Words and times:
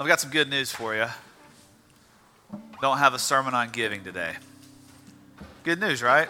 I've 0.00 0.06
got 0.06 0.20
some 0.20 0.30
good 0.30 0.48
news 0.48 0.70
for 0.70 0.94
you. 0.94 1.06
Don't 2.80 2.98
have 2.98 3.14
a 3.14 3.18
sermon 3.18 3.52
on 3.52 3.70
giving 3.70 4.04
today. 4.04 4.36
Good 5.64 5.80
news, 5.80 6.04
right? 6.04 6.28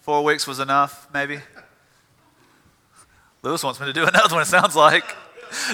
Four 0.00 0.24
weeks 0.24 0.46
was 0.46 0.58
enough, 0.58 1.06
maybe? 1.12 1.40
Lewis 3.42 3.62
wants 3.62 3.78
me 3.78 3.84
to 3.84 3.92
do 3.92 4.04
another 4.06 4.36
one, 4.36 4.42
it 4.42 4.46
sounds 4.46 4.74
like. 4.74 5.04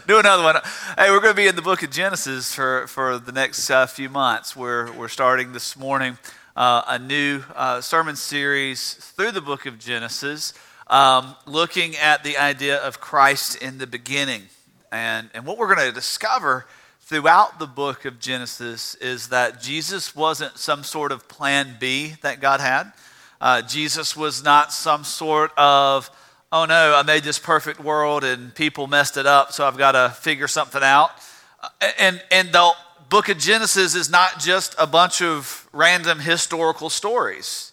do 0.09 0.19
another 0.19 0.43
one. 0.43 0.57
Hey, 0.99 1.11
we're 1.11 1.21
going 1.21 1.35
to 1.35 1.37
be 1.37 1.47
in 1.47 1.55
the 1.55 1.63
book 1.63 1.85
of 1.85 1.91
Genesis 1.93 2.53
for, 2.53 2.89
for 2.89 3.17
the 3.21 3.31
next 3.31 3.71
uh, 3.71 3.87
few 3.87 4.09
months. 4.09 4.57
We're, 4.57 4.91
we're 4.91 5.07
starting 5.07 5.53
this 5.53 5.77
morning 5.77 6.19
uh, 6.57 6.83
a 6.89 6.99
new 6.99 7.45
uh, 7.55 7.81
sermon 7.81 8.17
series 8.17 8.95
through 8.95 9.31
the 9.31 9.41
book 9.41 9.67
of 9.67 9.79
Genesis, 9.79 10.53
um, 10.89 11.37
looking 11.47 11.95
at 11.95 12.25
the 12.25 12.37
idea 12.37 12.77
of 12.79 13.01
Christ 13.01 13.55
in 13.63 13.79
the 13.79 13.87
beginning. 13.87 14.49
And, 14.97 15.29
and 15.35 15.45
what 15.45 15.59
we're 15.59 15.75
going 15.75 15.87
to 15.87 15.93
discover 15.93 16.65
throughout 17.03 17.59
the 17.59 17.67
book 17.67 18.07
of 18.07 18.19
Genesis 18.19 18.95
is 18.95 19.29
that 19.29 19.61
Jesus 19.61 20.17
wasn't 20.17 20.57
some 20.57 20.83
sort 20.85 21.13
of 21.13 21.29
plan 21.29 21.77
B 21.79 22.15
that 22.23 22.41
God 22.41 22.61
had. 22.61 22.93
Uh, 23.39 23.61
Jesus 23.61 24.17
was 24.17 24.43
not 24.43 24.73
some 24.73 25.05
sort 25.05 25.53
of, 25.59 26.09
oh 26.51 26.65
no, 26.65 26.95
I 26.97 27.03
made 27.03 27.25
this 27.25 27.39
perfect 27.39 27.79
world 27.79 28.25
and 28.25 28.55
people 28.55 28.87
messed 28.87 29.19
it 29.19 29.27
up, 29.27 29.53
so 29.53 29.67
I've 29.67 29.77
got 29.77 29.93
to 29.93 30.09
figure 30.19 30.49
something 30.49 30.83
out. 30.83 31.11
Uh, 31.63 31.69
and, 31.99 32.23
and 32.31 32.51
the 32.51 32.73
book 33.11 33.29
of 33.29 33.37
Genesis 33.37 33.95
is 33.95 34.09
not 34.09 34.41
just 34.41 34.75
a 34.79 34.87
bunch 34.87 35.21
of 35.21 35.69
random 35.75 36.21
historical 36.21 36.89
stories, 36.89 37.73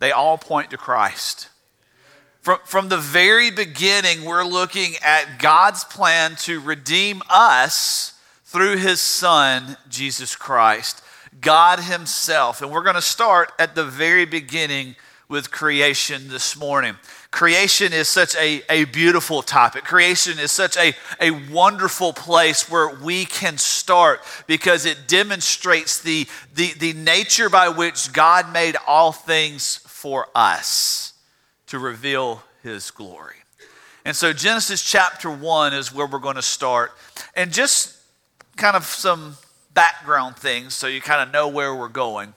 they 0.00 0.10
all 0.10 0.36
point 0.36 0.70
to 0.70 0.76
Christ. 0.76 1.50
From, 2.40 2.58
from 2.64 2.88
the 2.88 2.98
very 2.98 3.50
beginning, 3.50 4.24
we're 4.24 4.44
looking 4.44 4.94
at 5.02 5.38
God's 5.38 5.84
plan 5.84 6.36
to 6.40 6.60
redeem 6.60 7.22
us 7.28 8.18
through 8.44 8.76
his 8.76 9.00
Son, 9.00 9.76
Jesus 9.88 10.36
Christ, 10.36 11.02
God 11.40 11.80
Himself. 11.80 12.62
And 12.62 12.70
we're 12.70 12.82
going 12.82 12.94
to 12.94 13.02
start 13.02 13.52
at 13.58 13.74
the 13.74 13.84
very 13.84 14.24
beginning 14.24 14.96
with 15.28 15.50
creation 15.50 16.28
this 16.28 16.56
morning. 16.56 16.96
Creation 17.30 17.92
is 17.92 18.08
such 18.08 18.34
a, 18.36 18.62
a 18.70 18.84
beautiful 18.84 19.42
topic. 19.42 19.84
Creation 19.84 20.38
is 20.38 20.50
such 20.50 20.78
a, 20.78 20.94
a 21.20 21.30
wonderful 21.52 22.14
place 22.14 22.70
where 22.70 22.88
we 22.88 23.26
can 23.26 23.58
start 23.58 24.22
because 24.46 24.86
it 24.86 25.06
demonstrates 25.06 26.00
the, 26.00 26.26
the, 26.54 26.72
the 26.78 26.94
nature 26.94 27.50
by 27.50 27.68
which 27.68 28.14
God 28.14 28.50
made 28.50 28.76
all 28.86 29.12
things 29.12 29.76
for 29.84 30.28
us 30.34 31.07
to 31.68 31.78
reveal 31.78 32.42
his 32.62 32.90
glory. 32.90 33.36
And 34.04 34.16
so, 34.16 34.32
Genesis 34.32 34.82
chapter 34.82 35.30
1 35.30 35.74
is 35.74 35.92
where 35.92 36.06
we're 36.06 36.18
going 36.18 36.36
to 36.36 36.42
start. 36.42 36.92
And 37.34 37.52
just 37.52 37.96
kind 38.56 38.76
of 38.76 38.84
some 38.84 39.36
background 39.74 40.36
things 40.36 40.74
so 40.74 40.86
you 40.86 41.00
kind 41.00 41.22
of 41.22 41.32
know 41.32 41.46
where 41.46 41.74
we're 41.74 41.88
going. 41.88 42.34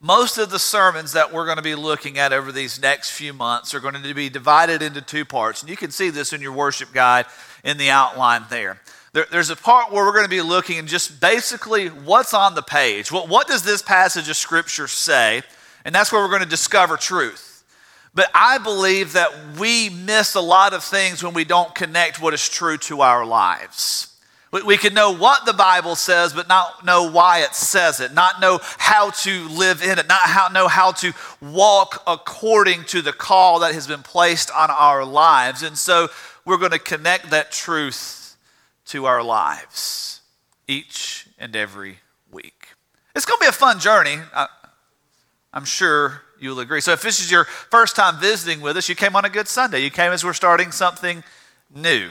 Most 0.00 0.38
of 0.38 0.50
the 0.50 0.58
sermons 0.58 1.12
that 1.12 1.32
we're 1.32 1.44
going 1.44 1.56
to 1.56 1.62
be 1.62 1.74
looking 1.74 2.18
at 2.18 2.32
over 2.32 2.52
these 2.52 2.80
next 2.80 3.10
few 3.10 3.32
months 3.32 3.74
are 3.74 3.80
going 3.80 3.94
to 3.94 4.14
be 4.14 4.28
divided 4.28 4.80
into 4.80 5.00
two 5.00 5.24
parts. 5.24 5.60
And 5.60 5.70
you 5.70 5.76
can 5.76 5.90
see 5.90 6.10
this 6.10 6.32
in 6.32 6.40
your 6.40 6.52
worship 6.52 6.92
guide 6.92 7.26
in 7.64 7.78
the 7.78 7.90
outline 7.90 8.44
there. 8.48 8.80
there 9.12 9.26
there's 9.30 9.50
a 9.50 9.56
part 9.56 9.92
where 9.92 10.04
we're 10.04 10.12
going 10.12 10.24
to 10.24 10.30
be 10.30 10.40
looking 10.40 10.78
at 10.78 10.86
just 10.86 11.20
basically 11.20 11.88
what's 11.88 12.32
on 12.32 12.54
the 12.54 12.62
page. 12.62 13.10
What, 13.10 13.28
what 13.28 13.48
does 13.48 13.64
this 13.64 13.82
passage 13.82 14.28
of 14.28 14.36
Scripture 14.36 14.86
say? 14.86 15.42
And 15.84 15.94
that's 15.94 16.12
where 16.12 16.22
we're 16.22 16.28
going 16.28 16.42
to 16.42 16.48
discover 16.48 16.96
truth. 16.96 17.47
But 18.14 18.30
I 18.34 18.58
believe 18.58 19.12
that 19.12 19.30
we 19.58 19.90
miss 19.90 20.34
a 20.34 20.40
lot 20.40 20.72
of 20.72 20.82
things 20.82 21.22
when 21.22 21.34
we 21.34 21.44
don't 21.44 21.74
connect 21.74 22.20
what 22.20 22.34
is 22.34 22.48
true 22.48 22.76
to 22.78 23.00
our 23.02 23.24
lives. 23.24 24.14
We 24.50 24.78
can 24.78 24.94
know 24.94 25.14
what 25.14 25.44
the 25.44 25.52
Bible 25.52 25.94
says, 25.94 26.32
but 26.32 26.48
not 26.48 26.84
know 26.84 27.10
why 27.10 27.40
it 27.40 27.54
says 27.54 28.00
it, 28.00 28.14
not 28.14 28.40
know 28.40 28.60
how 28.78 29.10
to 29.10 29.48
live 29.48 29.82
in 29.82 29.98
it, 29.98 30.08
not 30.08 30.22
how, 30.22 30.48
know 30.48 30.68
how 30.68 30.92
to 30.92 31.12
walk 31.42 32.02
according 32.06 32.84
to 32.84 33.02
the 33.02 33.12
call 33.12 33.58
that 33.60 33.74
has 33.74 33.86
been 33.86 34.02
placed 34.02 34.50
on 34.50 34.70
our 34.70 35.04
lives. 35.04 35.62
And 35.62 35.76
so 35.76 36.08
we're 36.46 36.56
going 36.56 36.70
to 36.70 36.78
connect 36.78 37.28
that 37.28 37.52
truth 37.52 38.38
to 38.86 39.04
our 39.04 39.22
lives 39.22 40.22
each 40.66 41.26
and 41.38 41.54
every 41.54 41.98
week. 42.30 42.68
It's 43.14 43.26
going 43.26 43.38
to 43.38 43.44
be 43.44 43.48
a 43.48 43.52
fun 43.52 43.78
journey. 43.78 44.16
I, 44.34 44.46
I'm 45.52 45.66
sure 45.66 46.22
you'll 46.40 46.60
agree. 46.60 46.80
So, 46.80 46.92
if 46.92 47.02
this 47.02 47.20
is 47.20 47.30
your 47.30 47.44
first 47.44 47.96
time 47.96 48.18
visiting 48.20 48.60
with 48.60 48.76
us, 48.76 48.88
you 48.88 48.94
came 48.94 49.16
on 49.16 49.24
a 49.24 49.28
good 49.28 49.48
Sunday. 49.48 49.80
You 49.80 49.90
came 49.90 50.12
as 50.12 50.24
we're 50.24 50.32
starting 50.32 50.72
something 50.72 51.24
new, 51.74 52.08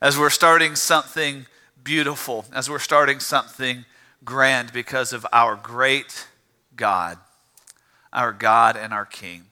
as 0.00 0.18
we're 0.18 0.30
starting 0.30 0.76
something 0.76 1.46
beautiful, 1.82 2.44
as 2.52 2.68
we're 2.68 2.78
starting 2.78 3.20
something 3.20 3.84
grand 4.24 4.72
because 4.72 5.12
of 5.12 5.26
our 5.32 5.56
great 5.56 6.26
God, 6.76 7.18
our 8.12 8.32
God 8.32 8.76
and 8.76 8.92
our 8.92 9.06
King. 9.06 9.44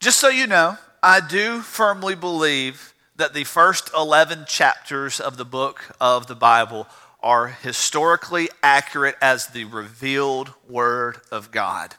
Just 0.00 0.20
so 0.20 0.28
you 0.28 0.46
know, 0.46 0.78
I 1.02 1.20
do 1.20 1.60
firmly 1.60 2.14
believe 2.14 2.94
that 3.16 3.34
the 3.34 3.44
first 3.44 3.90
11 3.94 4.44
chapters 4.48 5.20
of 5.20 5.36
the 5.36 5.44
book 5.44 5.84
of 6.00 6.26
the 6.26 6.34
Bible 6.34 6.86
are 7.22 7.48
historically 7.48 8.48
accurate 8.62 9.16
as 9.22 9.46
the 9.46 9.64
revealed 9.64 10.52
Word 10.68 11.20
of 11.30 11.50
God. 11.50 11.94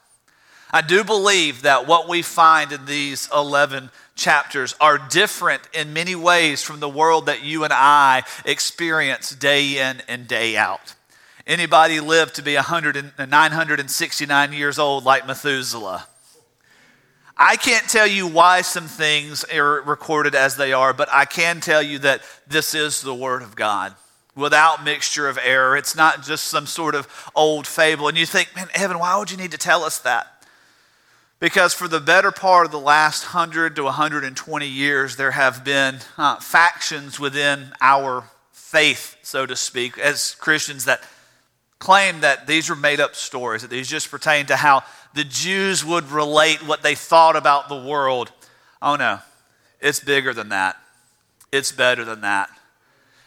I 0.76 0.82
do 0.82 1.04
believe 1.04 1.62
that 1.62 1.86
what 1.86 2.06
we 2.06 2.20
find 2.20 2.70
in 2.70 2.84
these 2.84 3.30
11 3.34 3.88
chapters 4.14 4.74
are 4.78 4.98
different 4.98 5.62
in 5.72 5.94
many 5.94 6.14
ways 6.14 6.62
from 6.62 6.80
the 6.80 6.88
world 6.88 7.24
that 7.26 7.42
you 7.42 7.64
and 7.64 7.72
I 7.72 8.24
experience 8.44 9.30
day 9.30 9.78
in 9.78 10.02
and 10.06 10.28
day 10.28 10.54
out. 10.54 10.94
Anybody 11.46 11.98
live 12.00 12.34
to 12.34 12.42
be 12.42 12.56
100 12.56 13.14
969 13.18 14.52
years 14.52 14.78
old 14.78 15.04
like 15.04 15.26
Methuselah? 15.26 16.06
I 17.38 17.56
can't 17.56 17.88
tell 17.88 18.06
you 18.06 18.26
why 18.26 18.60
some 18.60 18.86
things 18.86 19.44
are 19.44 19.80
recorded 19.80 20.34
as 20.34 20.58
they 20.58 20.74
are, 20.74 20.92
but 20.92 21.08
I 21.10 21.24
can 21.24 21.60
tell 21.60 21.82
you 21.82 22.00
that 22.00 22.20
this 22.46 22.74
is 22.74 23.00
the 23.00 23.14
Word 23.14 23.40
of 23.40 23.56
God 23.56 23.94
without 24.34 24.84
mixture 24.84 25.26
of 25.26 25.38
error. 25.42 25.74
It's 25.74 25.96
not 25.96 26.22
just 26.22 26.44
some 26.44 26.66
sort 26.66 26.94
of 26.94 27.08
old 27.34 27.66
fable. 27.66 28.08
And 28.08 28.18
you 28.18 28.26
think, 28.26 28.54
man, 28.54 28.68
Evan, 28.74 28.98
why 28.98 29.16
would 29.16 29.30
you 29.30 29.38
need 29.38 29.52
to 29.52 29.58
tell 29.58 29.82
us 29.82 30.00
that? 30.00 30.35
Because 31.38 31.74
for 31.74 31.86
the 31.86 32.00
better 32.00 32.32
part 32.32 32.64
of 32.64 32.72
the 32.72 32.80
last 32.80 33.34
100 33.34 33.76
to 33.76 33.84
120 33.84 34.66
years, 34.66 35.16
there 35.16 35.32
have 35.32 35.64
been 35.64 35.98
uh, 36.16 36.36
factions 36.36 37.20
within 37.20 37.72
our 37.80 38.24
faith, 38.52 39.16
so 39.22 39.44
to 39.44 39.54
speak, 39.54 39.98
as 39.98 40.34
Christians 40.36 40.86
that 40.86 41.02
claim 41.78 42.20
that 42.20 42.46
these 42.46 42.70
are 42.70 42.76
made 42.76 43.00
up 43.00 43.14
stories, 43.14 43.62
that 43.62 43.70
these 43.70 43.88
just 43.88 44.10
pertain 44.10 44.46
to 44.46 44.56
how 44.56 44.82
the 45.14 45.24
Jews 45.24 45.84
would 45.84 46.10
relate 46.10 46.66
what 46.66 46.82
they 46.82 46.94
thought 46.94 47.36
about 47.36 47.68
the 47.68 47.82
world. 47.82 48.32
Oh 48.80 48.96
no, 48.96 49.20
it's 49.80 50.00
bigger 50.00 50.32
than 50.32 50.48
that. 50.48 50.76
It's 51.52 51.70
better 51.70 52.04
than 52.04 52.22
that. 52.22 52.48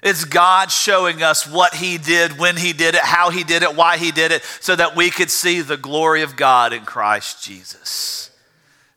It's 0.02 0.26
God 0.26 0.72
showing 0.72 1.22
us 1.22 1.48
what 1.48 1.76
He 1.76 1.98
did, 1.98 2.38
when 2.38 2.58
He 2.58 2.74
did 2.74 2.96
it, 2.96 3.02
how 3.02 3.30
He 3.30 3.44
did 3.44 3.64
it, 3.64 3.76
why 3.76 3.98
He 3.98 4.12
did 4.12 4.32
it, 4.32 4.44
so 4.62 4.76
that 4.76 4.96
we 4.96 5.10
could 5.10 5.30
see 5.30 5.62
the 5.62 5.78
glory 5.78 6.22
of 6.22 6.36
God 6.36 6.74
in 6.74 6.86
Christ 6.86 7.44
Jesus. 7.44 8.30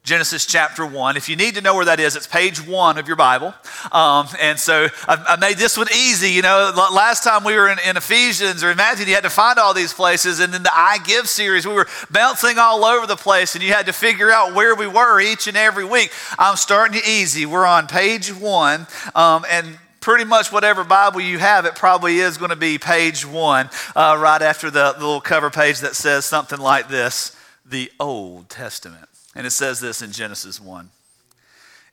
Genesis 0.04 0.46
chapter 0.46 0.84
1. 0.84 1.16
If 1.16 1.28
you 1.28 1.36
need 1.36 1.54
to 1.54 1.60
know 1.60 1.76
where 1.76 1.84
that 1.84 2.00
is, 2.00 2.16
it's 2.16 2.26
page 2.26 2.60
1 2.66 2.98
of 2.98 3.06
your 3.06 3.14
Bible. 3.14 3.54
Um, 3.92 4.26
and 4.40 4.58
so 4.58 4.88
I, 5.06 5.24
I, 5.28 5.36
made 5.36 5.58
this 5.58 5.76
one 5.76 5.86
easy. 5.94 6.30
You 6.30 6.42
know, 6.42 6.72
last 6.92 7.22
time 7.22 7.44
we 7.44 7.54
were 7.54 7.68
in, 7.68 7.78
in, 7.86 7.96
Ephesians 7.96 8.64
or 8.64 8.72
in 8.72 8.76
Matthew, 8.76 9.06
you 9.06 9.14
had 9.14 9.22
to 9.22 9.30
find 9.30 9.60
all 9.60 9.72
these 9.72 9.92
places. 9.92 10.40
And 10.40 10.52
in 10.56 10.64
the 10.64 10.72
I 10.74 10.98
Give 11.04 11.28
series, 11.28 11.68
we 11.68 11.74
were 11.74 11.86
bouncing 12.10 12.58
all 12.58 12.84
over 12.84 13.06
the 13.06 13.14
place, 13.14 13.54
and 13.54 13.62
you 13.62 13.72
had 13.72 13.86
to 13.86 13.92
figure 13.92 14.32
out 14.32 14.56
where 14.56 14.74
we 14.74 14.88
were 14.88 15.20
each 15.20 15.46
and 15.46 15.56
every 15.56 15.84
week. 15.84 16.10
I'm 16.36 16.56
starting 16.56 16.96
you 16.96 17.02
easy. 17.06 17.46
We're 17.46 17.64
on 17.64 17.86
page 17.86 18.34
1. 18.34 18.86
Um, 19.14 19.46
and 19.48 19.78
pretty 20.02 20.24
much 20.24 20.52
whatever 20.52 20.84
Bible 20.84 21.20
you 21.20 21.38
have, 21.38 21.64
it 21.64 21.76
probably 21.76 22.18
is 22.18 22.36
going 22.36 22.50
to 22.50 22.56
be 22.56 22.76
page 22.76 23.24
one, 23.24 23.70
uh, 23.96 24.18
right 24.20 24.42
after 24.42 24.70
the, 24.70 24.92
the 24.92 25.00
little 25.00 25.20
cover 25.20 25.48
page 25.48 25.78
that 25.80 25.96
says 25.96 26.26
something 26.26 26.58
like 26.58 26.88
this 26.88 27.34
the 27.64 27.90
Old 27.98 28.50
Testament. 28.50 29.08
And 29.34 29.46
it 29.46 29.52
says 29.52 29.80
this 29.80 30.02
in 30.02 30.12
Genesis 30.12 30.60
1. 30.60 30.90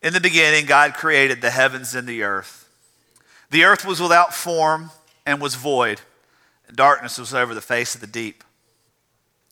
In 0.02 0.14
the 0.14 0.20
beginning, 0.20 0.66
God 0.66 0.94
created 0.94 1.40
the 1.42 1.52
heavens 1.52 1.96
and 1.96 2.08
the 2.08 2.24
earth. 2.24 2.68
The 3.52 3.64
earth 3.64 3.86
was 3.86 4.02
without 4.02 4.34
form 4.34 4.92
and 5.26 5.40
was 5.40 5.56
void, 5.56 6.02
and 6.68 6.76
darkness 6.76 7.18
was 7.18 7.34
over 7.34 7.54
the 7.54 7.62
face 7.62 7.96
of 7.96 8.02
the 8.02 8.08
deep. 8.08 8.44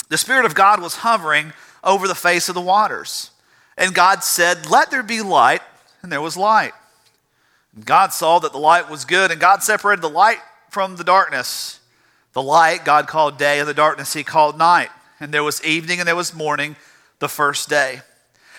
The 0.10 0.18
Spirit 0.18 0.46
of 0.46 0.56
God 0.56 0.82
was 0.82 0.98
hovering 0.98 1.54
over 1.84 2.08
the 2.08 2.16
face 2.16 2.50
of 2.50 2.56
the 2.56 2.62
waters. 2.62 3.32
And 3.78 3.94
God 3.94 4.24
said, 4.24 4.70
Let 4.70 4.90
there 4.90 5.04
be 5.04 5.22
light, 5.22 5.62
and 6.02 6.12
there 6.12 6.22
was 6.22 6.36
light. 6.36 6.74
God 7.86 8.14
saw 8.14 8.40
that 8.40 8.52
the 8.52 8.58
light 8.58 8.90
was 8.90 9.06
good, 9.06 9.32
and 9.32 9.40
God 9.40 9.64
separated 9.64 10.02
the 10.02 10.10
light 10.10 10.40
from 10.70 10.96
the 10.96 11.04
darkness. 11.04 11.80
The 12.34 12.42
light 12.42 12.86
God 12.86 13.08
called 13.08 13.38
day, 13.38 13.60
and 13.60 13.68
the 13.68 13.74
darkness 13.74 14.14
he 14.14 14.24
called 14.24 14.58
night. 14.58 14.90
And 15.20 15.34
there 15.34 15.44
was 15.44 15.64
evening 15.64 16.00
and 16.00 16.08
there 16.08 16.16
was 16.16 16.34
morning 16.34 16.76
the 17.20 17.30
first 17.30 17.70
day. 17.70 18.02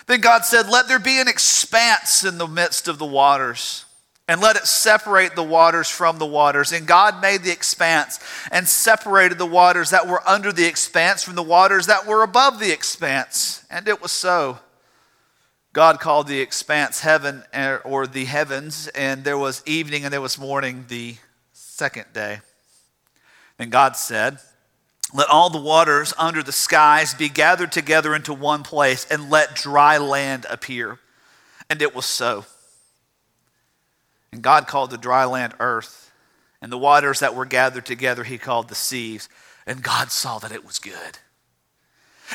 Then 0.07 0.21
God 0.21 0.43
said, 0.43 0.69
Let 0.69 0.87
there 0.87 0.99
be 0.99 1.19
an 1.19 1.27
expanse 1.27 2.23
in 2.23 2.37
the 2.37 2.47
midst 2.47 2.87
of 2.87 2.97
the 2.97 3.05
waters, 3.05 3.85
and 4.27 4.41
let 4.41 4.55
it 4.55 4.65
separate 4.65 5.35
the 5.35 5.43
waters 5.43 5.89
from 5.89 6.17
the 6.17 6.25
waters. 6.25 6.71
And 6.71 6.87
God 6.87 7.21
made 7.21 7.43
the 7.43 7.51
expanse 7.51 8.19
and 8.51 8.67
separated 8.67 9.37
the 9.37 9.45
waters 9.45 9.91
that 9.91 10.07
were 10.07 10.27
under 10.27 10.51
the 10.51 10.65
expanse 10.65 11.23
from 11.23 11.35
the 11.35 11.43
waters 11.43 11.85
that 11.87 12.05
were 12.05 12.23
above 12.23 12.59
the 12.59 12.71
expanse. 12.71 13.63
And 13.69 13.87
it 13.87 14.01
was 14.01 14.11
so. 14.11 14.59
God 15.71 15.99
called 15.99 16.27
the 16.27 16.41
expanse 16.41 17.01
heaven 17.01 17.43
er, 17.55 17.81
or 17.85 18.07
the 18.07 18.25
heavens, 18.25 18.87
and 18.89 19.23
there 19.23 19.37
was 19.37 19.61
evening 19.65 20.03
and 20.03 20.11
there 20.11 20.21
was 20.21 20.39
morning 20.39 20.85
the 20.87 21.15
second 21.53 22.05
day. 22.11 22.39
And 23.59 23.71
God 23.71 23.95
said, 23.95 24.39
Let 25.13 25.29
all 25.29 25.49
the 25.49 25.61
waters 25.61 26.13
under 26.17 26.41
the 26.41 26.51
skies 26.51 27.13
be 27.13 27.29
gathered 27.29 27.71
together 27.71 28.15
into 28.15 28.33
one 28.33 28.63
place, 28.63 29.05
and 29.11 29.29
let 29.29 29.55
dry 29.55 29.97
land 29.97 30.47
appear. 30.49 30.97
And 31.69 31.81
it 31.81 31.93
was 31.93 32.05
so. 32.05 32.45
And 34.31 34.41
God 34.41 34.67
called 34.67 34.89
the 34.89 34.97
dry 34.97 35.25
land 35.25 35.53
earth, 35.59 36.11
and 36.61 36.71
the 36.71 36.77
waters 36.77 37.19
that 37.19 37.35
were 37.35 37.45
gathered 37.45 37.85
together 37.85 38.23
he 38.23 38.37
called 38.37 38.69
the 38.69 38.75
seas. 38.75 39.29
And 39.67 39.83
God 39.83 40.09
saw 40.09 40.39
that 40.39 40.51
it 40.51 40.65
was 40.65 40.79
good. 40.79 41.19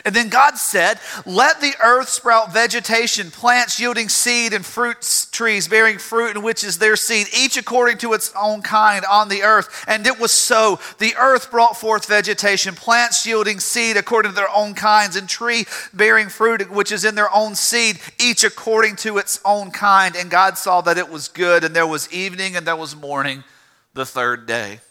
And 0.05 0.15
then 0.15 0.29
God 0.29 0.57
said, 0.59 0.99
Let 1.25 1.61
the 1.61 1.75
earth 1.83 2.09
sprout 2.09 2.53
vegetation, 2.53 3.31
plants 3.31 3.79
yielding 3.79 4.09
seed, 4.09 4.53
and 4.53 4.65
fruit 4.65 5.27
trees 5.31 5.69
bearing 5.69 5.99
fruit, 5.99 6.37
in 6.37 6.43
which 6.43 6.65
is 6.65 6.79
their 6.79 6.97
seed, 6.97 7.29
each 7.37 7.57
according 7.57 7.99
to 7.99 8.13
its 8.13 8.33
own 8.35 8.63
kind 8.63 9.05
on 9.05 9.29
the 9.29 9.43
earth. 9.43 9.85
And 9.87 10.07
it 10.07 10.19
was 10.19 10.33
so. 10.33 10.81
The 10.99 11.15
earth 11.17 11.51
brought 11.51 11.77
forth 11.77 12.07
vegetation, 12.07 12.75
plants 12.75 13.27
yielding 13.27 13.61
seed 13.61 13.97
according 13.97 14.33
to 14.33 14.37
their 14.37 14.55
own 14.55 14.75
kinds, 14.75 15.17
and 15.17 15.29
tree 15.29 15.65
bearing 15.93 16.29
fruit, 16.29 16.71
which 16.71 16.91
is 16.91 17.05
in 17.05 17.15
their 17.15 17.35
own 17.35 17.55
seed, 17.55 18.01
each 18.21 18.45
according 18.45 18.97
to 18.97 19.19
its 19.19 19.41
own 19.45 19.71
kind. 19.71 20.17
And 20.17 20.31
God 20.31 20.59
saw 20.59 20.81
that 20.83 20.99
it 20.99 21.09
was 21.09 21.29
good. 21.29 21.65
And 21.65 21.75
there 21.75 21.87
was 21.87 22.13
evening 22.13 22.57
and 22.57 22.67
there 22.67 22.77
was 22.77 22.97
morning 22.97 23.45
the 23.93 24.07
third 24.07 24.47
day. 24.47 24.81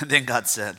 And 0.00 0.10
then 0.10 0.26
God 0.26 0.46
said, 0.46 0.78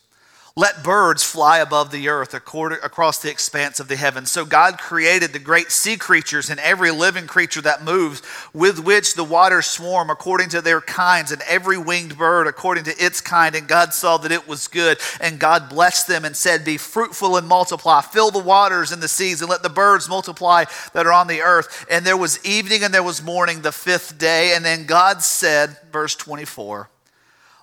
let 0.55 0.83
birds 0.83 1.23
fly 1.23 1.59
above 1.59 1.91
the 1.91 2.09
earth 2.09 2.33
across 2.33 3.19
the 3.19 3.31
expanse 3.31 3.79
of 3.79 3.87
the 3.87 3.95
heavens. 3.95 4.29
So 4.29 4.43
God 4.43 4.77
created 4.77 5.31
the 5.31 5.39
great 5.39 5.71
sea 5.71 5.95
creatures 5.95 6.49
and 6.49 6.59
every 6.59 6.91
living 6.91 7.25
creature 7.25 7.61
that 7.61 7.85
moves, 7.85 8.21
with 8.53 8.83
which 8.83 9.15
the 9.15 9.23
waters 9.23 9.65
swarm 9.65 10.09
according 10.09 10.49
to 10.49 10.61
their 10.61 10.81
kinds, 10.81 11.31
and 11.31 11.41
every 11.47 11.77
winged 11.77 12.17
bird 12.17 12.47
according 12.47 12.83
to 12.85 13.03
its 13.03 13.21
kind. 13.21 13.55
And 13.55 13.65
God 13.65 13.93
saw 13.93 14.17
that 14.17 14.31
it 14.31 14.45
was 14.45 14.67
good. 14.67 14.99
And 15.21 15.39
God 15.39 15.69
blessed 15.69 16.09
them 16.09 16.25
and 16.25 16.35
said, 16.35 16.65
Be 16.65 16.77
fruitful 16.77 17.37
and 17.37 17.47
multiply, 17.47 18.01
fill 18.01 18.29
the 18.29 18.39
waters 18.39 18.91
and 18.91 19.01
the 19.01 19.07
seas, 19.07 19.39
and 19.41 19.49
let 19.49 19.63
the 19.63 19.69
birds 19.69 20.09
multiply 20.09 20.65
that 20.93 21.05
are 21.05 21.13
on 21.13 21.27
the 21.27 21.41
earth. 21.41 21.85
And 21.89 22.05
there 22.05 22.17
was 22.17 22.43
evening 22.45 22.83
and 22.83 22.93
there 22.93 23.03
was 23.03 23.23
morning 23.23 23.61
the 23.61 23.71
fifth 23.71 24.17
day. 24.17 24.53
And 24.53 24.65
then 24.65 24.85
God 24.85 25.21
said, 25.21 25.77
verse 25.93 26.15
24, 26.15 26.89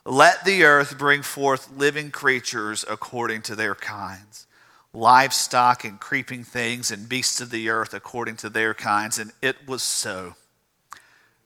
let 0.08 0.46
the 0.46 0.64
earth 0.64 0.96
bring 0.96 1.20
forth 1.20 1.70
living 1.76 2.10
creatures 2.10 2.82
according 2.88 3.42
to 3.42 3.54
their 3.54 3.74
kinds, 3.74 4.46
livestock 4.94 5.84
and 5.84 6.00
creeping 6.00 6.44
things 6.44 6.90
and 6.90 7.08
beasts 7.08 7.42
of 7.42 7.50
the 7.50 7.68
earth 7.68 7.92
according 7.92 8.36
to 8.36 8.48
their 8.48 8.72
kinds. 8.72 9.18
And 9.18 9.32
it 9.42 9.68
was 9.68 9.82
so. 9.82 10.34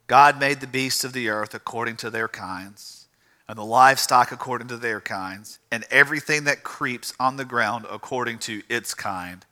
God 0.06 0.38
made 0.38 0.60
the 0.60 0.68
beasts 0.68 1.02
of 1.02 1.12
the 1.12 1.28
earth 1.28 1.54
according 1.54 1.96
to 1.96 2.10
their 2.10 2.28
kinds, 2.28 3.06
and 3.48 3.58
the 3.58 3.64
livestock 3.64 4.30
according 4.30 4.68
to 4.68 4.76
their 4.76 5.00
kinds, 5.00 5.58
and 5.72 5.84
everything 5.90 6.44
that 6.44 6.62
creeps 6.62 7.14
on 7.18 7.36
the 7.36 7.44
ground 7.44 7.84
according 7.90 8.38
to 8.40 8.62
its 8.68 8.94
kind. 8.94 9.44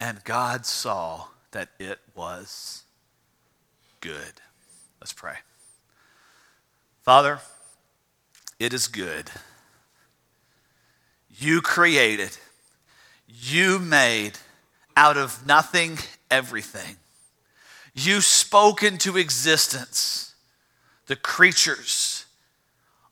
And 0.00 0.24
God 0.24 0.64
saw 0.64 1.26
that 1.50 1.68
it 1.78 1.98
was 2.14 2.84
good. 4.00 4.40
Let's 4.98 5.12
pray. 5.12 5.36
Father, 7.02 7.40
it 8.58 8.72
is 8.72 8.88
good. 8.88 9.30
You 11.30 11.60
created, 11.60 12.36
you 13.28 13.78
made 13.78 14.38
out 14.96 15.16
of 15.16 15.46
nothing 15.46 15.98
everything. 16.30 16.96
You 17.94 18.20
spoke 18.20 18.82
into 18.82 19.16
existence 19.16 20.34
the 21.06 21.16
creatures, 21.16 22.26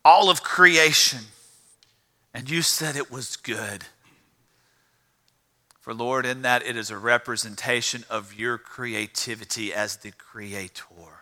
all 0.04 0.28
of 0.28 0.42
creation, 0.42 1.20
and 2.32 2.50
you 2.50 2.60
said 2.60 2.96
it 2.96 3.10
was 3.10 3.36
good. 3.36 3.84
For 5.80 5.94
Lord, 5.94 6.26
in 6.26 6.42
that 6.42 6.66
it 6.66 6.76
is 6.76 6.90
a 6.90 6.98
representation 6.98 8.04
of 8.10 8.34
your 8.34 8.58
creativity 8.58 9.72
as 9.72 9.98
the 9.98 10.10
creator. 10.12 11.13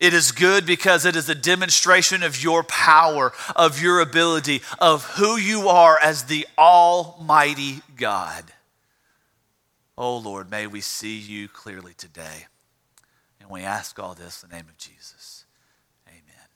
It 0.00 0.12
is 0.12 0.32
good 0.32 0.66
because 0.66 1.04
it 1.04 1.16
is 1.16 1.28
a 1.28 1.34
demonstration 1.34 2.22
of 2.22 2.42
your 2.42 2.62
power, 2.62 3.32
of 3.54 3.80
your 3.80 4.00
ability, 4.00 4.62
of 4.78 5.04
who 5.16 5.36
you 5.36 5.68
are 5.68 5.98
as 6.02 6.24
the 6.24 6.46
Almighty 6.58 7.80
God. 7.96 8.44
Oh 9.96 10.18
Lord, 10.18 10.50
may 10.50 10.66
we 10.66 10.80
see 10.80 11.16
you 11.16 11.48
clearly 11.48 11.94
today. 11.94 12.46
And 13.40 13.48
we 13.48 13.62
ask 13.62 13.98
all 13.98 14.14
this 14.14 14.42
in 14.42 14.50
the 14.50 14.56
name 14.56 14.66
of 14.68 14.76
Jesus. 14.76 15.44
Amen. 16.08 16.48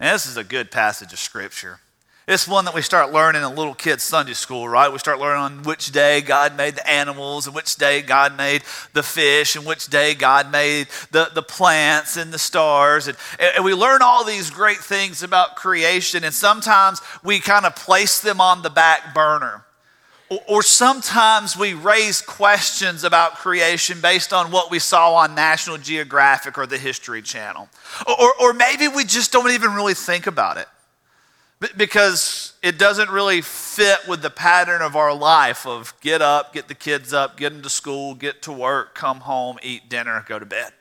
And 0.00 0.14
this 0.14 0.26
is 0.26 0.36
a 0.36 0.44
good 0.44 0.70
passage 0.70 1.12
of 1.12 1.18
Scripture. 1.18 1.80
It's 2.28 2.48
one 2.48 2.64
that 2.64 2.74
we 2.74 2.82
start 2.82 3.12
learning 3.12 3.44
in 3.44 3.54
little 3.54 3.72
kids' 3.72 4.02
Sunday 4.02 4.32
school, 4.32 4.68
right? 4.68 4.90
We 4.90 4.98
start 4.98 5.20
learning 5.20 5.42
on 5.42 5.62
which 5.62 5.92
day 5.92 6.20
God 6.20 6.56
made 6.56 6.74
the 6.74 6.90
animals, 6.90 7.46
and 7.46 7.54
which 7.54 7.76
day 7.76 8.02
God 8.02 8.36
made 8.36 8.64
the 8.94 9.04
fish, 9.04 9.54
and 9.54 9.64
which 9.64 9.86
day 9.86 10.12
God 10.12 10.50
made 10.50 10.88
the, 11.12 11.30
the 11.32 11.42
plants 11.42 12.16
and 12.16 12.32
the 12.32 12.38
stars. 12.38 13.06
And, 13.06 13.16
and 13.38 13.64
we 13.64 13.74
learn 13.74 14.02
all 14.02 14.24
these 14.24 14.50
great 14.50 14.78
things 14.78 15.22
about 15.22 15.54
creation, 15.54 16.24
and 16.24 16.34
sometimes 16.34 17.00
we 17.22 17.38
kind 17.38 17.64
of 17.64 17.76
place 17.76 18.20
them 18.20 18.40
on 18.40 18.62
the 18.62 18.70
back 18.70 19.14
burner. 19.14 19.64
Or, 20.28 20.40
or 20.48 20.62
sometimes 20.64 21.56
we 21.56 21.74
raise 21.74 22.22
questions 22.22 23.04
about 23.04 23.36
creation 23.36 24.00
based 24.00 24.32
on 24.32 24.50
what 24.50 24.68
we 24.68 24.80
saw 24.80 25.14
on 25.14 25.36
National 25.36 25.78
Geographic 25.78 26.58
or 26.58 26.66
the 26.66 26.78
History 26.78 27.22
Channel. 27.22 27.68
Or, 28.04 28.32
or 28.40 28.52
maybe 28.52 28.88
we 28.88 29.04
just 29.04 29.30
don't 29.30 29.52
even 29.52 29.74
really 29.74 29.94
think 29.94 30.26
about 30.26 30.56
it 30.56 30.66
because 31.76 32.52
it 32.62 32.78
doesn't 32.78 33.10
really 33.10 33.40
fit 33.40 34.06
with 34.06 34.20
the 34.20 34.30
pattern 34.30 34.82
of 34.82 34.94
our 34.94 35.14
life 35.14 35.66
of 35.66 35.94
get 36.00 36.20
up, 36.20 36.52
get 36.52 36.68
the 36.68 36.74
kids 36.74 37.12
up, 37.12 37.36
get 37.36 37.52
them 37.52 37.62
to 37.62 37.70
school, 37.70 38.14
get 38.14 38.42
to 38.42 38.52
work, 38.52 38.94
come 38.94 39.20
home, 39.20 39.58
eat 39.62 39.88
dinner, 39.88 40.24
go 40.28 40.38
to 40.38 40.46
bed. 40.46 40.72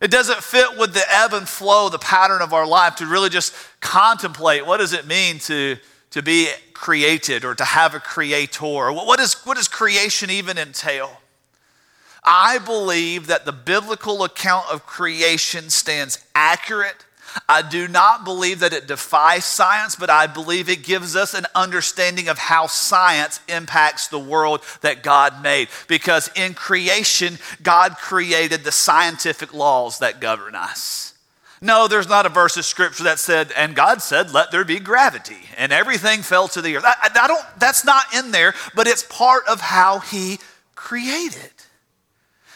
It 0.00 0.10
doesn't 0.10 0.42
fit 0.42 0.76
with 0.76 0.94
the 0.94 1.04
ebb 1.08 1.32
and 1.32 1.48
flow, 1.48 1.88
the 1.88 1.98
pattern 1.98 2.42
of 2.42 2.52
our 2.52 2.66
life 2.66 2.96
to 2.96 3.06
really 3.06 3.28
just 3.28 3.54
contemplate 3.78 4.66
what 4.66 4.78
does 4.78 4.92
it 4.92 5.06
mean 5.06 5.38
to, 5.40 5.76
to 6.10 6.22
be 6.22 6.48
created 6.74 7.44
or 7.44 7.54
to 7.54 7.64
have 7.64 7.94
a 7.94 8.00
creator? 8.00 8.92
What, 8.92 9.20
is, 9.20 9.34
what 9.44 9.56
does 9.56 9.68
creation 9.68 10.28
even 10.30 10.58
entail? 10.58 11.18
I 12.24 12.58
believe 12.58 13.28
that 13.28 13.44
the 13.44 13.52
biblical 13.52 14.24
account 14.24 14.66
of 14.72 14.86
creation 14.86 15.70
stands 15.70 16.24
accurate 16.34 17.04
I 17.48 17.62
do 17.62 17.88
not 17.88 18.24
believe 18.24 18.60
that 18.60 18.72
it 18.72 18.86
defies 18.86 19.44
science, 19.44 19.96
but 19.96 20.10
I 20.10 20.26
believe 20.26 20.68
it 20.68 20.82
gives 20.82 21.16
us 21.16 21.34
an 21.34 21.46
understanding 21.54 22.28
of 22.28 22.38
how 22.38 22.66
science 22.66 23.40
impacts 23.48 24.08
the 24.08 24.18
world 24.18 24.62
that 24.80 25.02
God 25.02 25.42
made. 25.42 25.68
Because 25.88 26.30
in 26.34 26.54
creation, 26.54 27.38
God 27.62 27.96
created 27.96 28.64
the 28.64 28.72
scientific 28.72 29.54
laws 29.54 29.98
that 29.98 30.20
govern 30.20 30.54
us. 30.54 31.14
No, 31.60 31.86
there's 31.86 32.08
not 32.08 32.26
a 32.26 32.28
verse 32.28 32.56
of 32.56 32.64
scripture 32.64 33.04
that 33.04 33.20
said, 33.20 33.52
and 33.56 33.76
God 33.76 34.02
said, 34.02 34.32
let 34.32 34.50
there 34.50 34.64
be 34.64 34.80
gravity, 34.80 35.38
and 35.56 35.70
everything 35.70 36.22
fell 36.22 36.48
to 36.48 36.60
the 36.60 36.76
earth. 36.76 36.84
I, 36.84 37.08
I 37.14 37.28
don't, 37.28 37.44
that's 37.58 37.84
not 37.84 38.12
in 38.12 38.32
there, 38.32 38.52
but 38.74 38.88
it's 38.88 39.04
part 39.04 39.44
of 39.48 39.60
how 39.60 40.00
He 40.00 40.40
created. 40.74 41.51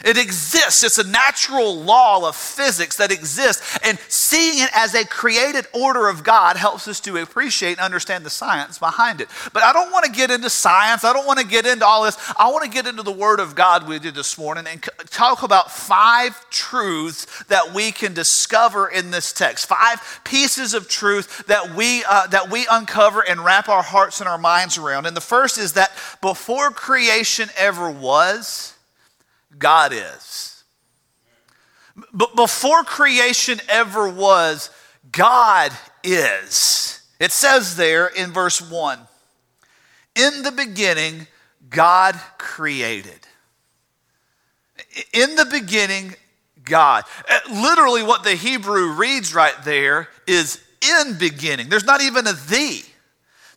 It 0.05 0.19
exists. 0.19 0.83
It's 0.83 0.99
a 0.99 1.07
natural 1.09 1.83
law 1.83 2.29
of 2.29 2.37
physics 2.37 2.97
that 2.97 3.11
exists. 3.11 3.79
And 3.83 3.99
seeing 4.09 4.63
it 4.63 4.71
as 4.75 4.95
a 4.95 5.07
created 5.07 5.67
order 5.73 6.09
of 6.09 6.23
God 6.23 6.57
helps 6.57 6.87
us 6.87 7.01
to 7.01 7.17
appreciate 7.17 7.79
and 7.79 7.81
understand 7.81 8.25
the 8.25 8.31
science 8.31 8.79
behind 8.79 9.21
it. 9.21 9.29
But 9.53 9.63
I 9.63 9.73
don't 9.73 9.91
want 9.91 10.05
to 10.05 10.11
get 10.11 10.31
into 10.31 10.51
science. 10.51 11.03
I 11.03 11.13
don't 11.13 11.27
want 11.27 11.39
to 11.39 11.47
get 11.47 11.67
into 11.67 11.87
all 11.87 12.05
this. 12.05 12.19
I 12.39 12.51
want 12.51 12.65
to 12.65 12.71
get 12.71 12.87
into 12.87 13.03
the 13.03 13.13
Word 13.13 13.41
of 13.41 13.55
God 13.55 13.89
with 13.89 14.05
you 14.05 14.11
this 14.11 14.37
morning 14.37 14.67
and 14.71 14.83
talk 15.11 15.43
about 15.43 15.71
five 15.71 16.49
truths 16.51 17.45
that 17.45 17.73
we 17.75 17.91
can 17.91 18.13
discover 18.13 18.89
in 18.89 19.11
this 19.11 19.33
text. 19.33 19.67
Five 19.67 20.21
pieces 20.25 20.75
of 20.75 20.89
truth 20.89 21.47
that 21.47 21.75
we, 21.75 22.05
uh, 22.05 22.27
that 22.29 22.51
we 22.51 22.67
uncover 22.71 23.23
and 23.27 23.45
wrap 23.45 23.69
our 23.69 23.83
hearts 23.83 24.21
and 24.21 24.29
our 24.29 24.39
minds 24.39 24.77
around. 24.77 25.07
And 25.07 25.17
the 25.17 25.21
first 25.23 25.57
is 25.57 25.73
that 25.73 25.91
before 26.21 26.71
creation 26.71 27.49
ever 27.57 27.91
was, 27.91 28.76
God 29.59 29.93
is. 29.93 30.65
But 32.13 32.37
before 32.37 32.85
creation 32.85 33.61
ever 33.69 34.09
was, 34.09 34.71
God 35.11 35.73
is. 36.05 37.03
It 37.19 37.33
says 37.33 37.77
there 37.77 38.07
in 38.07 38.33
verse 38.33 38.61
1 38.61 38.99
In 40.15 40.43
the 40.43 40.53
beginning, 40.53 41.27
God 41.71 42.19
created. 42.39 43.21
In 45.13 45.35
the 45.37 45.47
beginning, 45.47 46.15
God. 46.65 47.05
Uh, 47.29 47.39
literally, 47.51 48.03
what 48.03 48.25
the 48.25 48.35
Hebrew 48.35 48.93
reads 48.93 49.35
right 49.35 49.55
there 49.65 50.09
is 50.27 50.63
in 50.83 51.17
beginning. 51.19 51.69
There's 51.69 51.85
not 51.85 52.03
even 52.03 52.27
a 52.27 52.33
thee. 52.33 52.83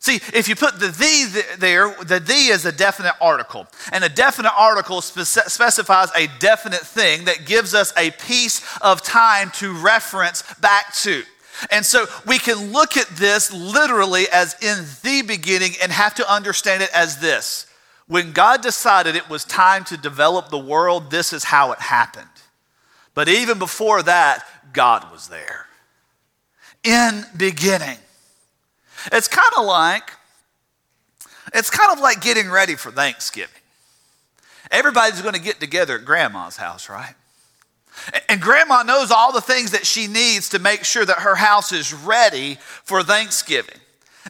See, 0.02 0.18
if 0.32 0.48
you 0.48 0.56
put 0.56 0.80
the 0.80 0.88
the 0.88 1.56
there, 1.58 1.94
the 2.02 2.20
the 2.20 2.32
is 2.32 2.64
a 2.64 2.72
definite 2.72 3.14
article. 3.20 3.66
And 3.92 4.02
a 4.02 4.08
definite 4.08 4.52
article 4.56 5.02
specifies 5.02 6.08
a 6.16 6.26
definite 6.38 6.80
thing 6.80 7.26
that 7.26 7.44
gives 7.44 7.74
us 7.74 7.92
a 7.98 8.10
piece 8.12 8.62
of 8.80 9.02
time 9.02 9.50
to 9.56 9.74
reference 9.74 10.42
back 10.54 10.94
to. 11.02 11.22
And 11.70 11.84
so 11.84 12.06
we 12.26 12.38
can 12.38 12.72
look 12.72 12.96
at 12.96 13.08
this 13.08 13.52
literally 13.52 14.24
as 14.32 14.56
in 14.62 14.86
the 15.02 15.20
beginning 15.20 15.72
and 15.82 15.92
have 15.92 16.14
to 16.14 16.32
understand 16.32 16.82
it 16.82 16.90
as 16.94 17.18
this. 17.18 17.66
When 18.06 18.32
God 18.32 18.62
decided 18.62 19.16
it 19.16 19.28
was 19.28 19.44
time 19.44 19.84
to 19.84 19.98
develop 19.98 20.48
the 20.48 20.58
world, 20.58 21.10
this 21.10 21.34
is 21.34 21.44
how 21.44 21.72
it 21.72 21.78
happened. 21.78 22.26
But 23.12 23.28
even 23.28 23.58
before 23.58 24.02
that, 24.04 24.46
God 24.72 25.12
was 25.12 25.28
there. 25.28 25.66
In 26.82 27.26
beginning. 27.36 27.98
It's 29.12 29.28
kind 29.28 29.52
of 29.58 29.64
like 29.64 30.12
it's 31.54 31.70
kind 31.70 31.92
of 31.92 32.00
like 32.00 32.20
getting 32.20 32.50
ready 32.50 32.76
for 32.76 32.90
Thanksgiving. 32.90 33.54
Everybody's 34.70 35.20
going 35.20 35.34
to 35.34 35.40
get 35.40 35.58
together 35.58 35.96
at 35.96 36.04
grandma's 36.04 36.56
house, 36.56 36.88
right? 36.88 37.14
And 38.28 38.40
grandma 38.40 38.82
knows 38.82 39.10
all 39.10 39.32
the 39.32 39.40
things 39.40 39.72
that 39.72 39.84
she 39.84 40.06
needs 40.06 40.50
to 40.50 40.58
make 40.58 40.84
sure 40.84 41.04
that 41.04 41.20
her 41.20 41.34
house 41.34 41.72
is 41.72 41.92
ready 41.92 42.58
for 42.84 43.02
Thanksgiving. 43.02 43.80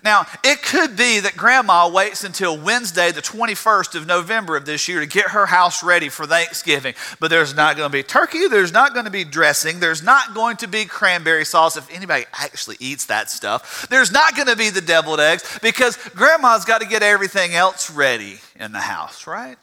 Now, 0.04 0.26
it 0.44 0.62
could 0.62 0.97
be 0.97 1.20
that 1.20 1.37
grandma 1.37 1.88
waits 1.88 2.25
until 2.25 2.56
Wednesday, 2.56 3.11
the 3.11 3.20
21st 3.20 3.97
of 3.97 4.06
November 4.06 4.56
of 4.56 4.64
this 4.64 4.88
year, 4.88 5.00
to 5.00 5.06
get 5.06 5.30
her 5.30 5.47
house 5.47 5.82
ready 5.82 6.09
for 6.09 6.26
Thanksgiving. 6.26 6.94
But 7.18 7.28
there's 7.28 7.54
not 7.54 7.76
going 7.76 7.90
to 7.90 7.92
be 7.92 8.02
turkey, 8.02 8.49
there's 8.49 8.73
not 8.73 8.94
going 8.94 9.04
to 9.04 9.11
be 9.11 9.25
dressing, 9.25 9.80
there's 9.80 10.02
not 10.02 10.35
going 10.35 10.56
to 10.59 10.68
be 10.68 10.85
cranberry 10.85 11.44
sauce 11.44 11.76
if 11.76 11.90
anybody 11.94 12.25
actually 12.32 12.76
eats 12.80 13.06
that 13.06 13.30
stuff. 13.30 13.87
There's 13.90 14.12
not 14.12 14.37
going 14.37 14.49
to 14.49 14.56
be 14.56 14.70
the 14.70 14.80
deviled 14.80 15.20
eggs 15.20 15.59
because 15.61 15.97
grandma's 16.11 16.64
got 16.64 16.80
to 16.80 16.87
get 16.87 17.02
everything 17.02 17.54
else 17.54 17.90
ready 17.90 18.38
in 18.59 18.73
the 18.73 18.80
house, 18.80 19.26
right? 19.26 19.56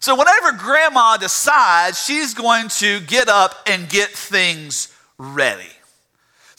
So, 0.00 0.16
whenever 0.16 0.52
grandma 0.58 1.16
decides 1.16 2.04
she's 2.04 2.34
going 2.34 2.68
to 2.70 3.00
get 3.00 3.28
up 3.28 3.54
and 3.68 3.88
get 3.88 4.08
things 4.08 4.92
ready. 5.16 5.70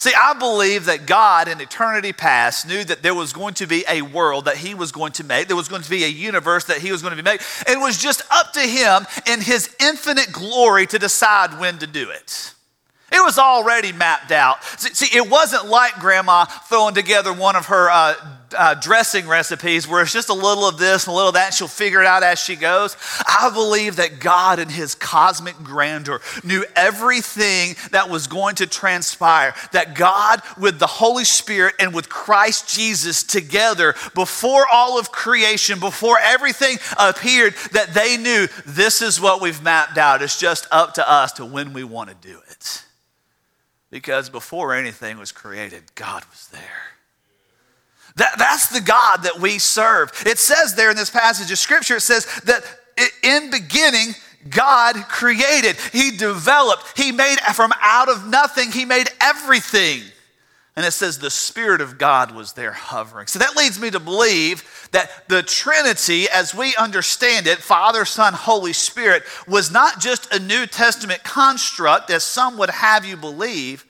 See, 0.04 0.12
I 0.14 0.34
believe 0.34 0.84
that 0.84 1.06
God 1.06 1.48
in 1.48 1.62
eternity 1.62 2.12
past 2.12 2.68
knew 2.68 2.84
that 2.84 3.02
there 3.02 3.14
was 3.14 3.32
going 3.32 3.54
to 3.54 3.66
be 3.66 3.86
a 3.88 4.02
world 4.02 4.44
that 4.44 4.58
He 4.58 4.74
was 4.74 4.92
going 4.92 5.12
to 5.12 5.24
make, 5.24 5.48
there 5.48 5.56
was 5.56 5.68
going 5.68 5.80
to 5.80 5.88
be 5.88 6.04
a 6.04 6.08
universe 6.08 6.66
that 6.66 6.76
He 6.76 6.92
was 6.92 7.00
going 7.00 7.16
to 7.16 7.22
be 7.22 7.26
made. 7.26 7.40
It 7.66 7.80
was 7.80 7.96
just 7.96 8.20
up 8.30 8.52
to 8.52 8.60
Him 8.60 9.06
in 9.26 9.40
His 9.40 9.74
infinite 9.80 10.30
glory 10.30 10.86
to 10.88 10.98
decide 10.98 11.58
when 11.58 11.78
to 11.78 11.86
do 11.86 12.10
it. 12.10 12.52
It 13.10 13.20
was 13.24 13.38
already 13.38 13.92
mapped 13.92 14.30
out. 14.30 14.62
See, 14.78 15.16
it 15.16 15.30
wasn't 15.30 15.68
like 15.68 15.94
grandma 15.94 16.44
throwing 16.44 16.94
together 16.94 17.32
one 17.32 17.56
of 17.56 17.64
her 17.68 17.88
uh, 17.88 18.14
uh, 18.56 18.74
dressing 18.74 19.26
recipes 19.26 19.86
where 19.88 20.02
it's 20.02 20.12
just 20.12 20.28
a 20.28 20.34
little 20.34 20.66
of 20.66 20.78
this 20.78 21.06
and 21.06 21.12
a 21.12 21.14
little 21.14 21.28
of 21.28 21.34
that, 21.34 21.54
she'll 21.54 21.68
figure 21.68 22.00
it 22.00 22.06
out 22.06 22.22
as 22.22 22.38
she 22.38 22.56
goes. 22.56 22.96
I 23.26 23.50
believe 23.52 23.96
that 23.96 24.20
God, 24.20 24.58
in 24.58 24.68
His 24.68 24.94
cosmic 24.94 25.56
grandeur, 25.62 26.20
knew 26.42 26.64
everything 26.74 27.76
that 27.90 28.08
was 28.08 28.26
going 28.26 28.56
to 28.56 28.66
transpire. 28.66 29.54
That 29.72 29.94
God, 29.94 30.42
with 30.58 30.78
the 30.78 30.86
Holy 30.86 31.24
Spirit 31.24 31.74
and 31.78 31.94
with 31.94 32.08
Christ 32.08 32.68
Jesus 32.74 33.22
together, 33.22 33.94
before 34.14 34.66
all 34.72 34.98
of 34.98 35.12
creation, 35.12 35.80
before 35.80 36.18
everything 36.20 36.78
appeared, 36.98 37.54
that 37.72 37.94
they 37.94 38.16
knew 38.16 38.48
this 38.66 39.02
is 39.02 39.20
what 39.20 39.40
we've 39.40 39.62
mapped 39.62 39.98
out. 39.98 40.22
It's 40.22 40.38
just 40.38 40.66
up 40.70 40.94
to 40.94 41.10
us 41.10 41.32
to 41.34 41.44
when 41.44 41.72
we 41.72 41.84
want 41.84 42.10
to 42.10 42.28
do 42.28 42.40
it. 42.50 42.84
Because 43.90 44.28
before 44.28 44.74
anything 44.74 45.18
was 45.18 45.30
created, 45.30 45.94
God 45.94 46.24
was 46.30 46.48
there. 46.48 46.93
That, 48.16 48.36
that's 48.38 48.68
the 48.68 48.80
God 48.80 49.24
that 49.24 49.40
we 49.40 49.58
serve. 49.58 50.12
It 50.24 50.38
says 50.38 50.74
there 50.74 50.90
in 50.90 50.96
this 50.96 51.10
passage 51.10 51.50
of 51.50 51.58
scripture, 51.58 51.96
it 51.96 52.02
says 52.02 52.26
that 52.44 52.62
in 53.22 53.50
beginning, 53.50 54.14
God 54.48 54.96
created, 55.08 55.76
He 55.92 56.16
developed, 56.16 56.96
He 56.96 57.10
made 57.10 57.38
from 57.54 57.72
out 57.80 58.08
of 58.08 58.26
nothing, 58.26 58.70
He 58.70 58.84
made 58.84 59.08
everything. 59.20 60.02
And 60.76 60.84
it 60.84 60.90
says 60.90 61.18
the 61.18 61.30
Spirit 61.30 61.80
of 61.80 61.98
God 61.98 62.32
was 62.32 62.52
there 62.52 62.72
hovering. 62.72 63.28
So 63.28 63.38
that 63.38 63.56
leads 63.56 63.80
me 63.80 63.90
to 63.92 64.00
believe 64.00 64.88
that 64.90 65.28
the 65.28 65.42
Trinity, 65.42 66.28
as 66.28 66.52
we 66.52 66.74
understand 66.74 67.46
it, 67.46 67.58
Father, 67.58 68.04
Son, 68.04 68.32
Holy 68.32 68.72
Spirit, 68.72 69.22
was 69.46 69.70
not 69.70 70.00
just 70.00 70.32
a 70.34 70.40
New 70.40 70.66
Testament 70.66 71.22
construct, 71.22 72.10
as 72.10 72.24
some 72.24 72.58
would 72.58 72.70
have 72.70 73.04
you 73.04 73.16
believe, 73.16 73.86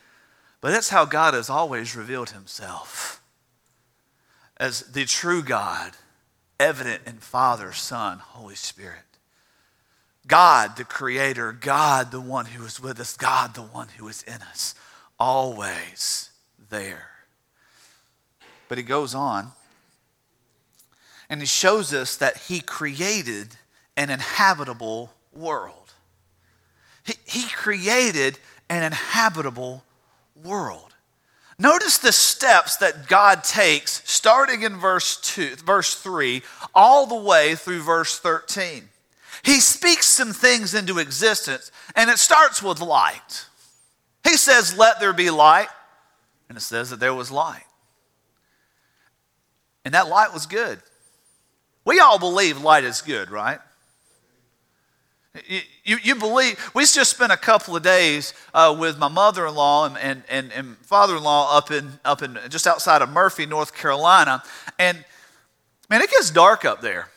but 0.61 0.73
that's 0.73 0.91
how 0.91 1.07
God 1.07 1.33
has 1.35 1.49
always 1.49 1.97
revealed 1.97 2.31
Himself 2.31 3.23
as 4.65 4.81
the 4.81 5.05
true 5.05 5.43
God, 5.43 5.93
evident 6.59 7.03
in 7.07 7.19
Father, 7.19 7.75
Son, 7.75 8.19
Holy 8.19 8.55
Spirit. 8.55 9.03
God, 10.27 10.79
the 10.79 10.85
Creator, 10.85 11.53
God, 11.53 12.11
the 12.11 12.21
one 12.21 12.47
who 12.47 12.65
is 12.65 12.81
with 12.81 12.99
us, 12.99 13.15
God, 13.15 13.55
the 13.55 13.61
one 13.61 13.89
who 13.99 14.09
is 14.09 14.23
in 14.23 14.41
us, 14.41 14.75
always 15.21 16.31
there. 16.71 17.11
But 18.71 18.79
he 18.79 18.85
goes 18.85 19.15
on 19.15 19.49
and 21.29 21.41
he 21.41 21.47
shows 21.47 21.93
us 21.93 22.17
that 22.17 22.39
he 22.39 22.61
created 22.61 23.57
an 23.99 24.09
inhabitable 24.09 25.13
world. 25.31 25.93
He, 27.05 27.13
he 27.27 27.49
created 27.51 28.39
an 28.71 28.83
inhabitable 28.83 29.85
world. 30.43 30.94
Notice 31.59 31.99
the 31.99 32.13
steps 32.13 32.77
that 32.79 33.07
God 33.09 33.45
takes 33.45 34.03
starting 34.11 34.63
in 34.63 34.77
verse 34.79 35.21
2, 35.21 35.57
verse 35.57 35.95
3 35.95 36.43
all 36.75 37.07
the 37.07 37.15
way 37.15 37.55
through 37.55 37.83
verse 37.83 38.19
13. 38.19 38.89
He 39.43 39.61
speaks 39.61 40.07
some 40.07 40.33
things 40.33 40.75
into 40.75 40.99
existence 40.99 41.71
and 41.95 42.11
it 42.11 42.19
starts 42.19 42.63
with 42.63 42.81
light. 42.81 43.47
He 44.25 44.37
says, 44.37 44.75
"Let 44.75 45.01
there 45.01 45.13
be 45.13 45.31
light." 45.31 45.69
And 46.49 46.59
it 46.59 46.63
says 46.63 46.91
that 46.91 47.01
there 47.01 47.15
was 47.15 47.31
light. 47.31 47.67
And 49.85 49.95
that 49.95 50.09
light 50.09 50.33
was 50.33 50.47
good. 50.47 50.83
We 51.85 52.01
all 52.01 52.19
believe 52.19 52.59
light 52.59 52.85
is 52.85 53.03
good, 53.03 53.31
right? 53.31 53.61
You, 55.85 55.99
you, 56.01 56.15
believe, 56.15 56.71
we 56.75 56.83
just 56.87 57.11
spent 57.11 57.33
a 57.33 57.37
couple 57.37 57.75
of 57.75 57.83
days 57.83 58.35
uh, 58.55 58.75
with 58.79 58.99
my 58.99 59.09
mother 59.09 59.47
in 59.47 59.55
law 59.57 59.85
and, 59.85 59.99
and, 59.99 60.23
and, 60.29 60.53
and 60.53 60.77
father 60.79 61.17
in 61.17 61.25
law 61.25 61.59
up 61.59 61.73
in, 61.73 61.99
up 62.05 62.23
in 62.23 62.39
just 62.51 62.69
outside 62.69 63.03
of 63.03 63.11
Murphy, 63.11 63.45
North 63.45 63.75
Carolina. 63.75 64.45
And 64.79 65.05
man, 65.91 66.03
it 66.03 66.11
gets 66.11 66.31
dark 66.31 66.65
up 66.65 66.81
there. 66.81 67.09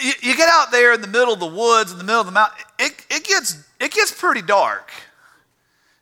You, 0.00 0.12
you, 0.22 0.36
get 0.36 0.48
out 0.48 0.70
there 0.70 0.94
in 0.94 1.02
the 1.02 1.08
middle 1.08 1.34
of 1.34 1.40
the 1.40 1.46
woods, 1.46 1.92
in 1.92 1.98
the 1.98 2.04
middle 2.04 2.20
of 2.20 2.26
the 2.26 2.32
mountain, 2.32 2.56
it, 2.78 2.92
it, 3.10 3.24
gets, 3.24 3.62
it 3.78 3.92
gets 3.92 4.12
pretty 4.12 4.40
dark. 4.40 4.90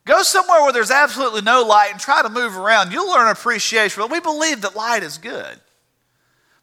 Go 0.04 0.22
somewhere 0.22 0.62
where 0.62 0.72
there's 0.72 0.92
absolutely 0.92 1.42
no 1.42 1.64
light 1.64 1.90
and 1.90 2.00
try 2.00 2.22
to 2.22 2.28
move 2.28 2.56
around. 2.56 2.92
You'll 2.92 3.10
learn 3.10 3.28
appreciation. 3.28 4.00
But 4.00 4.10
we 4.10 4.20
believe 4.20 4.60
that 4.60 4.76
light 4.76 5.02
is 5.02 5.18
good. 5.18 5.58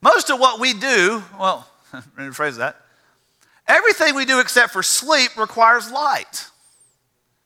Most 0.02 0.30
of 0.30 0.40
what 0.40 0.62
we 0.62 0.74
do, 0.74 1.24
well, 1.38 1.68
rephrase 2.18 2.58
that 2.58 2.85
Everything 3.67 4.15
we 4.15 4.25
do 4.25 4.39
except 4.39 4.74
for 4.74 4.84
sleep 4.84 5.38
requires 5.38 5.91
light. 5.91 6.45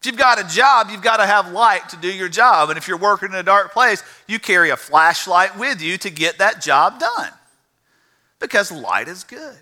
If 0.02 0.06
you've 0.06 0.18
got 0.18 0.40
a 0.40 0.48
job, 0.56 0.88
you've 0.90 1.02
got 1.02 1.18
to 1.18 1.26
have 1.26 1.52
light 1.52 1.90
to 1.90 1.98
do 1.98 2.12
your 2.12 2.30
job. 2.30 2.70
And 2.70 2.78
if 2.78 2.88
you're 2.88 2.98
working 2.98 3.30
in 3.30 3.36
a 3.36 3.44
dark 3.44 3.74
place, 3.74 4.02
you 4.28 4.40
carry 4.40 4.70
a 4.70 4.78
flashlight 4.78 5.58
with 5.58 5.82
you 5.82 5.98
to 5.98 6.10
get 6.10 6.38
that 6.38 6.62
job 6.62 7.00
done 7.00 7.32
because 8.40 8.72
light 8.72 9.08
is 9.08 9.24
good. 9.24 9.58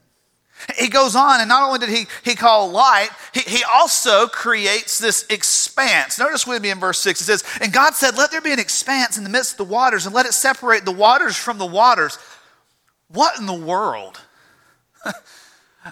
He 0.78 0.90
goes 0.90 1.16
on, 1.16 1.40
and 1.40 1.50
not 1.50 1.64
only 1.64 1.80
did 1.80 1.90
he, 1.90 2.08
he 2.24 2.36
call 2.36 2.72
light, 2.72 3.10
he, 3.32 3.42
he 3.42 3.64
also 3.64 4.28
creates 4.28 4.98
this 4.98 5.24
expanse. 5.30 6.18
Notice 6.18 6.48
with 6.48 6.64
me 6.64 6.72
in 6.72 6.80
verse 6.80 7.00
6, 7.00 7.22
it 7.22 7.24
says, 7.26 7.44
And 7.62 7.72
God 7.72 7.94
said, 7.94 8.18
Let 8.18 8.32
there 8.32 8.42
be 8.42 8.54
an 8.54 8.60
expanse 8.60 9.20
in 9.20 9.24
the 9.24 9.30
midst 9.30 9.54
of 9.54 9.58
the 9.58 9.72
waters, 9.72 10.08
and 10.08 10.16
let 10.16 10.26
it 10.26 10.34
separate 10.34 10.84
the 10.84 10.92
waters 10.92 11.36
from 11.36 11.60
the 11.60 11.66
waters. 11.66 12.18
What 13.10 13.40
in 13.40 13.46
the 13.46 13.54
world? 13.54 14.20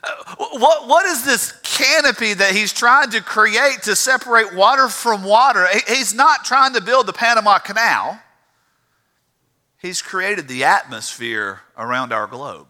Uh, 0.04 0.36
what, 0.58 0.88
what 0.88 1.06
is 1.06 1.24
this 1.24 1.52
canopy 1.64 2.34
that 2.34 2.56
he's 2.56 2.74
trying 2.74 3.10
to 3.12 3.22
create 3.22 3.84
to 3.84 3.96
separate 3.96 4.54
water 4.54 4.88
from 4.88 5.24
water? 5.24 5.68
He's 5.88 6.14
not 6.14 6.46
trying 6.46 6.74
to 6.74 6.82
build 6.82 7.08
the 7.08 7.14
Panama 7.14 7.60
Canal, 7.60 8.20
he's 9.78 10.02
created 10.02 10.48
the 10.48 10.64
atmosphere 10.64 11.62
around 11.78 12.14
our 12.14 12.28
globe. 12.28 12.68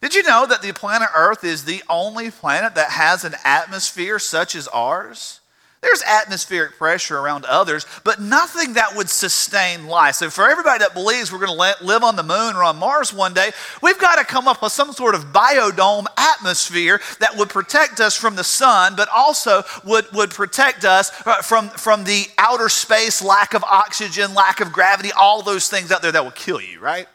Did 0.00 0.14
you 0.14 0.22
know 0.22 0.46
that 0.46 0.62
the 0.62 0.72
planet 0.72 1.10
Earth 1.14 1.44
is 1.44 1.64
the 1.64 1.82
only 1.88 2.30
planet 2.30 2.74
that 2.74 2.90
has 2.90 3.24
an 3.24 3.34
atmosphere 3.44 4.18
such 4.18 4.54
as 4.54 4.66
ours? 4.68 5.39
There's 5.82 6.02
atmospheric 6.02 6.76
pressure 6.76 7.18
around 7.18 7.46
others, 7.46 7.86
but 8.04 8.20
nothing 8.20 8.74
that 8.74 8.94
would 8.96 9.08
sustain 9.08 9.86
life. 9.86 10.16
So, 10.16 10.28
for 10.28 10.48
everybody 10.48 10.80
that 10.80 10.92
believes 10.92 11.32
we're 11.32 11.38
going 11.38 11.56
to 11.56 11.84
live 11.84 12.02
on 12.02 12.16
the 12.16 12.22
moon 12.22 12.54
or 12.54 12.64
on 12.64 12.76
Mars 12.76 13.14
one 13.14 13.32
day, 13.32 13.50
we've 13.82 13.98
got 13.98 14.16
to 14.16 14.24
come 14.24 14.46
up 14.46 14.60
with 14.60 14.72
some 14.72 14.92
sort 14.92 15.14
of 15.14 15.32
biodome 15.32 16.04
atmosphere 16.18 17.00
that 17.20 17.34
would 17.38 17.48
protect 17.48 17.98
us 17.98 18.14
from 18.14 18.36
the 18.36 18.44
sun, 18.44 18.94
but 18.94 19.08
also 19.14 19.62
would, 19.86 20.04
would 20.12 20.30
protect 20.30 20.84
us 20.84 21.10
uh, 21.26 21.40
from, 21.40 21.70
from 21.70 22.04
the 22.04 22.26
outer 22.36 22.68
space, 22.68 23.22
lack 23.22 23.54
of 23.54 23.64
oxygen, 23.64 24.34
lack 24.34 24.60
of 24.60 24.72
gravity, 24.72 25.10
all 25.18 25.40
those 25.40 25.70
things 25.70 25.90
out 25.90 26.02
there 26.02 26.12
that 26.12 26.22
will 26.22 26.30
kill 26.32 26.60
you, 26.60 26.78
right? 26.78 27.06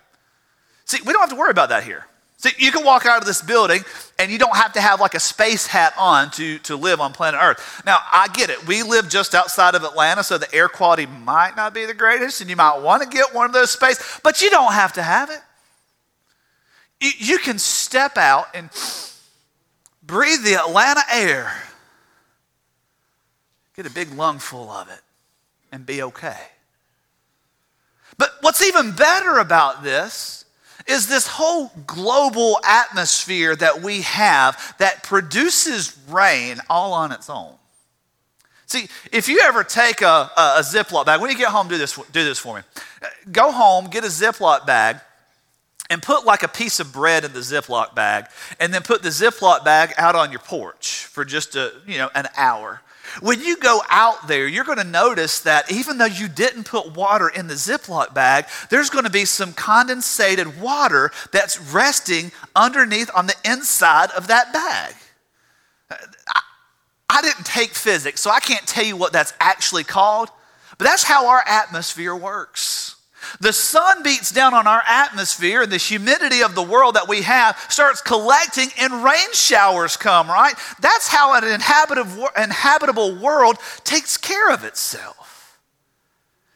See, 0.86 0.98
we 1.06 1.14
don't 1.14 1.22
have 1.22 1.30
to 1.30 1.36
worry 1.36 1.52
about 1.52 1.70
that 1.70 1.84
here. 1.84 2.08
So 2.46 2.52
you 2.60 2.72
can 2.72 2.86
walk 2.86 3.08
out 3.08 3.18
of 3.18 3.26
this 3.26 3.42
building 3.42 3.84
and 4.20 4.32
you 4.32 4.38
don't 4.38 4.56
have 4.56 4.74
to 4.74 4.82
have 4.82 5.02
like 5.02 5.16
a 5.16 5.20
space 5.20 5.66
hat 5.66 5.96
on 5.98 6.30
to, 6.34 6.60
to 6.60 6.76
live 6.76 7.02
on 7.02 7.12
planet 7.12 7.40
Earth. 7.42 7.82
Now, 7.88 7.98
I 8.12 8.28
get 8.28 8.52
it. 8.52 8.68
We 8.68 8.84
live 8.84 9.10
just 9.10 9.34
outside 9.34 9.74
of 9.74 9.84
Atlanta, 9.84 10.24
so 10.24 10.38
the 10.38 10.54
air 10.54 10.70
quality 10.70 11.08
might 11.08 11.56
not 11.56 11.74
be 11.74 11.86
the 11.86 11.96
greatest, 11.96 12.42
and 12.42 12.50
you 12.52 12.56
might 12.56 12.78
want 12.78 13.02
to 13.02 13.10
get 13.10 13.34
one 13.34 13.48
of 13.48 13.54
those 13.54 13.72
space, 13.72 14.20
but 14.22 14.44
you 14.44 14.52
don't 14.52 14.74
have 14.74 14.94
to 14.94 15.02
have 15.02 15.32
it. 15.32 15.40
You, 17.02 17.40
can 17.40 17.58
step 17.58 18.16
out 18.16 18.46
and 18.54 18.70
breathe 20.04 20.44
the 20.44 20.54
Atlanta 20.54 21.02
air, 21.12 21.52
get 23.76 23.88
a 23.88 23.92
big 23.92 24.14
lungful 24.14 24.70
of 24.70 24.88
it, 24.92 25.02
and 25.72 25.84
be 25.84 26.04
okay. 26.04 26.38
But 28.20 28.34
what's 28.42 28.62
even 28.62 28.92
better 28.92 29.40
about 29.40 29.84
this 29.84 30.45
is 30.88 31.08
this 31.08 31.28
whole 31.28 31.72
global 31.88 32.60
atmosphere 32.64 33.56
that 33.56 33.82
we 33.82 34.02
have 34.02 34.76
that 34.78 35.04
produces 35.04 35.98
rain 36.10 36.60
all 36.70 36.94
on 36.94 37.12
its 37.12 37.30
own. 37.30 37.54
See, 38.68 38.88
if 39.12 39.28
you 39.28 39.42
ever 39.44 39.64
take 39.64 40.02
a, 40.02 40.30
a, 40.36 40.56
a 40.58 40.62
Ziploc 40.62 41.06
bag, 41.06 41.22
when 41.22 41.30
you 41.30 41.38
get 41.38 41.50
home, 41.50 41.68
do 41.68 41.78
this, 41.78 41.96
do 41.96 42.24
this 42.24 42.40
for 42.40 42.58
me. 42.58 42.62
Go 43.32 43.52
home, 43.52 43.86
get 43.88 44.04
a 44.04 44.08
Ziploc 44.08 44.66
bag, 44.66 44.98
and 45.90 46.02
put 46.02 46.26
like 46.26 46.42
a 46.42 46.48
piece 46.48 46.80
of 46.80 46.92
bread 46.92 47.24
in 47.24 47.34
the 47.34 47.40
Ziploc 47.40 47.94
bag, 47.94 48.26
and 48.60 48.74
then 48.74 48.82
put 48.82 49.04
the 49.04 49.10
Ziploc 49.10 49.64
bag 49.64 49.94
out 49.98 50.16
on 50.16 50.32
your 50.32 50.40
porch 50.40 51.06
for 51.06 51.24
just 51.24 51.56
a, 51.56 51.74
you 51.86 51.98
know, 51.98 52.10
an 52.16 52.28
hour. 52.36 52.82
When 53.22 53.42
you 53.42 53.58
go 53.58 53.82
out 53.90 54.28
there, 54.28 54.48
you're 54.48 54.64
going 54.64 54.78
to 54.78 54.84
notice 54.84 55.40
that 55.42 55.72
even 55.72 55.98
though 55.98 56.06
you 56.06 56.28
didn't 56.28 56.66
put 56.66 56.96
water 56.96 57.30
in 57.30 57.48
the 57.48 57.54
Ziploc 57.54 58.14
bag, 58.14 58.46
there's 58.70 58.90
going 58.90 59.06
to 59.06 59.12
be 59.12 59.26
some 59.26 59.54
condensated 59.54 60.60
water 60.60 61.12
that's 61.32 61.60
resting 61.60 62.32
underneath 62.56 63.10
on 63.16 63.28
the 63.28 63.36
inside 63.46 64.12
of 64.12 64.28
that 64.28 64.52
bag. 64.54 64.96
I, 67.10 67.22
didn't 67.22 67.46
take 67.46 67.72
physics, 67.72 68.20
so 68.20 68.30
I 68.30 68.40
can't 68.40 68.66
tell 68.68 68.84
you 68.84 68.98
what 68.98 69.14
that's 69.14 69.34
actually 69.40 69.84
called, 69.84 70.30
but 70.78 70.86
that's 70.86 71.04
how 71.04 71.28
our 71.28 71.44
atmosphere 71.48 72.16
works. 72.16 72.95
The 73.40 73.54
sun 73.54 74.04
beats 74.04 74.32
down 74.32 74.54
on 74.54 74.68
our 74.68 74.84
atmosphere, 74.88 75.62
and 75.62 75.72
the 75.72 75.78
humidity 75.78 76.42
of 76.42 76.56
the 76.56 76.64
world 76.64 76.96
that 76.96 77.08
we 77.08 77.24
have 77.24 77.58
starts 77.70 78.02
collecting, 78.02 78.70
and 78.80 79.04
rain 79.04 79.34
showers 79.34 79.98
come, 79.98 80.28
right? 80.28 80.54
That's 80.80 81.08
how 81.08 81.34
an 81.34 81.44
inhabitable 81.44 83.16
world 83.16 83.58
takes 83.84 84.18
care 84.18 84.52
of 84.52 84.64
itself. 84.64 85.60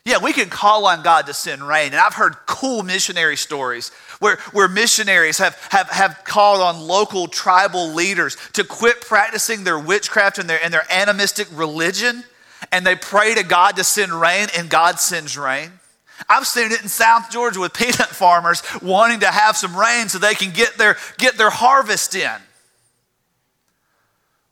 Yeah, 0.06 0.18
we 0.24 0.34
can 0.34 0.50
call 0.50 0.88
on 0.88 1.04
God 1.04 1.28
to 1.28 1.34
send 1.34 1.68
rain, 1.68 1.88
and 1.88 1.98
I've 1.98 2.16
heard 2.16 2.36
cool 2.46 2.84
missionary 2.84 3.36
stories 3.36 3.90
where, 4.20 4.38
where 4.54 4.68
missionaries 4.68 5.38
have, 5.38 5.56
have, 5.70 5.90
have 5.90 6.22
called 6.24 6.62
on 6.62 6.88
local 6.88 7.28
tribal 7.28 7.90
leaders 7.90 8.36
to 8.54 8.64
quit 8.64 9.02
practicing 9.02 9.64
their 9.64 9.78
witchcraft 9.78 10.40
and 10.40 10.50
their, 10.50 10.64
and 10.64 10.74
their 10.74 10.86
animistic 10.92 11.48
religion, 11.52 12.24
and 12.72 12.86
they 12.86 12.96
pray 12.96 13.36
to 13.36 13.44
God 13.44 13.76
to 13.76 13.84
send 13.84 14.12
rain, 14.12 14.48
and 14.58 14.70
God 14.70 15.00
sends 15.00 15.38
rain. 15.38 15.79
I've 16.28 16.48
seen 16.48 16.72
it 16.72 16.82
in 16.82 16.88
South 16.88 17.30
Georgia 17.30 17.60
with 17.60 17.74
peanut 17.74 18.08
farmers 18.08 18.62
wanting 18.82 19.22
to 19.22 19.28
have 19.28 19.56
some 19.56 19.76
rain 19.76 20.10
so 20.10 20.20
they 20.20 20.36
can 20.36 20.52
get 20.52 20.78
their, 20.78 20.98
get 21.18 21.38
their 21.38 21.50
harvest 21.50 22.16
in. 22.16 22.36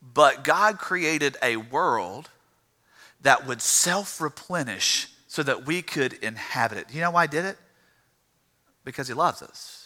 But 0.02 0.44
God 0.44 0.80
created 0.80 1.38
a 1.44 1.58
world 1.58 2.30
that 3.22 3.46
would 3.46 3.62
self 3.62 4.22
replenish 4.22 5.10
so 5.28 5.44
that 5.44 5.66
we 5.66 5.82
could 5.82 6.14
inhabit 6.14 6.78
it. 6.78 6.94
You 6.94 7.02
know 7.02 7.12
why 7.12 7.24
He 7.24 7.28
did 7.28 7.46
it? 7.46 7.58
Because 8.84 9.08
He 9.08 9.14
loves 9.14 9.42
us 9.42 9.77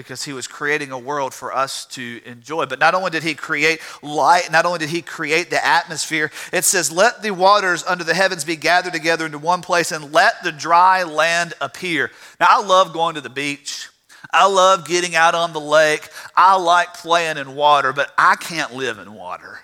because 0.00 0.24
he 0.24 0.32
was 0.32 0.46
creating 0.46 0.90
a 0.92 0.98
world 0.98 1.34
for 1.34 1.54
us 1.54 1.84
to 1.86 2.20
enjoy. 2.24 2.66
But 2.66 2.78
not 2.78 2.94
only 2.94 3.10
did 3.10 3.22
he 3.22 3.34
create 3.34 3.80
light, 4.02 4.50
not 4.50 4.66
only 4.66 4.78
did 4.78 4.88
he 4.88 5.02
create 5.02 5.50
the 5.50 5.64
atmosphere, 5.64 6.30
it 6.52 6.64
says, 6.64 6.90
Let 6.90 7.22
the 7.22 7.30
waters 7.32 7.84
under 7.84 8.04
the 8.04 8.14
heavens 8.14 8.44
be 8.44 8.56
gathered 8.56 8.92
together 8.92 9.26
into 9.26 9.38
one 9.38 9.62
place 9.62 9.92
and 9.92 10.12
let 10.12 10.42
the 10.42 10.52
dry 10.52 11.02
land 11.02 11.54
appear. 11.60 12.10
Now, 12.38 12.46
I 12.50 12.62
love 12.62 12.92
going 12.92 13.14
to 13.14 13.20
the 13.20 13.30
beach. 13.30 13.88
I 14.32 14.46
love 14.46 14.86
getting 14.86 15.16
out 15.16 15.34
on 15.34 15.52
the 15.52 15.60
lake. 15.60 16.08
I 16.36 16.56
like 16.56 16.94
playing 16.94 17.36
in 17.36 17.54
water, 17.54 17.92
but 17.92 18.12
I 18.16 18.36
can't 18.36 18.74
live 18.74 18.98
in 18.98 19.14
water. 19.14 19.60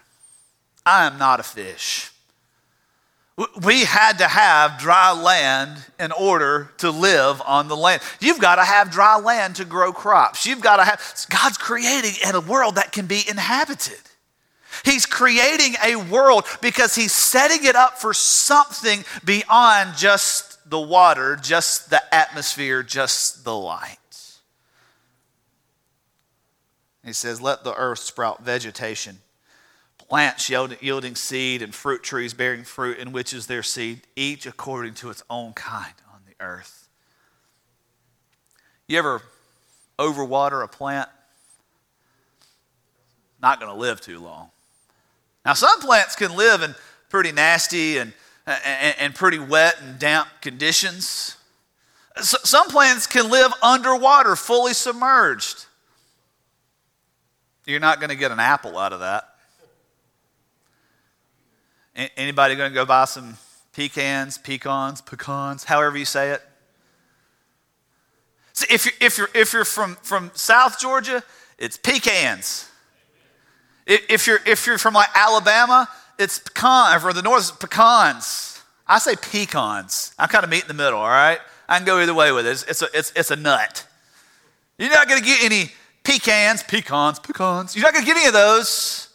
I 0.85 1.07
am 1.07 1.19
not 1.19 1.41
a 1.41 1.45
fish. 1.45 2.11
We 3.63 3.85
had 3.85 4.19
to 4.19 4.29
have 4.29 4.79
dry 4.79 5.13
land 5.13 5.77
in 6.01 6.11
order 6.11 6.71
to 6.79 6.91
live 6.91 7.43
on 7.45 7.69
the 7.69 7.77
land. 7.77 8.01
You've 8.19 8.41
got 8.41 8.57
to 8.57 8.65
have 8.65 8.91
dry 8.91 9.19
land 9.19 9.57
to 9.57 9.67
grow 9.67 9.93
crops. 9.93 10.47
You've 10.47 10.63
got 10.63 10.79
to 10.79 10.85
have, 10.85 11.27
God's 11.29 11.59
creating 11.59 12.15
in 12.27 12.35
a 12.35 12.41
world 12.41 12.77
that 12.77 12.93
can 12.93 13.07
be 13.07 13.23
inhabited. 13.29 14.01
He's 14.87 15.05
creating 15.05 15.75
a 15.85 15.97
world 15.97 16.47
because 16.63 16.95
He's 16.95 17.13
setting 17.13 17.65
it 17.65 17.77
up 17.77 17.99
for 17.99 18.15
something 18.15 19.05
beyond 19.25 19.99
just 19.99 20.71
the 20.71 20.81
water, 20.81 21.37
just 21.37 21.91
the 21.91 22.03
atmosphere, 22.15 22.83
just 22.83 23.45
the 23.45 23.55
light. 23.55 23.99
He 27.05 27.13
says, 27.13 27.41
Let 27.41 27.65
the 27.65 27.75
earth 27.75 28.01
sprout 28.01 28.43
vegetation 28.43 29.19
plants 30.09 30.49
yielding 30.49 31.15
seed 31.15 31.63
and 31.63 31.75
fruit 31.75 32.03
trees 32.03 32.35
bearing 32.35 32.65
fruit 32.65 32.99
in 32.99 33.13
which 33.13 33.33
is 33.33 33.47
their 33.47 33.63
seed, 33.63 34.03
each 34.15 34.47
according 34.47 34.95
to 34.95 35.11
its 35.11 35.23
own 35.29 35.53
kind 35.53 35.95
on 36.13 36.21
the 36.27 36.45
earth. 36.45 36.89
You 38.87 38.99
ever 38.99 39.23
overwater 39.99 40.63
a 40.63 40.69
plant? 40.69 41.09
Not 43.43 43.61
going 43.61 43.73
to 43.73 43.79
live 43.79 44.01
too 44.01 44.21
long. 44.21 44.51
Now, 45.45 45.55
some 45.55 45.81
plants 45.81 46.17
can 46.17 46.37
live 46.37 46.63
in 46.63 46.75
pretty 47.09 47.33
nasty 47.33 47.99
and, 47.99 48.13
and, 48.47 48.95
and 48.99 49.15
pretty 49.15 49.39
wet 49.39 49.77
and 49.81 49.99
damp 49.99 50.29
conditions. 50.41 51.37
some 52.21 52.69
plants 52.69 53.07
can 53.07 53.31
live 53.31 53.53
underwater, 53.63 54.37
fully 54.37 54.73
submerged. 54.73 55.67
You're 57.67 57.81
not 57.81 57.99
going 57.99 58.11
to 58.11 58.17
get 58.17 58.31
an 58.31 58.41
apple 58.41 58.79
out 58.79 58.93
of 58.93 59.01
that. 59.01 59.36
Anybody 62.17 62.57
going 62.57 62.71
to 62.71 62.75
go 62.75 62.85
buy 62.85 63.07
some 63.07 63.39
pecans, 63.73 64.37
pecans, 64.39 65.01
pecans, 65.01 65.65
however 65.65 65.97
you 65.97 66.05
say 66.05 66.31
it? 66.31 66.43
See, 68.53 68.67
if 68.73 68.85
you're, 68.85 68.95
if 69.01 69.19
you're, 69.19 69.29
if 69.35 69.53
you're 69.53 69.65
from, 69.65 69.97
from 69.97 70.31
South 70.35 70.79
Georgia, 70.79 71.23
it's 71.59 71.77
pecans. 71.77 72.71
If 73.87 74.27
you're, 74.27 74.41
if 74.47 74.67
you're 74.67 74.79
from 74.79 74.95
like 74.95 75.09
Alabama, 75.15 75.89
it's 76.19 76.39
pecan. 76.39 77.01
For 77.01 77.13
the 77.13 77.23
north, 77.23 77.49
it's 77.49 77.51
pecans. 77.53 78.63
I 78.87 78.99
say 78.99 79.17
pecans. 79.17 80.15
I'm 80.19 80.29
kind 80.29 80.45
of 80.45 80.51
meet 80.51 80.63
in 80.63 80.69
the 80.69 80.75
middle, 80.75 80.99
all 80.99 81.09
right? 81.09 81.39
I 81.69 81.79
can 81.79 81.87
go 81.87 81.99
either 82.01 82.15
way 82.15 82.33
with 82.33 82.47
it. 82.47 82.51
It's, 82.51 82.63
it's, 82.65 82.83
a, 82.83 82.89
it's, 82.95 83.13
it's 83.17 83.31
a 83.31 83.37
nut. 83.37 83.87
You're 84.79 84.91
not 84.91 85.09
going 85.09 85.21
to 85.21 85.27
get 85.27 85.43
any 85.43 85.71
pecans, 86.05 86.63
pecans, 86.63 87.19
pecans. 87.19 87.75
You're 87.75 87.85
not 87.85 87.95
going 87.95 88.05
to 88.05 88.07
get 88.07 88.17
any 88.19 88.27
of 88.27 88.33
those 88.33 89.09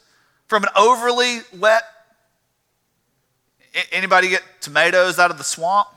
from 0.48 0.63
an 0.63 0.70
overly 0.76 1.39
wet 1.58 1.84
Anybody 3.92 4.30
get 4.30 4.44
tomatoes 4.60 5.20
out 5.20 5.32
of 5.32 5.38
the 5.38 5.44
swamp? 5.44 5.88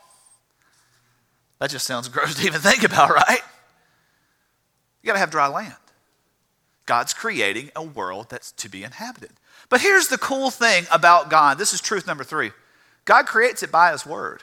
That 1.59 1.71
just 1.71 1.87
sounds 1.87 2.09
gross 2.11 2.35
to 2.37 2.47
even 2.47 2.61
think 2.61 2.85
about, 2.85 3.11
right? 3.11 3.41
You 5.03 5.07
got 5.07 5.15
to 5.15 5.19
have 5.19 5.31
dry 5.31 5.49
land. 5.49 5.75
God's 6.87 7.15
creating 7.15 7.71
a 7.75 7.83
world 7.83 8.29
that's 8.29 8.53
to 8.53 8.69
be 8.69 8.85
inhabited. 8.85 9.31
But 9.69 9.81
here's 9.81 10.09
the 10.09 10.19
cool 10.19 10.51
thing 10.51 10.85
about 10.93 11.31
God 11.31 11.59
this 11.59 11.73
is 11.73 11.81
truth 11.81 12.07
number 12.07 12.25
three 12.25 12.53
God 13.05 13.27
creates 13.27 13.63
it 13.63 13.73
by 13.73 13.93
His 13.93 14.07
Word. 14.07 14.43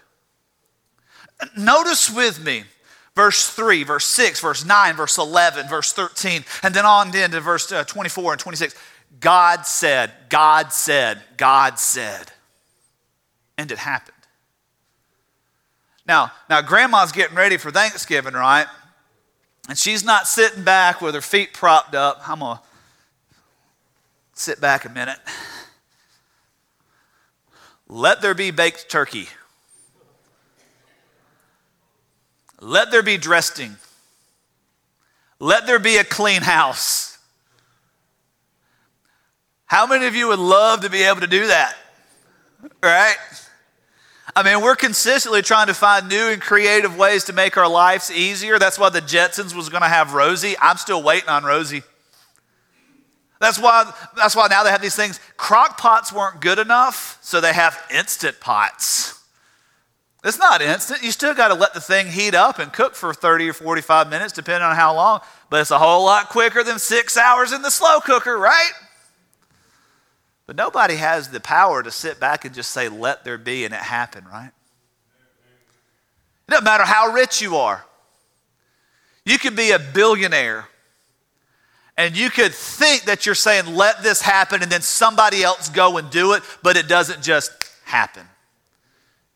Notice 1.57 2.09
with 2.09 2.43
me 2.43 2.63
verse 3.15 3.49
3, 3.49 3.83
verse 3.83 4.05
6, 4.05 4.39
verse 4.39 4.65
9, 4.65 4.95
verse 4.95 5.17
11, 5.17 5.67
verse 5.67 5.93
13, 5.93 6.43
and 6.63 6.73
then 6.73 6.85
on 6.85 7.15
into 7.15 7.39
verse 7.39 7.71
uh, 7.71 7.83
24 7.83 8.33
and 8.33 8.39
26. 8.39 8.75
God 9.19 9.65
said, 9.65 10.11
God 10.29 10.71
said, 10.71 11.21
God 11.37 11.77
said. 11.79 12.31
And 13.61 13.71
it 13.71 13.77
happened. 13.77 14.17
Now, 16.07 16.31
now 16.49 16.63
grandma's 16.63 17.11
getting 17.11 17.35
ready 17.35 17.57
for 17.57 17.69
Thanksgiving, 17.69 18.33
right? 18.33 18.65
And 19.69 19.77
she's 19.77 20.03
not 20.03 20.27
sitting 20.27 20.63
back 20.63 20.99
with 20.99 21.13
her 21.13 21.21
feet 21.21 21.53
propped 21.53 21.93
up. 21.93 22.27
I'm 22.27 22.39
going 22.39 22.57
to 22.57 22.63
sit 24.33 24.59
back 24.59 24.85
a 24.85 24.89
minute. 24.89 25.19
Let 27.87 28.23
there 28.23 28.33
be 28.33 28.49
baked 28.49 28.89
turkey. 28.89 29.27
Let 32.59 32.89
there 32.89 33.03
be 33.03 33.17
dressing. 33.17 33.75
Let 35.39 35.67
there 35.67 35.77
be 35.77 35.97
a 35.97 36.03
clean 36.03 36.41
house. 36.41 37.19
How 39.67 39.85
many 39.85 40.07
of 40.07 40.15
you 40.15 40.29
would 40.29 40.39
love 40.39 40.81
to 40.81 40.89
be 40.89 41.03
able 41.03 41.21
to 41.21 41.27
do 41.27 41.45
that? 41.45 41.75
Right? 42.81 43.17
I 44.35 44.43
mean, 44.43 44.61
we're 44.63 44.75
consistently 44.75 45.41
trying 45.41 45.67
to 45.67 45.73
find 45.73 46.07
new 46.07 46.27
and 46.29 46.41
creative 46.41 46.97
ways 46.97 47.25
to 47.25 47.33
make 47.33 47.57
our 47.57 47.67
lives 47.67 48.09
easier. 48.09 48.59
That's 48.59 48.79
why 48.79 48.89
the 48.89 49.01
Jetsons 49.01 49.53
was 49.53 49.69
going 49.69 49.83
to 49.83 49.89
have 49.89 50.13
Rosie. 50.13 50.55
I'm 50.61 50.77
still 50.77 51.03
waiting 51.03 51.29
on 51.29 51.43
Rosie. 51.43 51.83
That's 53.39 53.59
why, 53.59 53.91
that's 54.15 54.35
why 54.35 54.47
now 54.47 54.63
they 54.63 54.69
have 54.69 54.81
these 54.81 54.95
things. 54.95 55.19
Crock 55.35 55.77
pots 55.77 56.13
weren't 56.13 56.39
good 56.41 56.59
enough, 56.59 57.17
so 57.21 57.41
they 57.41 57.53
have 57.53 57.77
instant 57.93 58.39
pots. 58.39 59.19
It's 60.23 60.37
not 60.37 60.61
instant. 60.61 61.01
You 61.01 61.11
still 61.11 61.33
got 61.33 61.47
to 61.47 61.55
let 61.55 61.73
the 61.73 61.81
thing 61.81 62.07
heat 62.07 62.35
up 62.35 62.59
and 62.59 62.71
cook 62.71 62.93
for 62.93 63.13
30 63.13 63.49
or 63.49 63.53
45 63.53 64.09
minutes, 64.09 64.33
depending 64.33 64.61
on 64.61 64.75
how 64.75 64.93
long. 64.93 65.21
But 65.49 65.61
it's 65.61 65.71
a 65.71 65.79
whole 65.79 66.05
lot 66.05 66.29
quicker 66.29 66.63
than 66.63 66.77
six 66.77 67.17
hours 67.17 67.51
in 67.51 67.63
the 67.63 67.71
slow 67.71 67.99
cooker, 67.99 68.37
right? 68.37 68.71
But 70.51 70.57
nobody 70.57 70.95
has 70.95 71.29
the 71.29 71.39
power 71.39 71.81
to 71.81 71.89
sit 71.89 72.19
back 72.19 72.43
and 72.43 72.53
just 72.53 72.71
say, 72.71 72.89
let 72.89 73.23
there 73.23 73.37
be, 73.37 73.63
and 73.63 73.73
it 73.73 73.79
happen, 73.79 74.25
right? 74.29 74.51
It 76.45 76.51
doesn't 76.51 76.65
matter 76.65 76.83
how 76.83 77.13
rich 77.13 77.41
you 77.41 77.55
are. 77.55 77.85
You 79.23 79.39
could 79.39 79.55
be 79.55 79.71
a 79.71 79.79
billionaire 79.79 80.67
and 81.95 82.17
you 82.17 82.29
could 82.29 82.53
think 82.53 83.03
that 83.03 83.25
you're 83.25 83.33
saying, 83.33 83.77
let 83.77 84.03
this 84.03 84.21
happen, 84.21 84.61
and 84.61 84.69
then 84.69 84.81
somebody 84.81 85.41
else 85.41 85.69
go 85.69 85.97
and 85.97 86.09
do 86.09 86.33
it, 86.33 86.43
but 86.61 86.75
it 86.75 86.89
doesn't 86.89 87.21
just 87.21 87.53
happen. 87.85 88.27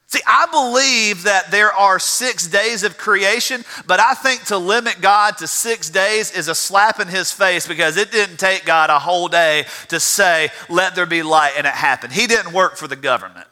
See, 0.07 0.21
I 0.27 0.45
believe 0.51 1.23
that 1.23 1.49
there 1.49 1.73
are 1.73 1.97
six 1.97 2.47
days 2.47 2.83
of 2.83 2.97
creation, 2.97 3.65
but 3.87 3.99
I 3.99 4.13
think 4.13 4.43
to 4.45 4.57
limit 4.57 5.01
God 5.01 5.37
to 5.39 5.47
six 5.47 5.89
days 5.89 6.31
is 6.31 6.47
a 6.47 6.53
slap 6.53 6.99
in 6.99 7.07
his 7.07 7.31
face 7.31 7.67
because 7.67 7.97
it 7.97 8.11
didn't 8.11 8.37
take 8.37 8.65
God 8.65 8.91
a 8.91 8.99
whole 8.99 9.27
day 9.27 9.65
to 9.89 9.99
say, 9.99 10.49
let 10.69 10.95
there 10.95 11.07
be 11.07 11.23
light, 11.23 11.53
and 11.57 11.65
it 11.65 11.73
happened. 11.73 12.13
He 12.13 12.27
didn't 12.27 12.53
work 12.53 12.77
for 12.77 12.87
the 12.87 12.95
government. 12.95 13.47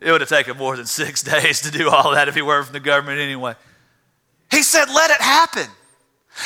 It 0.00 0.10
would 0.10 0.20
have 0.20 0.28
taken 0.28 0.56
more 0.56 0.76
than 0.76 0.86
six 0.86 1.22
days 1.22 1.60
to 1.62 1.70
do 1.70 1.88
all 1.88 2.12
that 2.12 2.28
if 2.28 2.34
he 2.34 2.42
worked 2.42 2.66
for 2.66 2.72
the 2.72 2.80
government 2.80 3.20
anyway. 3.20 3.54
He 4.50 4.62
said, 4.62 4.86
let 4.86 5.10
it 5.10 5.20
happen. 5.20 5.66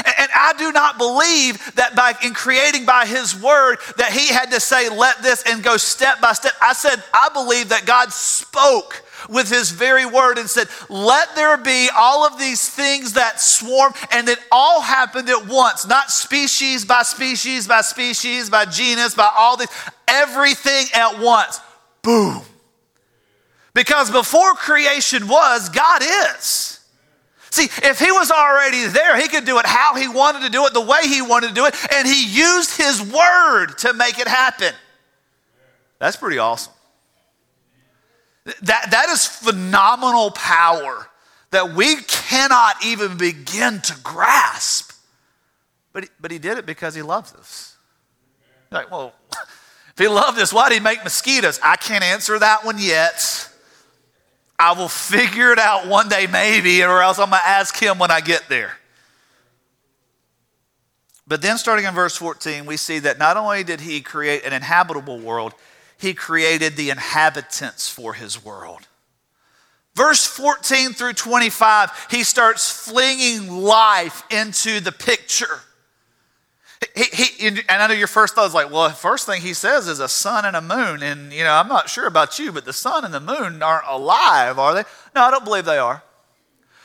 And 0.04 0.30
I 0.34 0.52
do 0.56 0.72
not 0.72 0.98
believe 0.98 1.74
that 1.74 1.96
by 1.96 2.14
in 2.24 2.34
creating 2.34 2.84
by 2.86 3.06
his 3.06 3.34
word 3.34 3.78
that 3.96 4.12
he 4.12 4.28
had 4.28 4.50
to 4.52 4.60
say, 4.60 4.88
let 4.88 5.22
this 5.22 5.42
and 5.46 5.62
go 5.62 5.76
step 5.76 6.20
by 6.20 6.32
step. 6.32 6.52
I 6.62 6.72
said, 6.72 7.02
I 7.12 7.28
believe 7.32 7.70
that 7.70 7.86
God 7.86 8.12
spoke 8.12 9.02
with 9.28 9.50
his 9.50 9.70
very 9.70 10.06
word 10.06 10.38
and 10.38 10.48
said, 10.48 10.68
let 10.88 11.34
there 11.34 11.56
be 11.56 11.88
all 11.94 12.24
of 12.24 12.38
these 12.38 12.68
things 12.68 13.14
that 13.14 13.40
swarm, 13.40 13.92
and 14.12 14.28
it 14.28 14.38
all 14.50 14.80
happened 14.80 15.28
at 15.28 15.46
once, 15.46 15.86
not 15.86 16.10
species 16.10 16.84
by 16.84 17.02
species 17.02 17.68
by 17.68 17.82
species, 17.82 18.48
by 18.48 18.64
genus, 18.64 19.14
by 19.14 19.28
all 19.36 19.56
these, 19.56 19.68
everything 20.08 20.86
at 20.94 21.18
once. 21.18 21.60
Boom. 22.02 22.42
Because 23.74 24.10
before 24.10 24.54
creation 24.54 25.28
was, 25.28 25.68
God 25.68 26.02
is. 26.02 26.69
See, 27.50 27.64
if 27.64 27.98
he 27.98 28.12
was 28.12 28.30
already 28.30 28.86
there, 28.86 29.16
he 29.20 29.26
could 29.26 29.44
do 29.44 29.58
it 29.58 29.66
how 29.66 29.96
he 29.96 30.06
wanted 30.06 30.42
to 30.42 30.50
do 30.50 30.66
it, 30.66 30.72
the 30.72 30.80
way 30.80 31.00
he 31.02 31.20
wanted 31.20 31.48
to 31.48 31.54
do 31.54 31.66
it, 31.66 31.74
and 31.92 32.06
he 32.06 32.26
used 32.26 32.76
his 32.76 33.02
word 33.02 33.76
to 33.78 33.92
make 33.92 34.18
it 34.18 34.28
happen. 34.28 34.72
That's 35.98 36.16
pretty 36.16 36.38
awesome. 36.38 36.72
That, 38.44 38.90
that 38.90 39.08
is 39.10 39.26
phenomenal 39.26 40.30
power 40.30 41.08
that 41.50 41.74
we 41.74 41.96
cannot 42.02 42.76
even 42.84 43.16
begin 43.16 43.80
to 43.80 43.96
grasp. 44.02 44.92
But 45.92 46.04
he, 46.04 46.10
but 46.20 46.30
he 46.30 46.38
did 46.38 46.56
it 46.56 46.66
because 46.66 46.94
he 46.94 47.02
loves 47.02 47.34
us. 47.34 47.76
Like, 48.70 48.90
well, 48.90 49.12
if 49.32 49.98
he 49.98 50.06
loved 50.06 50.38
us, 50.38 50.52
why 50.52 50.68
did 50.68 50.76
he 50.76 50.80
make 50.80 51.02
mosquitoes? 51.02 51.58
I 51.62 51.76
can't 51.76 52.04
answer 52.04 52.38
that 52.38 52.64
one 52.64 52.78
yet. 52.78 53.49
I 54.60 54.72
will 54.72 54.88
figure 54.88 55.52
it 55.52 55.58
out 55.58 55.88
one 55.88 56.10
day, 56.10 56.26
maybe, 56.26 56.84
or 56.84 57.00
else 57.00 57.18
I'm 57.18 57.30
going 57.30 57.40
to 57.40 57.48
ask 57.48 57.74
him 57.74 57.98
when 57.98 58.10
I 58.10 58.20
get 58.20 58.46
there. 58.50 58.74
But 61.26 61.40
then, 61.40 61.56
starting 61.56 61.86
in 61.86 61.94
verse 61.94 62.14
14, 62.16 62.66
we 62.66 62.76
see 62.76 62.98
that 62.98 63.18
not 63.18 63.38
only 63.38 63.64
did 63.64 63.80
he 63.80 64.02
create 64.02 64.44
an 64.44 64.52
inhabitable 64.52 65.18
world, 65.18 65.54
he 65.96 66.12
created 66.12 66.76
the 66.76 66.90
inhabitants 66.90 67.88
for 67.88 68.12
his 68.12 68.44
world. 68.44 68.86
Verse 69.94 70.26
14 70.26 70.92
through 70.92 71.14
25, 71.14 72.08
he 72.10 72.22
starts 72.22 72.70
flinging 72.70 73.48
life 73.48 74.24
into 74.30 74.80
the 74.80 74.92
picture. 74.92 75.60
He, 76.96 77.04
he, 77.04 77.48
and 77.48 77.82
I 77.82 77.86
know 77.86 77.94
your 77.94 78.06
first 78.06 78.34
thought 78.34 78.46
is 78.46 78.54
like, 78.54 78.70
well, 78.70 78.88
the 78.88 78.94
first 78.94 79.26
thing 79.26 79.42
he 79.42 79.52
says 79.52 79.86
is 79.86 80.00
a 80.00 80.08
sun 80.08 80.44
and 80.46 80.56
a 80.56 80.62
moon. 80.62 81.02
And, 81.02 81.32
you 81.32 81.44
know, 81.44 81.52
I'm 81.52 81.68
not 81.68 81.90
sure 81.90 82.06
about 82.06 82.38
you, 82.38 82.52
but 82.52 82.64
the 82.64 82.72
sun 82.72 83.04
and 83.04 83.12
the 83.12 83.20
moon 83.20 83.62
aren't 83.62 83.86
alive, 83.86 84.58
are 84.58 84.74
they? 84.74 84.84
No, 85.14 85.22
I 85.22 85.30
don't 85.30 85.44
believe 85.44 85.66
they 85.66 85.78
are. 85.78 86.02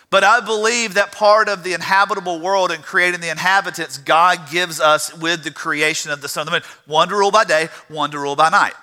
But 0.10 0.24
I 0.24 0.40
believe 0.40 0.94
that 0.94 1.12
part 1.12 1.50
of 1.50 1.64
the 1.64 1.74
inhabitable 1.74 2.40
world 2.40 2.72
and 2.72 2.84
creating 2.84 3.22
the 3.22 3.30
inhabitants, 3.30 3.98
God 3.98 4.50
gives 4.52 4.80
us 4.80 5.16
with 5.18 5.44
the 5.44 5.52
creation 5.52 6.12
of 6.12 6.22
the 6.22 6.28
sun 6.28 6.42
and 6.42 6.48
the 6.48 6.60
moon. 6.60 6.70
One 6.86 7.08
to 7.10 7.16
rule 7.16 7.32
by 7.32 7.46
day, 7.46 7.70
one 7.88 8.12
to 8.12 8.20
rule 8.20 8.36
by 8.36 8.50
night. 8.50 8.74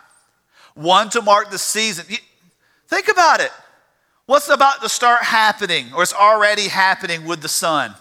One 0.75 1.11
to 1.11 1.23
mark 1.23 1.51
the 1.51 1.59
season. 1.59 2.07
Think 2.89 3.09
about 3.09 3.41
it. 3.41 3.51
What's 4.27 4.49
about 4.49 4.81
to 4.83 4.89
start 4.89 5.23
happening, 5.23 5.93
or 5.95 6.03
it's 6.03 6.15
already 6.15 6.69
happening 6.69 7.27
with 7.27 7.43
the 7.43 7.49
sun? 7.49 7.95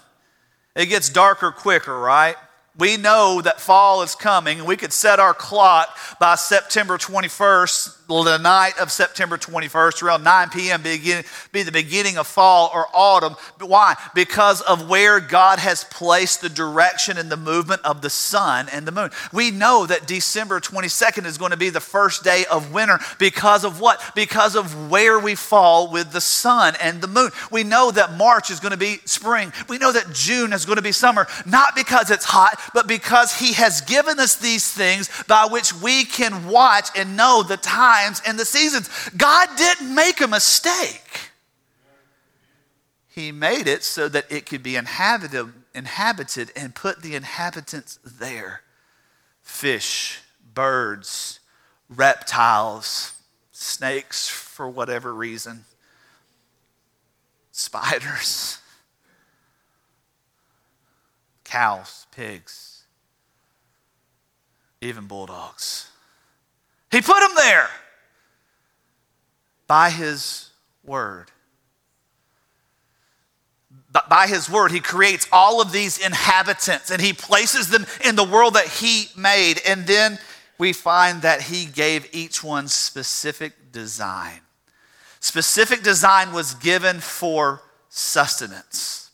It 0.75 0.85
gets 0.85 1.09
darker 1.09 1.51
quicker, 1.51 1.97
right? 1.97 2.37
We 2.77 2.95
know 2.97 3.41
that 3.41 3.59
fall 3.59 4.01
is 4.01 4.15
coming. 4.15 4.63
We 4.63 4.77
could 4.77 4.93
set 4.93 5.19
our 5.19 5.33
clock 5.33 5.97
by 6.19 6.35
September 6.35 6.97
21st 6.97 8.00
the 8.11 8.37
night 8.37 8.77
of 8.79 8.91
September 8.91 9.37
21st, 9.37 10.03
around 10.03 10.23
9 10.23 10.49
p.m., 10.49 10.81
begin, 10.81 11.23
be 11.53 11.63
the 11.63 11.71
beginning 11.71 12.17
of 12.17 12.27
fall 12.27 12.69
or 12.73 12.85
autumn. 12.93 13.35
Why? 13.59 13.95
Because 14.13 14.59
of 14.61 14.89
where 14.89 15.21
God 15.21 15.59
has 15.59 15.85
placed 15.85 16.41
the 16.41 16.49
direction 16.49 17.17
and 17.17 17.31
the 17.31 17.37
movement 17.37 17.81
of 17.85 18.01
the 18.01 18.09
sun 18.09 18.67
and 18.71 18.85
the 18.85 18.91
moon. 18.91 19.11
We 19.31 19.49
know 19.49 19.85
that 19.85 20.07
December 20.07 20.59
22nd 20.59 21.25
is 21.25 21.37
going 21.37 21.51
to 21.51 21.57
be 21.57 21.69
the 21.69 21.79
first 21.79 22.23
day 22.23 22.43
of 22.51 22.73
winter 22.73 22.99
because 23.17 23.63
of 23.63 23.79
what? 23.79 24.01
Because 24.13 24.55
of 24.55 24.91
where 24.91 25.17
we 25.17 25.35
fall 25.35 25.89
with 25.89 26.11
the 26.11 26.21
sun 26.21 26.75
and 26.81 27.01
the 27.01 27.07
moon. 27.07 27.31
We 27.49 27.63
know 27.63 27.91
that 27.91 28.17
March 28.17 28.51
is 28.51 28.59
going 28.59 28.73
to 28.73 28.77
be 28.77 28.99
spring. 29.05 29.53
We 29.69 29.77
know 29.77 29.93
that 29.93 30.11
June 30.13 30.51
is 30.51 30.65
going 30.65 30.75
to 30.75 30.81
be 30.81 30.91
summer, 30.91 31.27
not 31.45 31.75
because 31.75 32.11
it's 32.11 32.25
hot, 32.25 32.59
but 32.73 32.87
because 32.87 33.39
He 33.39 33.53
has 33.53 33.79
given 33.81 34.19
us 34.19 34.35
these 34.35 34.69
things 34.69 35.09
by 35.27 35.47
which 35.49 35.73
we 35.73 36.03
can 36.03 36.47
watch 36.47 36.89
and 36.97 37.15
know 37.15 37.43
the 37.43 37.57
time 37.57 38.00
times 38.01 38.21
and 38.25 38.39
the 38.39 38.45
seasons. 38.45 38.89
God 39.15 39.49
didn't 39.57 39.93
make 39.93 40.21
a 40.21 40.27
mistake. 40.27 41.31
He 43.07 43.31
made 43.31 43.67
it 43.67 43.83
so 43.83 44.07
that 44.09 44.31
it 44.31 44.45
could 44.45 44.63
be 44.63 44.75
inhabited, 44.75 45.51
inhabited 45.75 46.51
and 46.55 46.73
put 46.73 47.01
the 47.01 47.15
inhabitants 47.15 47.99
there. 48.03 48.61
Fish, 49.41 50.19
birds, 50.53 51.39
reptiles, 51.89 53.13
snakes 53.51 54.29
for 54.29 54.69
whatever 54.69 55.13
reason, 55.13 55.65
spiders, 57.51 58.59
cows, 61.43 62.07
pigs, 62.15 62.83
even 64.79 65.05
bulldogs. 65.05 65.89
He 66.91 67.01
put 67.01 67.19
them 67.19 67.31
there 67.35 67.69
by 69.71 69.89
his 69.89 70.49
word. 70.83 71.31
by 74.09 74.27
his 74.27 74.49
word, 74.49 74.69
he 74.69 74.81
creates 74.81 75.25
all 75.31 75.61
of 75.61 75.71
these 75.71 75.97
inhabitants 75.97 76.91
and 76.91 77.01
he 77.01 77.13
places 77.13 77.69
them 77.69 77.85
in 78.03 78.17
the 78.17 78.23
world 78.25 78.55
that 78.55 78.67
he 78.67 79.05
made. 79.15 79.61
And 79.65 79.87
then 79.87 80.19
we 80.57 80.73
find 80.73 81.21
that 81.21 81.43
he 81.43 81.63
gave 81.63 82.09
each 82.11 82.43
one 82.43 82.67
specific 82.67 83.71
design. 83.71 84.41
Specific 85.21 85.83
design 85.83 86.33
was 86.33 86.53
given 86.55 86.99
for 86.99 87.61
sustenance. 87.87 89.09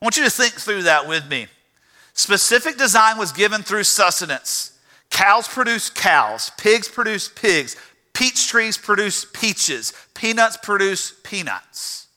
I 0.00 0.04
want 0.04 0.16
you 0.16 0.22
to 0.22 0.30
think 0.30 0.52
through 0.52 0.84
that 0.84 1.08
with 1.08 1.28
me. 1.28 1.48
Specific 2.12 2.78
design 2.78 3.18
was 3.18 3.32
given 3.32 3.64
through 3.64 3.82
sustenance. 3.82 4.78
Cows 5.10 5.48
produce 5.48 5.90
cows, 5.90 6.52
pigs 6.56 6.86
produce 6.86 7.28
pigs, 7.28 7.74
peach 8.18 8.48
trees 8.48 8.76
produce 8.76 9.24
peaches, 9.32 9.92
peanuts 10.12 10.56
produce 10.56 11.14
peanuts. 11.22 12.08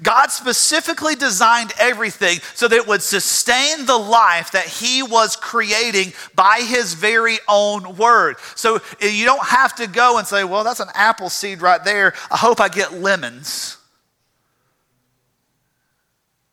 God 0.00 0.28
specifically 0.28 1.16
designed 1.16 1.72
everything 1.78 2.38
so 2.54 2.68
that 2.68 2.76
it 2.76 2.86
would 2.86 3.02
sustain 3.02 3.84
the 3.84 3.98
life 3.98 4.52
that 4.52 4.66
He 4.66 5.02
was 5.02 5.34
creating 5.34 6.12
by 6.36 6.60
His 6.64 6.94
very 6.94 7.38
own 7.48 7.96
word. 7.96 8.36
So 8.54 8.76
eh, 9.00 9.08
you 9.08 9.24
don't 9.24 9.44
have 9.44 9.74
to 9.76 9.88
go 9.88 10.18
and 10.18 10.26
say, 10.26 10.44
well, 10.44 10.62
that's 10.62 10.78
an 10.78 10.88
apple 10.94 11.28
seed 11.28 11.60
right 11.60 11.84
there. 11.84 12.14
I 12.30 12.36
hope 12.36 12.60
I 12.60 12.68
get 12.68 12.94
lemons. 12.94 13.76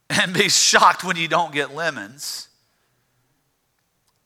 And 0.09 0.33
be 0.33 0.49
shocked 0.49 1.05
when 1.05 1.15
you 1.15 1.27
don't 1.27 1.53
get 1.53 1.73
lemons. 1.73 2.49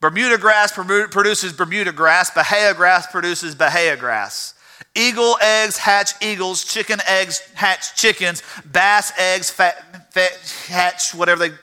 Bermuda 0.00 0.38
grass 0.38 0.72
produces 0.72 1.52
Bermuda 1.52 1.92
grass, 1.92 2.30
Bahia 2.30 2.74
grass 2.74 3.06
produces 3.06 3.54
Bahia 3.54 3.96
grass. 3.96 4.54
Eagle 4.94 5.36
eggs 5.40 5.78
hatch 5.78 6.12
eagles, 6.22 6.64
chicken 6.64 7.00
eggs 7.06 7.40
hatch 7.54 7.96
chickens, 7.96 8.42
bass 8.64 9.12
eggs 9.18 9.50
fat, 9.50 10.12
fat, 10.12 10.32
hatch 10.68 11.14
whatever 11.14 11.48
they. 11.48 11.54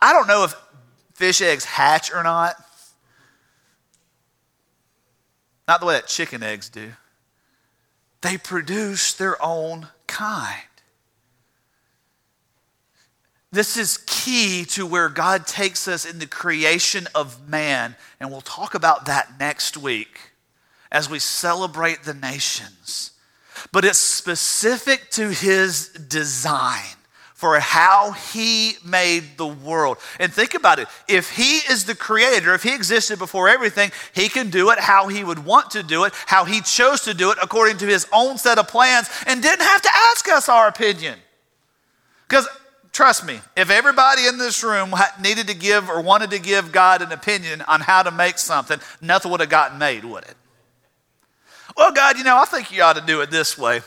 I 0.00 0.12
don't 0.12 0.26
know 0.26 0.44
if 0.44 0.54
fish 1.14 1.40
eggs 1.40 1.64
hatch 1.64 2.12
or 2.12 2.22
not. 2.22 2.56
Not 5.68 5.80
the 5.80 5.86
way 5.86 5.94
that 5.94 6.08
chicken 6.08 6.42
eggs 6.42 6.68
do. 6.68 6.92
They 8.22 8.36
produce 8.36 9.14
their 9.14 9.42
own 9.42 9.88
kind. 10.06 10.69
This 13.52 13.76
is 13.76 13.98
key 14.06 14.64
to 14.66 14.86
where 14.86 15.08
God 15.08 15.46
takes 15.46 15.88
us 15.88 16.04
in 16.04 16.20
the 16.20 16.26
creation 16.26 17.08
of 17.14 17.48
man, 17.48 17.96
and 18.20 18.30
we'll 18.30 18.42
talk 18.42 18.74
about 18.74 19.06
that 19.06 19.40
next 19.40 19.76
week 19.76 20.32
as 20.92 21.10
we 21.10 21.18
celebrate 21.18 22.04
the 22.04 22.14
nations. 22.14 23.10
But 23.72 23.84
it's 23.84 23.98
specific 23.98 25.10
to 25.12 25.30
his 25.30 25.88
design 25.88 26.96
for 27.34 27.58
how 27.58 28.12
he 28.12 28.74
made 28.84 29.24
the 29.36 29.46
world. 29.46 29.96
And 30.18 30.32
think 30.32 30.54
about 30.54 30.78
it. 30.78 30.88
If 31.08 31.36
he 31.36 31.58
is 31.58 31.86
the 31.86 31.94
creator, 31.94 32.54
if 32.54 32.62
he 32.62 32.74
existed 32.74 33.18
before 33.18 33.48
everything, 33.48 33.90
he 34.14 34.28
can 34.28 34.50
do 34.50 34.70
it 34.70 34.78
how 34.78 35.08
he 35.08 35.24
would 35.24 35.44
want 35.44 35.70
to 35.70 35.82
do 35.82 36.04
it, 36.04 36.12
how 36.26 36.44
he 36.44 36.60
chose 36.60 37.00
to 37.02 37.14
do 37.14 37.30
it 37.30 37.38
according 37.42 37.78
to 37.78 37.86
his 37.86 38.06
own 38.12 38.36
set 38.36 38.58
of 38.58 38.68
plans, 38.68 39.08
and 39.26 39.42
didn't 39.42 39.64
have 39.64 39.82
to 39.82 39.90
ask 40.10 40.28
us 40.28 40.48
our 40.48 40.68
opinion. 40.68 41.18
Because 42.28 42.46
trust 42.92 43.24
me, 43.24 43.40
if 43.56 43.70
everybody 43.70 44.26
in 44.26 44.38
this 44.38 44.62
room 44.62 44.94
needed 45.20 45.48
to 45.48 45.54
give 45.54 45.88
or 45.88 46.00
wanted 46.00 46.30
to 46.30 46.38
give 46.38 46.72
God 46.72 47.02
an 47.02 47.12
opinion 47.12 47.62
on 47.62 47.80
how 47.80 48.02
to 48.02 48.10
make 48.10 48.38
something, 48.38 48.78
nothing 49.00 49.30
would 49.30 49.40
have 49.40 49.48
gotten 49.48 49.78
made, 49.78 50.04
would 50.04 50.24
it? 50.24 50.34
Well, 51.76 51.92
God, 51.92 52.18
you 52.18 52.24
know, 52.24 52.36
I 52.36 52.44
think 52.44 52.72
you 52.72 52.82
ought 52.82 52.96
to 52.96 53.02
do 53.02 53.20
it 53.20 53.30
this 53.30 53.56
way. 53.56 53.80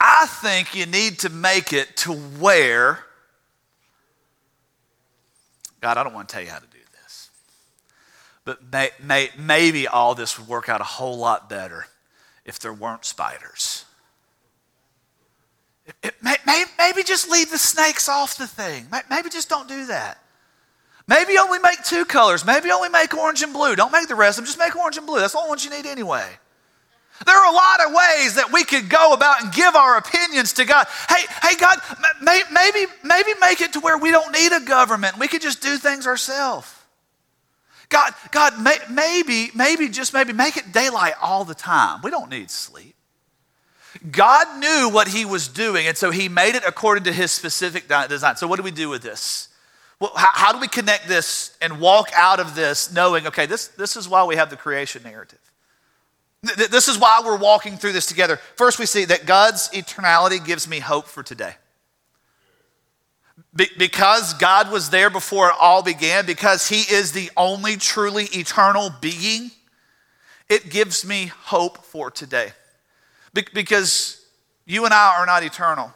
I 0.00 0.26
think 0.26 0.74
you 0.74 0.86
need 0.86 1.20
to 1.20 1.28
make 1.28 1.72
it 1.72 1.96
to 1.98 2.12
where, 2.12 3.00
God, 5.80 5.96
I 5.96 6.04
don't 6.04 6.14
want 6.14 6.28
to 6.28 6.32
tell 6.32 6.42
you 6.42 6.50
how 6.50 6.58
to 6.58 6.66
do 6.66 6.78
this, 7.02 7.30
but 8.44 8.70
may, 8.72 8.90
may, 9.02 9.30
maybe 9.36 9.88
all 9.88 10.14
this 10.14 10.38
would 10.38 10.46
work 10.46 10.68
out 10.68 10.80
a 10.80 10.84
whole 10.84 11.16
lot 11.16 11.48
better 11.48 11.86
if 12.44 12.58
there 12.60 12.72
weren't 12.72 13.04
spiders. 13.04 13.84
May, 16.22 16.64
maybe 16.78 17.02
just 17.02 17.30
leave 17.30 17.50
the 17.50 17.58
snakes 17.58 18.08
off 18.08 18.36
the 18.36 18.46
thing. 18.46 18.86
Maybe 19.10 19.30
just 19.30 19.48
don't 19.48 19.68
do 19.68 19.86
that. 19.86 20.18
Maybe 21.06 21.36
only 21.38 21.58
make 21.58 21.82
two 21.84 22.04
colors. 22.04 22.44
Maybe 22.44 22.70
only 22.70 22.88
make 22.88 23.14
orange 23.14 23.42
and 23.42 23.52
blue. 23.52 23.74
Don't 23.76 23.92
make 23.92 24.08
the 24.08 24.14
rest 24.14 24.38
of 24.38 24.44
them. 24.44 24.46
Just 24.46 24.58
make 24.58 24.76
orange 24.76 24.96
and 24.96 25.06
blue. 25.06 25.18
That's 25.18 25.32
the 25.32 25.38
only 25.38 25.50
ones 25.50 25.64
you 25.64 25.70
need 25.70 25.86
anyway. 25.86 26.26
There 27.24 27.36
are 27.36 27.52
a 27.52 27.54
lot 27.54 27.86
of 27.86 27.92
ways 27.92 28.34
that 28.34 28.50
we 28.52 28.64
could 28.64 28.88
go 28.88 29.12
about 29.12 29.42
and 29.42 29.52
give 29.52 29.76
our 29.76 29.96
opinions 29.96 30.54
to 30.54 30.64
God. 30.64 30.86
Hey, 31.08 31.24
hey, 31.42 31.56
God, 31.56 31.78
maybe, 32.20 32.86
maybe 33.04 33.30
make 33.40 33.60
it 33.60 33.74
to 33.74 33.80
where 33.80 33.98
we 33.98 34.10
don't 34.10 34.32
need 34.32 34.52
a 34.52 34.60
government. 34.60 35.18
We 35.18 35.28
could 35.28 35.42
just 35.42 35.60
do 35.60 35.76
things 35.76 36.06
ourselves. 36.06 36.72
God, 37.88 38.14
God, 38.30 38.54
maybe, 38.90 39.50
maybe, 39.54 39.88
just 39.88 40.14
maybe 40.14 40.32
make 40.32 40.56
it 40.56 40.72
daylight 40.72 41.14
all 41.20 41.44
the 41.44 41.54
time. 41.54 42.00
We 42.02 42.10
don't 42.10 42.30
need 42.30 42.50
sleep. 42.50 42.94
God 44.10 44.58
knew 44.58 44.88
what 44.90 45.08
he 45.08 45.24
was 45.24 45.48
doing, 45.48 45.86
and 45.86 45.96
so 45.96 46.10
he 46.10 46.28
made 46.28 46.54
it 46.54 46.62
according 46.66 47.04
to 47.04 47.12
his 47.12 47.30
specific 47.30 47.88
design. 48.08 48.36
So, 48.36 48.46
what 48.46 48.56
do 48.56 48.62
we 48.62 48.70
do 48.70 48.88
with 48.88 49.02
this? 49.02 49.48
Well, 50.00 50.12
how, 50.16 50.28
how 50.32 50.52
do 50.52 50.58
we 50.58 50.68
connect 50.68 51.06
this 51.08 51.56
and 51.60 51.78
walk 51.78 52.10
out 52.16 52.40
of 52.40 52.54
this 52.54 52.92
knowing, 52.92 53.26
okay, 53.28 53.46
this, 53.46 53.68
this 53.68 53.96
is 53.96 54.08
why 54.08 54.24
we 54.24 54.36
have 54.36 54.50
the 54.50 54.56
creation 54.56 55.02
narrative? 55.02 55.38
This 56.42 56.88
is 56.88 56.98
why 56.98 57.22
we're 57.24 57.36
walking 57.36 57.76
through 57.76 57.92
this 57.92 58.06
together. 58.06 58.38
First, 58.56 58.80
we 58.80 58.86
see 58.86 59.04
that 59.04 59.26
God's 59.26 59.68
eternality 59.68 60.44
gives 60.44 60.66
me 60.66 60.80
hope 60.80 61.06
for 61.06 61.22
today. 61.22 61.54
Be- 63.54 63.70
because 63.78 64.34
God 64.34 64.72
was 64.72 64.90
there 64.90 65.08
before 65.08 65.50
it 65.50 65.54
all 65.60 65.82
began, 65.82 66.26
because 66.26 66.68
He 66.68 66.80
is 66.80 67.12
the 67.12 67.30
only 67.36 67.76
truly 67.76 68.24
eternal 68.24 68.90
being, 69.00 69.52
it 70.48 70.68
gives 70.68 71.04
me 71.04 71.26
hope 71.26 71.84
for 71.84 72.10
today. 72.10 72.52
Be- 73.34 73.46
because 73.52 74.24
you 74.66 74.84
and 74.84 74.94
I 74.94 75.16
are 75.18 75.26
not 75.26 75.42
eternal. 75.42 75.92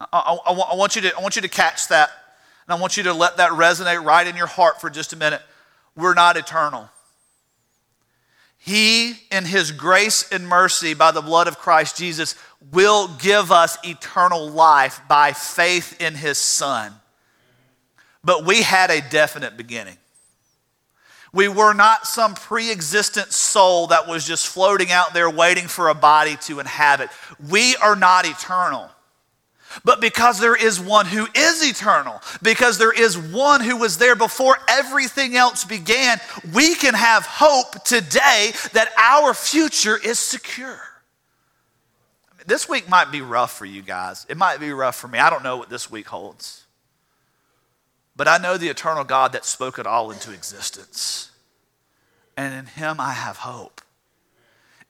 I, 0.00 0.06
I, 0.12 0.52
I, 0.52 0.74
want 0.74 0.96
you 0.96 1.02
to, 1.02 1.16
I 1.16 1.20
want 1.20 1.36
you 1.36 1.42
to 1.42 1.48
catch 1.48 1.88
that, 1.88 2.10
and 2.66 2.76
I 2.76 2.80
want 2.80 2.96
you 2.96 3.04
to 3.04 3.12
let 3.12 3.38
that 3.38 3.52
resonate 3.52 4.04
right 4.04 4.26
in 4.26 4.36
your 4.36 4.46
heart 4.46 4.80
for 4.80 4.90
just 4.90 5.12
a 5.12 5.16
minute. 5.16 5.42
We're 5.96 6.14
not 6.14 6.36
eternal. 6.36 6.88
He, 8.58 9.12
in 9.30 9.44
His 9.44 9.72
grace 9.72 10.30
and 10.32 10.48
mercy 10.48 10.94
by 10.94 11.10
the 11.10 11.20
blood 11.20 11.48
of 11.48 11.58
Christ 11.58 11.98
Jesus, 11.98 12.34
will 12.72 13.08
give 13.18 13.52
us 13.52 13.76
eternal 13.84 14.48
life 14.48 15.00
by 15.06 15.32
faith 15.32 16.00
in 16.00 16.14
His 16.14 16.38
Son. 16.38 16.92
But 18.24 18.46
we 18.46 18.62
had 18.62 18.90
a 18.90 19.02
definite 19.02 19.56
beginning. 19.56 19.98
We 21.34 21.48
were 21.48 21.74
not 21.74 22.06
some 22.06 22.34
pre 22.34 22.70
existent 22.70 23.32
soul 23.32 23.88
that 23.88 24.08
was 24.08 24.26
just 24.26 24.46
floating 24.46 24.90
out 24.92 25.12
there 25.12 25.28
waiting 25.28 25.68
for 25.68 25.88
a 25.88 25.94
body 25.94 26.36
to 26.42 26.60
inhabit. 26.60 27.10
We 27.50 27.76
are 27.76 27.96
not 27.96 28.26
eternal 28.26 28.90
but 29.82 30.00
because 30.00 30.38
there 30.38 30.54
is 30.54 30.78
one 30.78 31.06
who 31.06 31.26
is 31.34 31.68
eternal, 31.68 32.20
because 32.42 32.78
there 32.78 32.92
is 32.92 33.18
one 33.18 33.60
who 33.60 33.76
was 33.76 33.98
there 33.98 34.14
before 34.14 34.58
everything 34.68 35.36
else 35.36 35.64
began, 35.64 36.20
we 36.52 36.74
can 36.74 36.94
have 36.94 37.26
hope 37.26 37.82
today 37.84 38.52
that 38.72 38.90
our 38.96 39.34
future 39.34 39.98
is 39.98 40.18
secure. 40.18 40.80
This 42.46 42.68
week 42.68 42.88
might 42.88 43.10
be 43.10 43.22
rough 43.22 43.56
for 43.56 43.64
you 43.64 43.82
guys. 43.82 44.26
It 44.28 44.36
might 44.36 44.60
be 44.60 44.70
rough 44.70 44.96
for 44.96 45.08
me. 45.08 45.18
I 45.18 45.30
don't 45.30 45.42
know 45.42 45.56
what 45.56 45.70
this 45.70 45.90
week 45.90 46.06
holds. 46.06 46.63
But 48.16 48.28
I 48.28 48.38
know 48.38 48.56
the 48.56 48.68
eternal 48.68 49.04
God 49.04 49.32
that 49.32 49.44
spoke 49.44 49.78
it 49.78 49.86
all 49.86 50.10
into 50.10 50.32
existence. 50.32 51.30
And 52.36 52.54
in 52.54 52.66
Him 52.66 53.00
I 53.00 53.12
have 53.12 53.38
hope. 53.38 53.80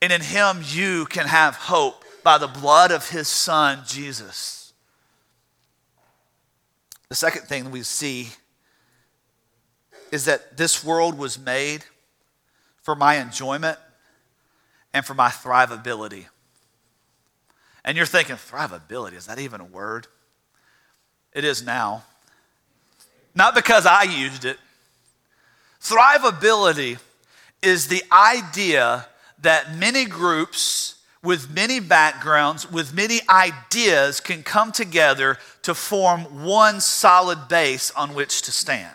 And 0.03 0.13
in 0.13 0.21
Him 0.21 0.61
you 0.65 1.07
can 1.07 1.27
have 1.27 1.57
hope 1.57 2.05
by 2.23 2.39
the 2.39 2.47
blood 2.47 2.91
of 2.91 3.11
His 3.11 3.29
Son, 3.29 3.81
Jesus. 3.87 4.73
The 7.09 7.15
second 7.15 7.43
thing 7.43 7.71
we 7.71 7.83
see 7.83 8.31
is 10.11 10.25
that 10.27 10.57
this 10.57 10.85
world 10.85 11.19
was 11.19 11.39
made 11.39 11.85
for 12.83 12.95
my 12.95 13.17
enjoyment 13.17 13.79
and 14.93 15.05
for 15.05 15.15
my 15.15 15.29
thrivability. 15.29 16.27
And 17.85 17.97
you're 17.97 18.07
thinking, 18.07 18.37
thrivability, 18.37 19.15
is 19.15 19.27
that 19.27 19.39
even 19.39 19.61
a 19.61 19.65
word? 19.65 20.07
It 21.33 21.45
is 21.45 21.65
now. 21.65 22.05
Not 23.35 23.55
because 23.55 23.87
I 23.87 24.03
used 24.05 24.45
it. 24.45 24.59
Thrivability 25.81 26.99
is 27.63 27.89
the 27.89 28.03
idea 28.13 29.07
that 29.41 29.77
many 29.77 30.05
groups 30.05 30.95
with 31.23 31.51
many 31.51 31.81
backgrounds, 31.81 32.71
with 32.71 32.95
many 32.95 33.21
ideas, 33.29 34.21
can 34.21 34.43
come 34.43 34.71
together 34.71 35.39
to 35.63 35.75
form 35.75 36.45
one 36.45 36.81
solid 36.81 37.49
base 37.49 37.91
on 37.93 38.15
which 38.15 38.43
to 38.43 38.53
stand. 38.53 38.95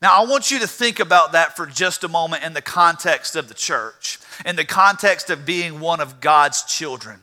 Now, 0.00 0.10
I 0.20 0.24
want 0.26 0.50
you 0.50 0.58
to 0.60 0.66
think 0.66 1.00
about 1.00 1.32
that 1.32 1.56
for 1.56 1.66
just 1.66 2.02
a 2.04 2.08
moment 2.08 2.44
in 2.44 2.54
the 2.54 2.62
context 2.62 3.36
of 3.36 3.48
the 3.48 3.54
church, 3.54 4.18
in 4.44 4.56
the 4.56 4.64
context 4.64 5.30
of 5.30 5.46
being 5.46 5.80
one 5.80 6.00
of 6.00 6.20
God's 6.20 6.62
children. 6.64 7.20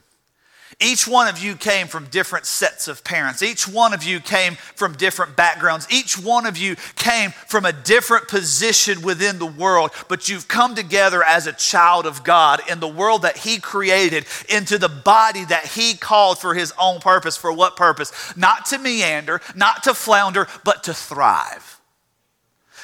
Each 0.82 1.08
one 1.08 1.28
of 1.28 1.38
you 1.38 1.56
came 1.56 1.88
from 1.88 2.06
different 2.06 2.48
sets 2.48 2.88
of 2.88 3.04
parents. 3.04 3.44
Each 3.44 3.68
one 3.68 3.94
of 3.94 4.04
you 4.04 4.20
came 4.20 4.56
from 4.56 4.94
different 4.94 5.36
backgrounds. 5.36 5.86
Each 5.92 6.18
one 6.18 6.48
of 6.48 6.58
you 6.58 6.76
came 6.96 7.32
from 7.46 7.66
a 7.66 7.72
different 7.72 8.28
position 8.28 9.04
within 9.04 9.38
the 9.38 9.46
world, 9.46 9.92
but 10.08 10.28
you've 10.28 10.48
come 10.48 10.74
together 10.74 11.24
as 11.24 11.46
a 11.46 11.54
child 11.54 12.08
of 12.08 12.24
God 12.24 12.62
in 12.68 12.80
the 12.80 12.88
world 12.88 13.22
that 13.22 13.38
He 13.38 13.60
created, 13.60 14.26
into 14.50 14.80
the 14.80 14.90
body 14.90 15.46
that 15.46 15.68
He 15.68 15.96
called 15.96 16.40
for 16.40 16.56
His 16.56 16.74
own 16.80 17.00
purpose. 17.00 17.38
For 17.38 17.54
what 17.54 17.76
purpose? 17.76 18.12
Not 18.36 18.66
to 18.68 18.80
meander, 18.80 19.40
not 19.56 19.84
to 19.84 19.94
flounder, 19.94 20.48
but 20.64 20.84
to 20.86 20.96
thrive. 20.96 21.80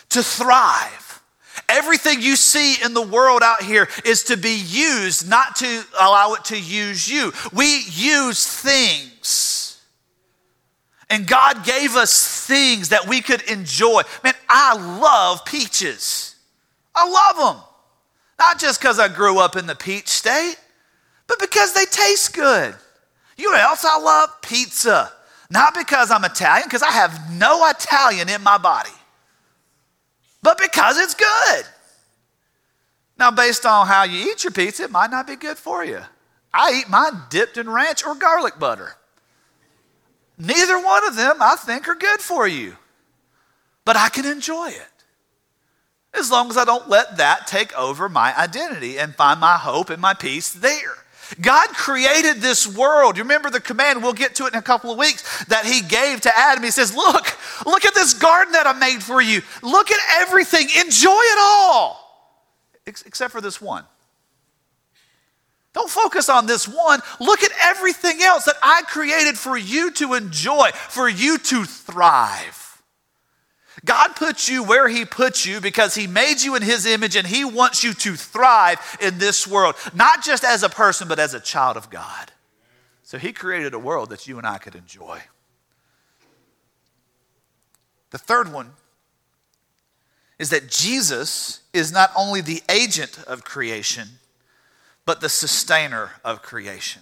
To 0.10 0.22
thrive. 0.22 1.17
Everything 1.70 2.22
you 2.22 2.36
see 2.36 2.76
in 2.84 2.94
the 2.94 3.02
world 3.02 3.42
out 3.44 3.62
here 3.62 3.88
is 4.06 4.24
to 4.26 4.38
be 4.38 4.56
used, 4.68 5.30
not 5.30 5.56
to 5.58 5.84
allow 6.00 6.34
it 6.34 6.46
to 6.46 6.60
use 6.60 7.10
you. 7.10 7.34
We 7.54 7.84
use 7.90 8.46
things. 8.46 9.82
And 11.10 11.26
God 11.26 11.64
gave 11.64 11.96
us 11.96 12.46
things 12.46 12.90
that 12.90 13.08
we 13.08 13.22
could 13.22 13.42
enjoy. 13.44 14.02
Man, 14.24 14.34
I 14.50 14.76
love 14.76 15.46
peaches. 15.46 16.36
I 16.94 17.08
love 17.08 17.56
them. 17.56 17.64
Not 18.40 18.60
just 18.60 18.80
because 18.80 19.00
I 19.00 19.08
grew 19.08 19.40
up 19.40 19.56
in 19.56 19.68
the 19.68 19.76
peach 19.76 20.08
state, 20.08 20.58
but 21.28 21.40
because 21.40 21.74
they 21.74 21.86
taste 21.86 22.34
good. 22.34 22.76
You 23.38 23.52
know 23.52 23.58
else 23.58 23.86
I 23.86 24.00
love? 24.00 24.30
Pizza. 24.42 25.12
Not 25.50 25.74
because 25.76 26.12
I'm 26.12 26.26
Italian, 26.26 26.68
because 26.68 26.84
I 26.84 26.92
have 26.92 27.34
no 27.34 27.68
Italian 27.70 28.30
in 28.30 28.44
my 28.44 28.58
body 28.58 28.92
but 30.48 30.58
because 30.58 30.98
it's 30.98 31.14
good. 31.14 31.66
Now, 33.20 33.32
based 33.32 33.66
on 33.66 33.86
how 33.86 34.04
you 34.04 34.32
eat 34.32 34.46
your 34.46 34.52
pizza, 34.52 34.84
it 34.84 34.92
might 34.92 35.12
not 35.12 35.28
be 35.28 35.36
good 35.36 35.58
for 35.58 35.84
you. 35.84 36.00
I 36.54 36.80
eat 36.80 36.90
mine 36.90 37.24
dipped 37.30 37.58
in 37.58 37.70
ranch 37.70 38.06
or 38.06 38.16
garlic 38.16 38.58
butter. 38.58 38.94
Neither 40.38 40.80
one 40.82 41.06
of 41.06 41.18
them 41.18 41.42
I 41.42 41.58
think 41.58 41.90
are 41.90 41.96
good 41.96 42.22
for 42.22 42.48
you, 42.48 42.78
but 43.84 43.98
I 43.98 44.08
can 44.08 44.26
enjoy 44.26 44.70
it 44.70 45.04
as 46.14 46.32
long 46.32 46.50
as 46.50 46.56
I 46.56 46.64
don't 46.64 46.88
let 46.88 47.18
that 47.18 47.46
take 47.46 47.78
over 47.78 48.08
my 48.08 48.34
identity 48.38 48.98
and 48.98 49.14
find 49.14 49.42
my 49.42 49.58
hope 49.58 49.90
and 49.90 50.02
my 50.02 50.14
peace 50.14 50.54
there. 50.54 50.96
God 51.42 51.70
created 51.70 52.38
this 52.38 52.68
world. 52.68 53.18
You 53.18 53.24
remember 53.24 53.50
the 53.50 53.60
command, 53.60 54.02
we'll 54.02 54.14
get 54.14 54.36
to 54.36 54.46
it 54.46 54.54
in 54.54 54.60
a 54.60 54.64
couple 54.64 54.92
of 54.92 54.98
weeks, 54.98 55.46
that 55.46 55.66
He 55.66 55.82
gave 55.82 56.22
to 56.22 56.38
Adam. 56.38 56.64
He 56.64 56.72
says, 56.72 56.96
Look, 56.96 57.38
look 57.66 57.86
at 57.86 57.94
this 57.96 58.14
garden 58.14 58.54
that 58.54 58.68
I 58.68 58.74
made 58.74 59.04
for 59.04 59.22
you. 59.22 59.42
Look 59.62 59.92
at 59.92 60.00
everything. 60.22 60.68
Enjoy 60.80 61.20
it 61.20 61.40
all, 61.40 62.04
except 62.86 63.32
for 63.32 63.42
this 63.42 63.62
one. 63.62 63.84
Don't 65.74 65.90
focus 65.90 66.28
on 66.28 66.48
this 66.48 66.68
one. 66.68 67.02
Look 67.20 67.44
at 67.44 67.52
everything 67.64 68.22
else 68.24 68.46
that 68.46 68.56
I 68.64 68.82
created 68.88 69.38
for 69.38 69.56
you 69.56 69.92
to 69.92 70.16
enjoy, 70.16 70.72
for 70.90 71.08
you 71.08 71.38
to 71.38 71.66
thrive. 71.66 72.67
God 73.86 74.16
puts 74.16 74.50
you 74.50 74.64
where 74.64 74.88
He 74.88 75.06
puts 75.06 75.46
you 75.46 75.62
because 75.62 75.96
He 75.96 76.08
made 76.08 76.42
you 76.42 76.56
in 76.56 76.62
His 76.62 76.86
image 76.86 77.16
and 77.16 77.28
He 77.28 77.46
wants 77.46 77.84
you 77.84 77.94
to 77.94 78.16
thrive 78.16 78.80
in 79.02 79.18
this 79.18 79.48
world, 79.48 79.76
not 79.94 80.24
just 80.24 80.44
as 80.44 80.64
a 80.64 80.70
person, 80.70 81.08
but 81.08 81.20
as 81.20 81.34
a 81.34 81.40
child 81.40 81.78
of 81.78 81.90
God. 81.90 82.32
So 83.04 83.18
He 83.18 83.32
created 83.32 83.74
a 83.74 83.80
world 83.80 84.10
that 84.10 84.28
you 84.28 84.38
and 84.38 84.48
I 84.48 84.58
could 84.58 84.76
enjoy. 84.76 85.22
The 88.12 88.18
third 88.18 88.52
one 88.52 88.72
is 90.40 90.50
that 90.50 90.70
Jesus 90.70 91.62
is 91.74 91.92
not 91.92 92.12
only 92.16 92.42
the 92.42 92.62
agent 92.70 93.20
of 93.28 93.44
creation, 93.44 94.08
but 95.06 95.22
the 95.22 95.30
sustainer 95.30 96.12
of 96.24 96.42
creation. 96.42 97.02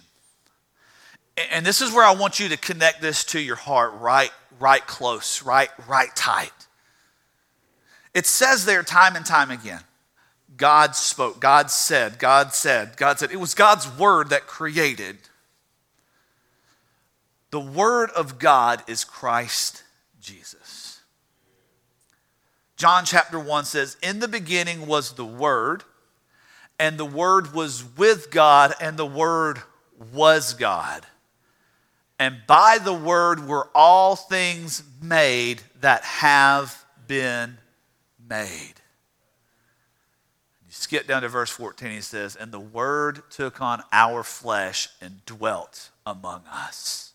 And 1.50 1.66
this 1.66 1.82
is 1.82 1.92
where 1.92 2.04
I 2.04 2.14
want 2.14 2.40
you 2.40 2.48
to 2.48 2.56
connect 2.56 3.02
this 3.02 3.24
to 3.24 3.40
your 3.40 3.56
heart 3.56 3.92
right, 3.94 4.30
right 4.58 4.86
close, 4.86 5.42
right, 5.42 5.68
right 5.86 6.14
tight. 6.14 6.52
It 8.16 8.24
says 8.26 8.64
there 8.64 8.82
time 8.82 9.14
and 9.14 9.26
time 9.26 9.50
again 9.50 9.82
God 10.56 10.96
spoke, 10.96 11.38
God 11.38 11.70
said, 11.70 12.18
God 12.18 12.54
said, 12.54 12.96
God 12.96 13.18
said. 13.18 13.30
It 13.30 13.36
was 13.36 13.52
God's 13.52 13.86
word 13.98 14.30
that 14.30 14.46
created. 14.46 15.18
The 17.50 17.60
word 17.60 18.08
of 18.10 18.38
God 18.38 18.82
is 18.86 19.04
Christ 19.04 19.82
Jesus. 20.18 21.02
John 22.78 23.04
chapter 23.04 23.38
1 23.38 23.66
says, 23.66 23.98
In 24.02 24.20
the 24.20 24.28
beginning 24.28 24.86
was 24.86 25.12
the 25.12 25.24
Word, 25.24 25.82
and 26.78 26.98
the 26.98 27.06
Word 27.06 27.54
was 27.54 27.84
with 27.96 28.30
God, 28.30 28.74
and 28.80 28.98
the 28.98 29.06
Word 29.06 29.60
was 30.12 30.52
God. 30.52 31.06
And 32.18 32.36
by 32.46 32.78
the 32.82 32.92
Word 32.92 33.46
were 33.46 33.68
all 33.74 34.14
things 34.14 34.82
made 35.02 35.62
that 35.80 36.02
have 36.02 36.84
been 37.06 37.56
made. 38.28 38.74
You 40.66 40.72
skip 40.72 41.06
down 41.06 41.22
to 41.22 41.28
verse 41.28 41.50
14, 41.50 41.90
he 41.90 42.00
says, 42.00 42.34
And 42.34 42.50
the 42.52 42.60
Word 42.60 43.22
took 43.30 43.60
on 43.60 43.82
our 43.92 44.22
flesh 44.22 44.88
and 45.00 45.24
dwelt 45.24 45.90
among 46.04 46.42
us. 46.50 47.05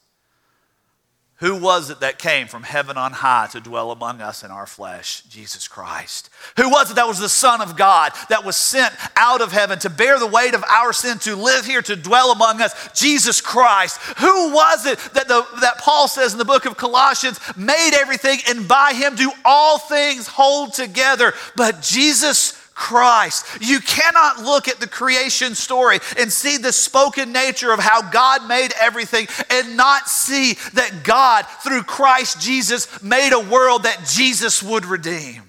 Who 1.42 1.56
was 1.56 1.90
it 1.90 2.02
that 2.02 2.20
came 2.20 2.48
from 2.48 2.62
heaven 2.62 2.98
on 2.98 3.14
high 3.14 3.48
to 3.52 3.60
dwell 3.60 3.90
among 3.92 4.22
us 4.22 4.44
in 4.44 4.52
our 4.52 4.68
flesh? 4.68 5.24
Jesus 5.24 5.68
Christ. 5.68 6.30
Who 6.56 6.70
was 6.70 6.92
it 6.92 6.96
that 6.96 7.08
was 7.08 7.18
the 7.18 7.30
Son 7.30 7.62
of 7.62 7.76
God 7.76 8.12
that 8.30 8.46
was 8.46 8.56
sent 8.56 8.94
out 9.16 9.42
of 9.42 9.52
heaven 9.52 9.80
to 9.80 9.90
bear 9.90 10.20
the 10.20 10.28
weight 10.28 10.54
of 10.54 10.64
our 10.66 10.94
sin, 10.94 11.18
to 11.20 11.36
live 11.36 11.66
here, 11.66 11.82
to 11.82 11.96
dwell 11.96 12.32
among 12.32 12.62
us? 12.62 12.76
Jesus 12.94 13.42
Christ. 13.42 14.00
Who 14.20 14.54
was 14.54 14.86
it 14.86 15.00
that, 15.16 15.28
the, 15.28 15.44
that 15.62 15.80
Paul 15.80 16.08
says 16.08 16.32
in 16.32 16.38
the 16.38 16.46
book 16.46 16.66
of 16.66 16.78
Colossians 16.78 17.40
made 17.58 17.92
everything 17.96 18.40
and 18.48 18.68
by 18.68 18.94
him 18.94 19.16
do 19.16 19.32
all 19.44 19.80
things 19.80 20.28
hold 20.28 20.74
together? 20.74 21.34
But 21.56 21.82
Jesus 21.82 22.51
Christ. 22.82 23.46
You 23.62 23.80
cannot 23.80 24.40
look 24.40 24.68
at 24.68 24.80
the 24.80 24.88
creation 24.88 25.54
story 25.54 26.00
and 26.18 26.34
see 26.34 26.58
the 26.58 26.72
spoken 26.72 27.32
nature 27.32 27.72
of 27.72 27.80
how 27.80 28.02
God 28.10 28.48
made 28.48 28.74
everything 28.82 29.28
and 29.52 29.78
not 29.78 30.10
see 30.10 30.54
that 30.74 31.04
God, 31.04 31.46
through 31.64 31.84
Christ 31.84 32.42
Jesus, 32.42 33.04
made 33.04 33.34
a 33.34 33.40
world 33.40 33.84
that 33.84 34.04
Jesus 34.10 34.64
would 34.64 34.86
redeem. 34.86 35.44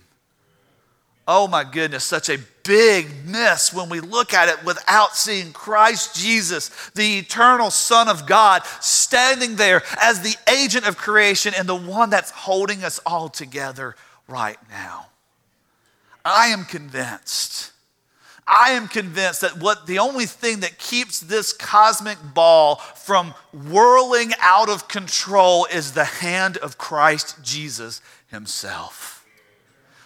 Oh 1.27 1.49
my 1.49 1.65
goodness, 1.65 2.05
such 2.05 2.29
a 2.29 2.39
big 2.65 3.09
miss 3.27 3.73
when 3.73 3.89
we 3.89 4.01
look 4.01 4.35
at 4.35 4.51
it 4.51 4.63
without 4.63 5.17
seeing 5.17 5.53
Christ 5.53 6.15
Jesus, 6.15 6.69
the 6.95 7.19
eternal 7.19 7.71
Son 7.71 8.09
of 8.09 8.27
God, 8.27 8.63
standing 8.81 9.57
there 9.57 9.83
as 10.03 10.21
the 10.21 10.37
agent 10.53 10.87
of 10.87 10.99
creation 10.99 11.55
and 11.57 11.67
the 11.67 11.75
one 11.75 12.11
that's 12.11 12.31
holding 12.31 12.85
us 12.85 13.01
all 13.07 13.31
together 13.31 13.97
right 14.29 14.59
now. 14.69 15.07
I 16.25 16.49
am 16.49 16.65
convinced. 16.65 17.73
I 18.47 18.71
am 18.71 18.89
convinced 18.89 19.41
that 19.43 19.59
what 19.59 19.87
the 19.87 19.99
only 19.99 20.27
thing 20.27 20.61
that 20.61 20.79
keeps 20.79 21.21
this 21.21 21.53
cosmic 21.53 22.19
ball 22.35 22.77
from 22.77 23.35
whirling 23.53 24.33
out 24.41 24.69
of 24.69 24.89
control 24.89 25.67
is 25.73 25.93
the 25.93 26.05
hand 26.05 26.57
of 26.59 26.77
Christ 26.79 27.43
Jesus 27.43 28.01
himself 28.29 29.12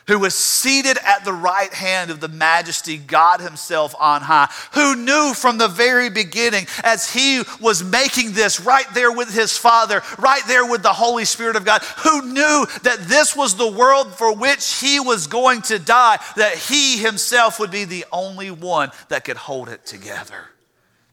who 0.06 0.18
was 0.18 0.34
seated 0.34 0.98
at 1.04 1.24
the 1.24 1.32
right 1.32 1.72
hand 1.72 2.10
of 2.10 2.20
the 2.20 2.28
majesty, 2.28 2.96
God 2.96 3.40
Himself 3.40 3.94
on 3.98 4.22
high, 4.22 4.48
who 4.72 4.96
knew 4.96 5.32
from 5.34 5.58
the 5.58 5.68
very 5.68 6.10
beginning 6.10 6.66
as 6.84 7.12
He 7.12 7.42
was 7.60 7.82
making 7.82 8.32
this 8.32 8.60
right 8.60 8.86
there 8.94 9.12
with 9.12 9.32
His 9.34 9.56
Father, 9.56 10.02
right 10.18 10.42
there 10.46 10.64
with 10.64 10.82
the 10.82 10.92
Holy 10.92 11.24
Spirit 11.24 11.56
of 11.56 11.64
God, 11.64 11.82
who 12.04 12.32
knew 12.32 12.66
that 12.82 13.04
this 13.08 13.34
was 13.34 13.56
the 13.56 13.70
world 13.70 14.14
for 14.14 14.34
which 14.34 14.80
He 14.80 15.00
was 15.00 15.26
going 15.26 15.62
to 15.62 15.78
die, 15.78 16.18
that 16.36 16.56
He 16.56 16.98
Himself 16.98 17.58
would 17.58 17.70
be 17.70 17.84
the 17.84 18.04
only 18.12 18.50
one 18.50 18.90
that 19.08 19.24
could 19.24 19.36
hold 19.36 19.68
it 19.68 19.84
together. 19.84 20.50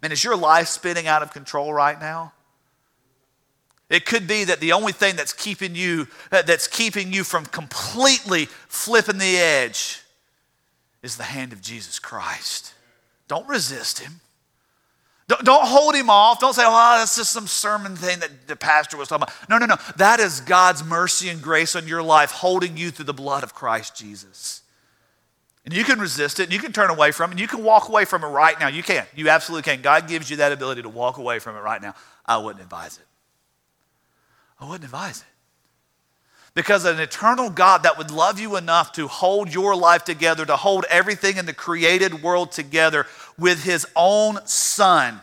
Man, 0.01 0.11
is 0.11 0.23
your 0.23 0.35
life 0.35 0.67
spinning 0.67 1.07
out 1.07 1.23
of 1.23 1.31
control 1.31 1.73
right 1.73 1.99
now? 1.99 2.33
It 3.93 4.07
could 4.07 4.25
be 4.25 4.43
that 4.45 4.59
the 4.59 4.71
only 4.71 4.91
thing 4.91 5.15
that's 5.15 5.33
keeping 5.33 5.75
you 5.75 6.07
uh, 6.31 6.41
that's 6.41 6.67
keeping 6.67 7.13
you 7.13 7.23
from 7.23 7.45
completely 7.45 8.45
flipping 8.67 9.19
the 9.19 9.37
edge 9.37 10.01
is 11.03 11.15
the 11.15 11.23
hand 11.23 11.53
of 11.53 11.61
Jesus 11.61 11.99
Christ. 11.99 12.73
Don't 13.27 13.47
resist 13.47 13.99
him. 13.99 14.13
Don't, 15.27 15.45
don't 15.45 15.67
hold 15.67 15.93
him 15.93 16.09
off. 16.09 16.39
Don't 16.39 16.55
say, 16.55 16.63
oh, 16.65 16.97
that's 16.97 17.15
just 17.15 17.31
some 17.31 17.45
sermon 17.45 17.95
thing 17.95 18.17
that 18.21 18.47
the 18.47 18.55
pastor 18.55 18.97
was 18.97 19.09
talking 19.09 19.25
about. 19.25 19.35
No, 19.47 19.59
no, 19.59 19.67
no. 19.67 19.75
That 19.97 20.19
is 20.19 20.41
God's 20.41 20.83
mercy 20.83 21.29
and 21.29 21.39
grace 21.39 21.75
on 21.75 21.87
your 21.87 22.01
life, 22.01 22.31
holding 22.31 22.75
you 22.75 22.89
through 22.89 23.05
the 23.05 23.13
blood 23.13 23.43
of 23.43 23.53
Christ 23.53 23.95
Jesus. 23.95 24.63
And 25.65 25.73
you 25.73 25.83
can 25.83 25.99
resist 25.99 26.39
it, 26.39 26.45
and 26.45 26.51
you 26.51 26.57
can 26.57 26.73
turn 26.73 26.89
away 26.89 27.11
from 27.11 27.29
it, 27.29 27.33
and 27.33 27.39
you 27.39 27.47
can 27.47 27.63
walk 27.63 27.89
away 27.89 28.05
from 28.05 28.23
it 28.23 28.27
right 28.29 28.59
now. 28.59 28.69
You 28.69 28.81
can. 28.81 29.05
You 29.15 29.29
absolutely 29.29 29.71
can. 29.71 29.83
God 29.83 30.07
gives 30.07 30.31
you 30.31 30.37
that 30.37 30.51
ability 30.51 30.81
to 30.81 30.89
walk 30.89 31.17
away 31.17 31.37
from 31.37 31.55
it 31.55 31.59
right 31.59 31.79
now. 31.79 31.93
I 32.25 32.37
wouldn't 32.37 32.63
advise 32.63 32.97
it. 32.97 33.05
I 34.63 34.65
wouldn't 34.65 34.85
advise 34.85 35.19
it. 35.19 35.25
Because 36.55 36.85
an 36.85 36.99
eternal 36.99 37.49
God 37.49 37.83
that 37.83 37.97
would 37.97 38.11
love 38.11 38.39
you 38.39 38.55
enough 38.55 38.93
to 38.93 39.07
hold 39.07 39.53
your 39.53 39.75
life 39.75 40.05
together, 40.05 40.45
to 40.45 40.55
hold 40.55 40.85
everything 40.89 41.37
in 41.37 41.45
the 41.45 41.53
created 41.53 42.23
world 42.23 42.51
together 42.53 43.05
with 43.37 43.63
his 43.63 43.85
own 43.95 44.39
son, 44.45 45.19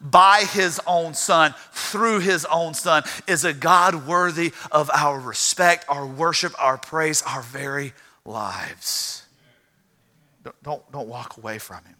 by 0.00 0.44
his 0.52 0.80
own 0.86 1.14
son, 1.14 1.54
through 1.72 2.20
his 2.20 2.44
own 2.44 2.74
son, 2.74 3.02
is 3.26 3.44
a 3.44 3.52
God 3.52 4.06
worthy 4.06 4.52
of 4.70 4.88
our 4.94 5.18
respect, 5.18 5.84
our 5.88 6.06
worship, 6.06 6.52
our 6.58 6.78
praise, 6.78 7.22
our 7.22 7.42
very 7.42 7.92
lives. 8.24 9.24
Don't, 10.44 10.62
don't, 10.62 10.92
don't 10.92 11.08
walk 11.08 11.38
away 11.38 11.58
from 11.58 11.82
him. 11.84 11.96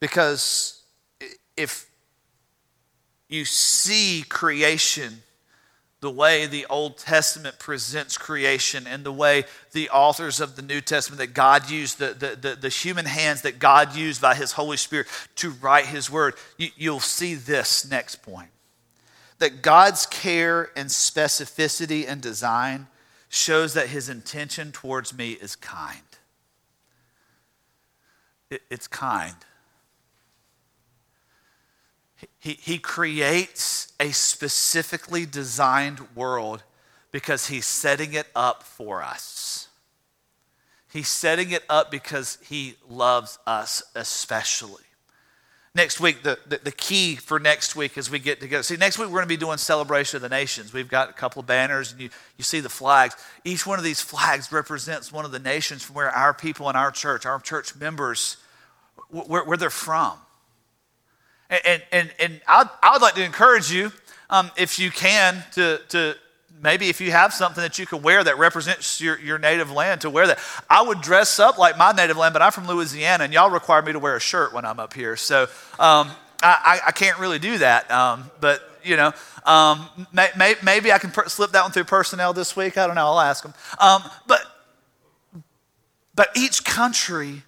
Because 0.00 0.82
if 1.56 1.88
you 3.28 3.44
see 3.44 4.24
creation 4.28 5.22
the 6.04 6.10
way 6.10 6.46
the 6.46 6.66
Old 6.66 6.98
Testament 6.98 7.58
presents 7.58 8.18
creation 8.18 8.86
and 8.86 9.04
the 9.04 9.10
way 9.10 9.44
the 9.72 9.88
authors 9.88 10.38
of 10.38 10.54
the 10.54 10.60
New 10.60 10.82
Testament 10.82 11.18
that 11.18 11.32
God 11.32 11.70
used, 11.70 11.98
the, 11.98 12.08
the, 12.08 12.36
the, 12.36 12.56
the 12.56 12.68
human 12.68 13.06
hands 13.06 13.40
that 13.40 13.58
God 13.58 13.96
used 13.96 14.20
by 14.20 14.34
His 14.34 14.52
Holy 14.52 14.76
Spirit 14.76 15.06
to 15.36 15.48
write 15.48 15.86
His 15.86 16.10
Word, 16.10 16.34
you, 16.58 16.68
you'll 16.76 17.00
see 17.00 17.34
this 17.34 17.90
next 17.90 18.16
point 18.16 18.50
that 19.38 19.62
God's 19.62 20.04
care 20.04 20.68
and 20.76 20.90
specificity 20.90 22.06
and 22.06 22.20
design 22.20 22.86
shows 23.30 23.72
that 23.72 23.88
His 23.88 24.10
intention 24.10 24.72
towards 24.72 25.16
me 25.16 25.32
is 25.32 25.56
kind. 25.56 25.98
It, 28.50 28.60
it's 28.70 28.86
kind. 28.86 29.36
He, 32.38 32.54
he 32.54 32.78
creates 32.78 33.92
a 34.00 34.12
specifically 34.12 35.26
designed 35.26 36.00
world 36.14 36.62
because 37.10 37.46
he's 37.46 37.66
setting 37.66 38.14
it 38.14 38.26
up 38.34 38.62
for 38.62 39.02
us. 39.02 39.68
He's 40.92 41.08
setting 41.08 41.50
it 41.50 41.64
up 41.68 41.90
because 41.90 42.38
he 42.48 42.76
loves 42.88 43.38
us 43.46 43.82
especially. 43.94 44.84
Next 45.76 45.98
week, 45.98 46.22
the, 46.22 46.38
the, 46.46 46.60
the, 46.62 46.70
key 46.70 47.16
for 47.16 47.40
next 47.40 47.74
week 47.74 47.98
as 47.98 48.08
we 48.08 48.20
get 48.20 48.40
together. 48.40 48.62
See, 48.62 48.76
next 48.76 48.96
week 48.96 49.08
we're 49.08 49.14
going 49.14 49.24
to 49.24 49.28
be 49.28 49.36
doing 49.36 49.58
Celebration 49.58 50.18
of 50.18 50.22
the 50.22 50.28
Nations. 50.28 50.72
We've 50.72 50.88
got 50.88 51.10
a 51.10 51.12
couple 51.12 51.40
of 51.40 51.46
banners 51.46 51.90
and 51.90 52.00
you, 52.00 52.10
you 52.38 52.44
see 52.44 52.60
the 52.60 52.68
flags. 52.68 53.16
Each 53.44 53.66
one 53.66 53.80
of 53.80 53.84
these 53.84 54.00
flags 54.00 54.52
represents 54.52 55.10
one 55.10 55.24
of 55.24 55.32
the 55.32 55.40
nations 55.40 55.82
from 55.82 55.96
where 55.96 56.10
our 56.10 56.32
people 56.32 56.70
in 56.70 56.76
our 56.76 56.92
church, 56.92 57.26
our 57.26 57.40
church 57.40 57.74
members, 57.74 58.36
where, 59.08 59.42
where 59.42 59.56
they're 59.56 59.68
from. 59.68 60.16
And, 61.64 61.82
and, 61.92 62.10
and 62.18 62.40
I'd, 62.46 62.68
I 62.82 62.92
would 62.92 63.02
like 63.02 63.14
to 63.14 63.24
encourage 63.24 63.70
you, 63.70 63.92
um, 64.30 64.50
if 64.56 64.78
you 64.78 64.90
can, 64.90 65.44
to, 65.52 65.80
to 65.90 66.16
maybe 66.62 66.88
if 66.88 67.00
you 67.00 67.10
have 67.10 67.32
something 67.32 67.62
that 67.62 67.78
you 67.78 67.86
can 67.86 68.02
wear 68.02 68.24
that 68.24 68.38
represents 68.38 69.00
your, 69.00 69.18
your 69.20 69.38
native 69.38 69.70
land, 69.70 70.00
to 70.00 70.10
wear 70.10 70.26
that. 70.26 70.38
I 70.68 70.82
would 70.82 71.00
dress 71.00 71.38
up 71.38 71.58
like 71.58 71.76
my 71.76 71.92
native 71.92 72.16
land, 72.16 72.32
but 72.32 72.42
I'm 72.42 72.52
from 72.52 72.66
Louisiana, 72.66 73.24
and 73.24 73.32
y'all 73.32 73.50
require 73.50 73.82
me 73.82 73.92
to 73.92 73.98
wear 73.98 74.16
a 74.16 74.20
shirt 74.20 74.52
when 74.52 74.64
I'm 74.64 74.80
up 74.80 74.94
here. 74.94 75.16
So 75.16 75.42
um, 75.78 76.10
I, 76.42 76.80
I, 76.86 76.92
can't 76.92 77.18
really 77.18 77.38
do 77.38 77.58
that. 77.58 77.90
Um, 77.90 78.30
but, 78.40 78.62
you 78.82 78.96
know, 78.96 79.12
um, 79.44 79.88
may, 80.12 80.28
may, 80.36 80.54
maybe 80.62 80.90
I 80.90 80.98
can 80.98 81.10
per- 81.10 81.28
slip 81.28 81.52
that 81.52 81.62
one 81.62 81.70
through 81.70 81.84
personnel 81.84 82.32
this 82.32 82.56
week. 82.56 82.78
I 82.78 82.86
don't 82.86 82.96
know. 82.96 83.06
I'll 83.06 83.20
ask 83.20 83.42
them. 83.42 83.54
Um, 83.78 84.02
but, 84.26 84.40
but 86.14 86.28
each 86.36 86.64
country 86.64 87.42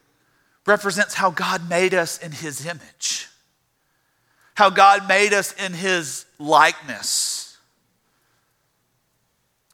represents 0.67 1.15
how 1.15 1.31
God 1.31 1.69
made 1.69 1.95
us 1.95 2.19
in 2.19 2.33
his 2.33 2.67
image 2.67 3.29
how 4.57 4.71
God 4.71 5.07
made 5.07 5.33
us 5.35 5.53
in 5.53 5.75
his 5.75 6.25
likeness. 6.39 7.59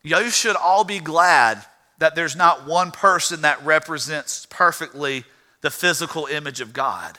You 0.02 0.28
should 0.30 0.56
all 0.56 0.82
be 0.82 0.98
glad 0.98 1.64
that 1.98 2.16
there's 2.16 2.34
not 2.34 2.66
one 2.66 2.90
person 2.90 3.42
that 3.42 3.64
represents 3.64 4.44
perfectly 4.50 5.24
the 5.60 5.70
physical 5.70 6.26
image 6.26 6.60
of 6.60 6.72
God. 6.72 7.16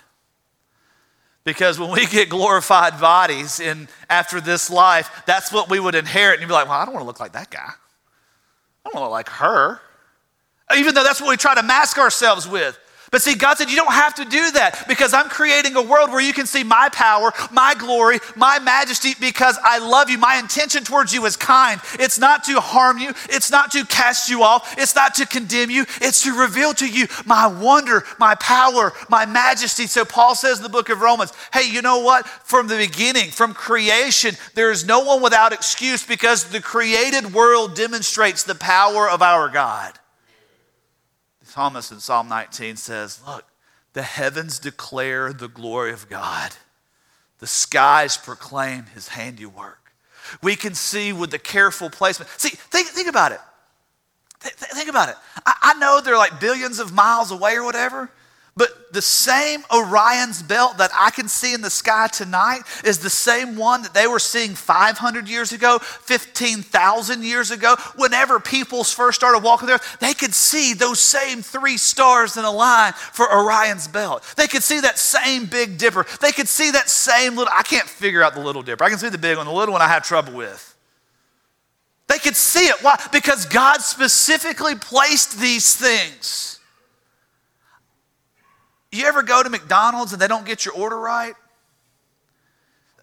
Because 1.45 1.80
when 1.80 1.89
we 1.89 2.05
get 2.05 2.28
glorified 2.28 2.99
bodies 2.99 3.61
in 3.61 3.88
after 4.09 4.41
this 4.41 4.70
life, 4.70 5.24
that's 5.26 5.51
what 5.51 5.70
we 5.70 5.80
would 5.80 5.95
inherit. 5.95 6.36
And 6.36 6.41
you'd 6.41 6.47
be 6.47 6.53
like, 6.53 6.68
well, 6.68 6.80
I 6.80 6.84
don't 6.84 6.93
want 6.93 7.03
to 7.03 7.07
look 7.07 7.22
like 7.22 7.32
that 7.32 7.49
guy. 7.49 7.70
I 7.70 8.89
don't 8.89 8.95
want 8.95 9.05
to 9.05 9.09
look 9.09 9.11
like 9.11 9.30
her. 9.30 9.80
Even 10.76 10.93
though 10.93 11.03
that's 11.03 11.22
what 11.22 11.30
we 11.30 11.38
try 11.38 11.55
to 11.55 11.64
mask 11.64 11.97
ourselves 11.97 12.45
with. 12.45 12.78
But 13.14 13.22
see, 13.22 13.36
God 13.36 13.59
said, 13.59 13.70
You 13.70 13.76
don't 13.76 13.93
have 13.93 14.16
to 14.16 14.26
do 14.26 14.49
that 14.53 14.86
because 14.88 15.14
I'm 15.14 15.30
creating 15.30 15.76
a 15.76 15.82
world 15.84 16.09
where 16.09 16.20
you 16.20 16.34
can 16.34 16.47
see 16.47 16.64
my 16.64 16.89
power, 16.91 17.32
my 17.51 17.76
glory, 17.78 18.18
my 18.36 18.57
majesty 18.57 19.14
because 19.20 19.55
I 19.64 19.78
love 19.78 20.09
you. 20.09 20.18
My 20.18 20.38
intention 20.38 20.84
towards 20.84 21.14
you 21.14 21.24
is 21.28 21.38
kind. 21.38 21.80
It's 21.99 22.18
not 22.18 22.43
to 22.45 22.59
harm 22.59 22.97
you, 22.97 23.14
it's 23.30 23.51
not 23.51 23.70
to 23.74 23.86
cast 23.86 24.32
you 24.32 24.41
off, 24.41 24.80
it's 24.80 24.95
not 24.95 25.14
to 25.16 25.28
condemn 25.28 25.70
you, 25.70 25.86
it's 26.01 26.24
to 26.24 26.34
reveal 26.34 26.74
to 26.74 26.89
you 26.89 27.05
my 27.24 27.45
wonder, 27.45 28.03
my 28.18 28.34
power, 28.34 28.93
my 29.09 29.28
majesty. 29.28 29.86
So 29.86 30.05
Paul 30.05 30.34
says 30.34 30.57
in 30.57 30.64
the 30.64 30.70
book 30.70 30.89
of 30.89 31.01
Romans, 31.01 31.34
Hey, 31.53 31.70
you 31.70 31.84
know 31.84 31.99
what? 31.99 32.26
From 32.26 32.68
the 32.68 32.78
beginning, 32.78 33.30
from 33.30 33.53
creation, 33.53 34.34
there 34.55 34.72
is 34.72 34.88
no 34.88 35.01
one 35.01 35.22
without 35.22 35.53
excuse 35.53 36.03
because 36.03 36.45
the 36.45 36.61
created 36.61 37.32
world 37.32 37.76
demonstrates 37.76 38.41
the 38.41 38.55
power 38.55 39.07
of 39.07 39.22
our 39.22 39.49
God 39.49 39.99
psalmist 41.54 41.91
in 41.91 41.99
Psalm 41.99 42.28
19 42.30 42.78
says, 42.78 43.22
Look, 43.28 43.45
the 43.93 44.01
heavens 44.01 44.58
declare 44.58 45.32
the 45.32 45.47
glory 45.47 45.93
of 45.93 46.10
God, 46.10 46.54
the 47.38 47.45
skies 47.45 48.18
proclaim 48.18 48.86
his 48.95 49.10
handiwork. 49.10 49.91
We 50.41 50.56
can 50.56 50.74
see 50.74 51.14
with 51.14 51.30
the 51.30 51.38
careful 51.38 51.91
placement. 51.91 52.32
See, 52.38 52.49
think, 52.49 52.88
think 52.88 53.08
about 53.08 53.34
it. 53.34 53.39
Th- 54.41 54.56
think 54.56 54.89
about 54.89 55.10
it. 55.10 55.16
I, 55.45 55.54
I 55.62 55.74
know 55.76 56.01
they're 56.01 56.18
like 56.18 56.39
billions 56.39 56.80
of 56.80 56.91
miles 56.91 57.30
away 57.30 57.56
or 57.56 57.64
whatever, 57.64 58.10
but 58.56 58.93
the 58.93 59.01
same 59.01 59.64
Orion's 59.74 60.43
belt 60.43 60.78
that 60.78 60.91
I 60.93 61.10
can 61.10 61.28
see 61.28 61.56
in 61.56 61.62
the 61.62 61.72
sky 61.72 62.08
tonight 62.08 62.62
is 62.86 62.99
the 62.99 63.10
same 63.10 63.56
one 63.56 63.82
that 63.82 63.95
they 63.95 64.06
were 64.06 64.20
seeing 64.20 64.54
500 64.54 65.28
years 65.28 65.51
ago, 65.51 65.80
15,000 65.80 67.24
years 67.24 67.49
ago. 67.49 67.76
Whenever 67.95 68.39
peoples 68.39 68.93
first 68.93 69.20
started 69.20 69.43
walking 69.43 69.68
the 69.68 69.74
earth, 69.74 69.97
they 69.99 70.14
could 70.14 70.36
see 70.36 70.76
those 70.76 70.99
same 70.99 71.41
three 71.41 71.78
stars 71.78 72.38
in 72.38 72.45
a 72.45 72.51
line 72.51 72.93
for 72.93 73.26
Orion's 73.34 73.88
belt. 73.88 74.24
They 74.38 74.47
could 74.47 74.62
see 74.62 74.80
that 74.82 74.99
same 74.99 75.47
Big 75.47 75.80
Dipper. 75.80 76.06
They 76.22 76.32
could 76.32 76.47
see 76.47 76.70
that 76.72 76.91
same 76.91 77.36
little, 77.36 77.54
I 77.54 77.64
can't 77.64 77.89
figure 77.89 78.22
out 78.22 78.36
the 78.36 78.41
Little 78.41 78.62
Dipper. 78.62 78.84
I 78.84 78.89
can 78.89 78.99
see 78.99 79.10
the 79.10 79.18
big 79.18 79.38
one, 79.38 79.47
the 79.47 79.51
little 79.51 79.74
one 79.74 79.82
I 79.82 79.88
have 79.88 80.04
trouble 80.04 80.34
with. 80.34 80.70
They 82.08 82.20
could 82.20 82.36
see 82.36 82.68
it. 82.68 82.84
Why? 82.84 83.04
Because 83.12 83.45
God 83.45 83.82
specifically 83.82 84.76
placed 84.76 85.39
these 85.39 85.76
things 85.76 86.60
you 88.94 89.06
ever 89.06 89.24
go 89.24 89.41
to 89.44 89.50
McDonald's 89.50 90.14
and 90.14 90.22
they 90.22 90.28
don't 90.28 90.46
get 90.46 90.66
your 90.66 90.74
order 90.76 90.98
right? 90.98 91.34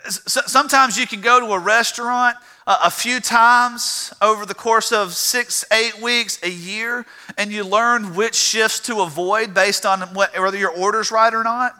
Sometimes 0.06 0.96
you 0.96 1.06
can 1.06 1.20
go 1.20 1.40
to 1.40 1.52
a 1.52 1.58
restaurant 1.58 2.36
uh, 2.66 2.78
a 2.84 2.90
few 2.90 3.20
times 3.20 4.14
over 4.22 4.46
the 4.46 4.54
course 4.54 4.92
of 4.92 5.12
six, 5.12 5.64
eight 5.72 6.00
weeks, 6.00 6.38
a 6.42 6.48
year, 6.48 7.04
and 7.36 7.52
you 7.52 7.64
learn 7.64 8.14
which 8.14 8.34
shifts 8.34 8.80
to 8.80 9.00
avoid 9.00 9.52
based 9.52 9.84
on 9.84 10.00
whether 10.14 10.56
your 10.56 10.70
order's 10.70 11.10
right 11.10 11.34
or 11.34 11.44
not. 11.44 11.74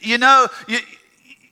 You 0.00 0.18
know, 0.18 0.48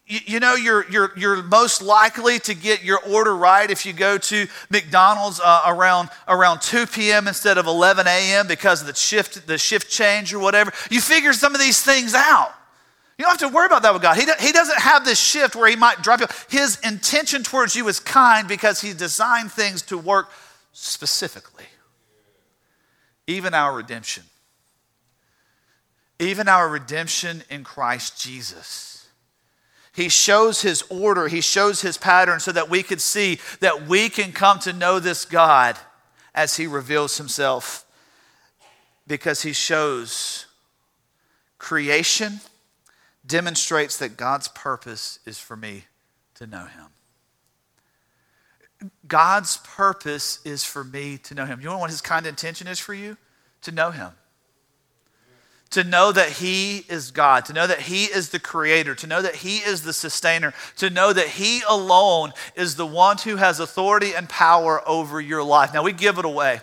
you 0.07 0.39
know 0.39 0.55
you're, 0.55 0.89
you're, 0.91 1.13
you're 1.17 1.43
most 1.43 1.81
likely 1.81 2.39
to 2.41 2.55
get 2.55 2.85
your 2.85 3.01
order 3.09 3.35
right 3.35 3.71
if 3.71 3.87
you 3.87 3.93
go 3.95 4.19
to 4.19 4.47
mcdonald's 4.69 5.41
uh, 5.41 5.63
around, 5.67 6.11
around 6.29 6.61
2 6.61 6.87
p.m 6.87 7.27
instead 7.27 7.57
of 7.57 7.67
11 7.67 8.07
a.m 8.07 8.47
because 8.47 8.83
of 8.83 8.87
the 8.87 8.95
shift, 8.95 9.47
the 9.47 9.57
shift 9.57 9.91
change 9.91 10.35
or 10.35 10.39
whatever. 10.39 10.73
You 10.91 11.01
figure 11.01 11.33
some 11.33 11.55
of 11.55 11.61
these 11.61 11.83
things 11.83 12.15
out. 12.15 12.53
You 13.19 13.25
don't 13.25 13.41
have 13.41 13.51
to 13.51 13.55
worry 13.55 13.67
about 13.67 13.83
that 13.83 13.93
with 13.95 14.03
god. 14.03 14.17
He, 14.17 14.27
he 14.45 14.53
doesn't 14.53 14.79
have 14.79 15.05
this 15.05 15.19
shift 15.19 15.57
where 15.57 15.69
he 15.69 15.77
might 15.77 16.03
drop 16.03 16.21
you. 16.21 16.27
His 16.49 16.79
intention 16.81 17.43
towards 17.43 17.75
you 17.75 17.89
is 17.89 17.99
kind 18.01 18.47
because 18.47 18.81
he 18.81 18.93
designed 18.93 19.53
things 19.53 19.83
to 19.83 19.97
work 19.97 20.29
specifically. 20.73 21.65
Even 23.27 23.55
our 23.55 23.75
redemption. 23.75 24.25
Even 26.19 26.47
our 26.49 26.69
redemption 26.69 27.43
in 27.49 27.65
christ 27.65 28.21
jesus 28.21 28.94
he 29.95 30.09
shows 30.09 30.63
his 30.63 30.83
order, 30.91 31.29
he 31.29 31.41
shows 31.41 31.81
his 31.81 31.97
pattern 31.97 32.41
so 32.41 32.51
that 32.51 32.69
we 32.69 32.83
could 32.83 33.01
see 33.01 33.39
that 33.61 33.87
we 33.87 34.09
can 34.09 34.33
come 34.33 34.59
to 34.61 34.73
know 34.73 34.99
this 34.99 35.25
God 35.25 35.79
as 36.35 36.57
he 36.57 36.67
reveals 36.67 37.17
himself 37.17 37.87
because 39.07 39.43
he 39.43 39.53
shows 39.53 40.47
creation 41.59 42.41
demonstrates 43.25 43.97
that 43.99 44.17
God's 44.17 44.49
purpose 44.49 45.21
is 45.25 45.39
for 45.39 45.57
me 45.57 45.85
to 46.35 46.49
know 46.49 46.67
him. 46.67 46.87
God's 49.07 49.59
purpose 49.59 50.41
is 50.45 50.65
for 50.65 50.83
me 50.83 51.19
to 51.19 51.35
know 51.35 51.47
him. 51.47 51.61
You 51.61 51.69
know 51.69 51.79
what 51.79 51.91
his 51.91 52.01
kind 52.01 52.27
intention 52.27 52.67
is 52.67 52.81
for 52.81 52.95
you? 52.95 53.17
To 53.63 53.71
know 53.71 53.93
him 53.93 54.11
to 55.71 55.85
know 55.85 56.13
that 56.13 56.29
He 56.29 56.85
is 56.89 57.11
God, 57.11 57.45
to 57.47 57.53
know 57.53 57.67
that 57.67 57.81
He 57.81 58.05
is 58.05 58.31
the 58.31 58.39
Creator, 58.39 58.95
to 58.97 59.07
know 59.07 59.23
that 59.23 59.37
He 59.37 59.59
is 59.59 59.83
the 59.83 59.93
Sustainer, 59.93 60.55
to 60.77 60.91
know 60.91 61.13
that 61.13 61.29
He 61.29 61.63
alone 61.69 62.33
is 62.55 62.77
the 62.77 62.87
one 62.87 63.19
who 63.19 63.37
has 63.37 63.61
authority 63.61 64.15
and 64.15 64.29
power 64.29 64.87
over 64.89 65.21
your 65.21 65.43
life. 65.43 65.75
Now, 65.75 65.83
we 65.83 65.93
give 65.93 66.19
it 66.19 66.25
away. 66.25 66.61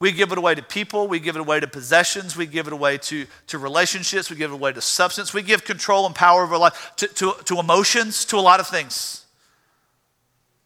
We 0.00 0.12
give 0.12 0.30
it 0.30 0.38
away 0.38 0.54
to 0.54 0.62
people, 0.62 1.08
we 1.08 1.18
give 1.18 1.34
it 1.34 1.40
away 1.40 1.58
to 1.58 1.66
possessions, 1.66 2.36
we 2.36 2.46
give 2.46 2.68
it 2.68 2.72
away 2.72 2.98
to, 2.98 3.26
to 3.48 3.58
relationships, 3.58 4.30
we 4.30 4.36
give 4.36 4.52
it 4.52 4.54
away 4.54 4.72
to 4.72 4.80
substance, 4.80 5.34
we 5.34 5.42
give 5.42 5.64
control 5.64 6.06
and 6.06 6.14
power 6.14 6.44
over 6.44 6.56
life 6.56 6.92
to, 6.96 7.08
to, 7.08 7.34
to 7.46 7.58
emotions, 7.58 8.24
to 8.26 8.36
a 8.36 8.40
lot 8.40 8.60
of 8.60 8.68
things. 8.68 9.26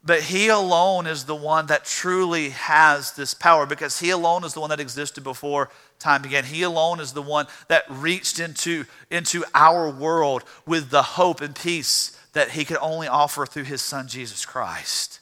But 0.05 0.21
He 0.21 0.49
alone 0.49 1.07
is 1.07 1.25
the 1.25 1.35
one 1.35 1.67
that 1.67 1.87
truly 1.87 2.51
has 2.51 3.13
this 3.13 3.33
power 3.33 3.65
because 3.65 4.01
He 4.01 4.11
alone 4.11 4.45
is 4.45 4.53
the 4.53 4.61
one 4.61 4.69
that 4.69 4.81
existed 4.81 5.25
before 5.25 5.71
time 6.03 6.23
began. 6.23 6.45
He 6.45 6.63
alone 6.63 7.01
is 7.01 7.13
the 7.13 7.23
one 7.23 7.47
that 7.69 7.85
reached 7.89 8.39
into, 8.39 8.85
into 9.11 9.45
our 9.55 9.89
world 9.89 10.45
with 10.67 10.91
the 10.91 11.03
hope 11.03 11.41
and 11.41 11.55
peace 11.55 12.19
that 12.33 12.51
He 12.51 12.65
could 12.65 12.79
only 12.79 13.09
offer 13.09 13.47
through 13.47 13.65
His 13.65 13.81
Son, 13.81 14.09
Jesus 14.09 14.45
Christ. 14.45 15.21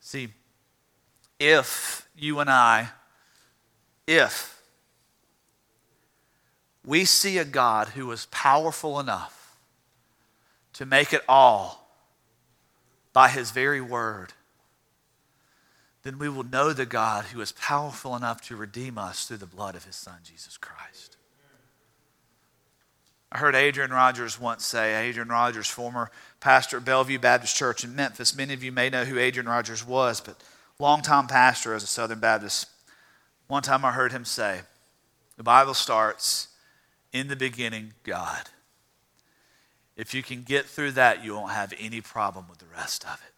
See, 0.00 0.28
if 1.38 2.08
you 2.16 2.40
and 2.40 2.50
I, 2.50 2.90
if 4.06 4.62
we 6.84 7.04
see 7.04 7.38
a 7.38 7.44
God 7.44 7.88
who 7.88 8.10
is 8.12 8.26
powerful 8.26 9.00
enough 9.00 9.56
to 10.74 10.86
make 10.86 11.12
it 11.12 11.22
all 11.28 11.90
by 13.12 13.28
his 13.28 13.50
very 13.50 13.80
word, 13.80 14.32
then 16.06 16.18
we 16.18 16.28
will 16.28 16.44
know 16.44 16.72
the 16.72 16.86
God 16.86 17.24
who 17.26 17.40
is 17.40 17.50
powerful 17.50 18.14
enough 18.14 18.40
to 18.42 18.54
redeem 18.54 18.96
us 18.96 19.26
through 19.26 19.38
the 19.38 19.46
blood 19.46 19.74
of 19.74 19.84
his 19.84 19.96
Son, 19.96 20.18
Jesus 20.22 20.56
Christ. 20.56 21.16
I 23.32 23.38
heard 23.38 23.56
Adrian 23.56 23.90
Rogers 23.90 24.40
once 24.40 24.64
say, 24.64 25.08
Adrian 25.08 25.28
Rogers, 25.28 25.66
former 25.66 26.12
pastor 26.38 26.76
at 26.76 26.84
Bellevue 26.84 27.18
Baptist 27.18 27.56
Church 27.56 27.82
in 27.82 27.96
Memphis. 27.96 28.36
Many 28.36 28.54
of 28.54 28.62
you 28.62 28.70
may 28.70 28.88
know 28.88 29.04
who 29.04 29.18
Adrian 29.18 29.48
Rogers 29.48 29.84
was, 29.84 30.20
but 30.20 30.40
longtime 30.78 31.26
pastor 31.26 31.74
as 31.74 31.82
a 31.82 31.88
Southern 31.88 32.20
Baptist. 32.20 32.68
One 33.48 33.62
time 33.62 33.84
I 33.84 33.90
heard 33.90 34.12
him 34.12 34.24
say, 34.24 34.60
The 35.36 35.42
Bible 35.42 35.74
starts, 35.74 36.48
in 37.12 37.26
the 37.26 37.36
beginning, 37.36 37.94
God. 38.04 38.50
If 39.96 40.14
you 40.14 40.22
can 40.22 40.42
get 40.42 40.66
through 40.66 40.92
that, 40.92 41.24
you 41.24 41.34
won't 41.34 41.52
have 41.52 41.72
any 41.80 42.00
problem 42.00 42.46
with 42.48 42.58
the 42.58 42.66
rest 42.66 43.04
of 43.04 43.20
it. 43.26 43.36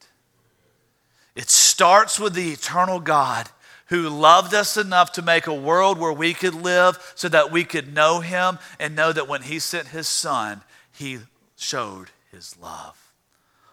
It 1.34 1.50
starts 1.78 2.18
with 2.18 2.34
the 2.34 2.50
eternal 2.50 2.98
God 2.98 3.48
who 3.86 4.08
loved 4.08 4.52
us 4.52 4.76
enough 4.76 5.12
to 5.12 5.22
make 5.22 5.46
a 5.46 5.54
world 5.54 5.96
where 5.96 6.12
we 6.12 6.34
could 6.34 6.52
live 6.52 6.98
so 7.14 7.28
that 7.28 7.52
we 7.52 7.62
could 7.62 7.94
know 7.94 8.18
him 8.18 8.58
and 8.80 8.96
know 8.96 9.12
that 9.12 9.28
when 9.28 9.42
he 9.42 9.60
sent 9.60 9.86
his 9.86 10.08
son, 10.08 10.60
he 10.90 11.20
showed 11.56 12.10
his 12.32 12.58
love. 12.58 13.12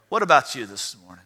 What 0.10 0.22
about 0.22 0.53
you 0.53 0.68
this 0.68 0.95
morning? 1.03 1.26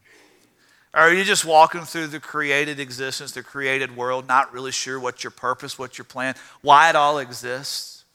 Are 0.93 1.11
you 1.11 1.25
just 1.25 1.43
walking 1.43 1.81
through 1.81 2.07
the 2.07 2.21
created 2.21 2.79
existence, 2.79 3.33
the 3.33 3.43
created 3.43 3.97
world, 3.97 4.25
not 4.25 4.53
really 4.53 4.71
sure 4.71 4.97
what 4.97 5.21
your 5.21 5.31
purpose, 5.31 5.77
what 5.77 5.97
your 5.97 6.05
plan, 6.05 6.33
why 6.61 6.89
it 6.89 6.95
all 6.95 7.19
exists? 7.19 8.05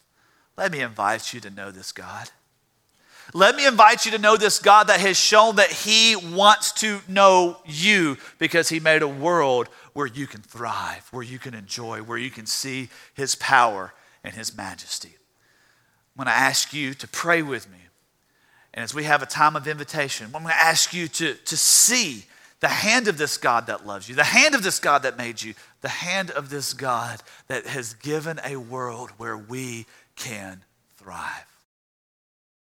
Let 0.57 0.73
me 0.73 0.81
invite 0.81 1.35
you 1.35 1.41
to 1.41 1.51
know 1.51 1.71
this 1.71 1.93
God. 1.93 2.31
Let 3.33 3.57
me 3.57 3.67
invite 3.67 4.05
you 4.05 4.13
to 4.13 4.19
know 4.19 4.37
this 4.37 4.59
God 4.59 4.89
that 4.89 5.01
has 5.01 5.17
shown 5.17 5.57
that 5.57 5.71
He 5.71 6.15
wants 6.15 6.73
to 6.73 7.01
know 7.09 7.57
you 7.65 8.19
because 8.39 8.69
He 8.69 8.81
made 8.81 9.03
a 9.03 9.09
world 9.09 9.69
where 9.95 10.07
you 10.07 10.27
can 10.27 10.43
thrive, 10.43 11.09
where 11.11 11.23
you 11.23 11.39
can 11.39 11.55
enjoy, 11.55 12.03
where 12.03 12.19
you 12.19 12.31
can 12.31 12.47
see 12.47 12.91
His 13.15 13.35
power 13.35 13.95
and 14.23 14.35
His 14.35 14.57
majesty. 14.57 15.17
I'm 16.17 16.25
going 16.25 16.35
to 16.35 16.41
ask 16.41 16.73
you 16.73 16.95
to 16.95 17.09
pray 17.09 17.43
with 17.43 17.71
me. 17.71 17.79
And 18.75 18.85
as 18.85 18.95
we 18.95 19.05
have 19.05 19.23
a 19.23 19.27
time 19.27 19.57
of 19.57 19.67
invitation, 19.67 20.27
I'm 20.27 20.43
going 20.43 20.55
to 20.55 20.61
ask 20.61 20.93
you 20.93 21.09
to, 21.09 21.35
to 21.35 21.57
see 21.57 22.25
the 22.61 22.69
hand 22.69 23.09
of 23.09 23.19
this 23.19 23.37
God 23.37 23.67
that 23.67 23.87
loves 23.87 24.09
you, 24.09 24.15
the 24.15 24.25
hand 24.25 24.55
of 24.55 24.63
this 24.63 24.79
God 24.79 25.03
that 25.03 25.19
made 25.19 25.43
you, 25.43 25.55
the 25.81 25.89
hand 25.89 26.31
of 26.31 26.51
this 26.51 26.73
God 26.73 27.21
that 27.49 27.67
has 27.67 27.95
given 27.95 28.41
a 28.45 28.57
world 28.57 29.11
where 29.17 29.37
we 29.37 29.87
can 30.17 30.65
thrive. 30.97 31.54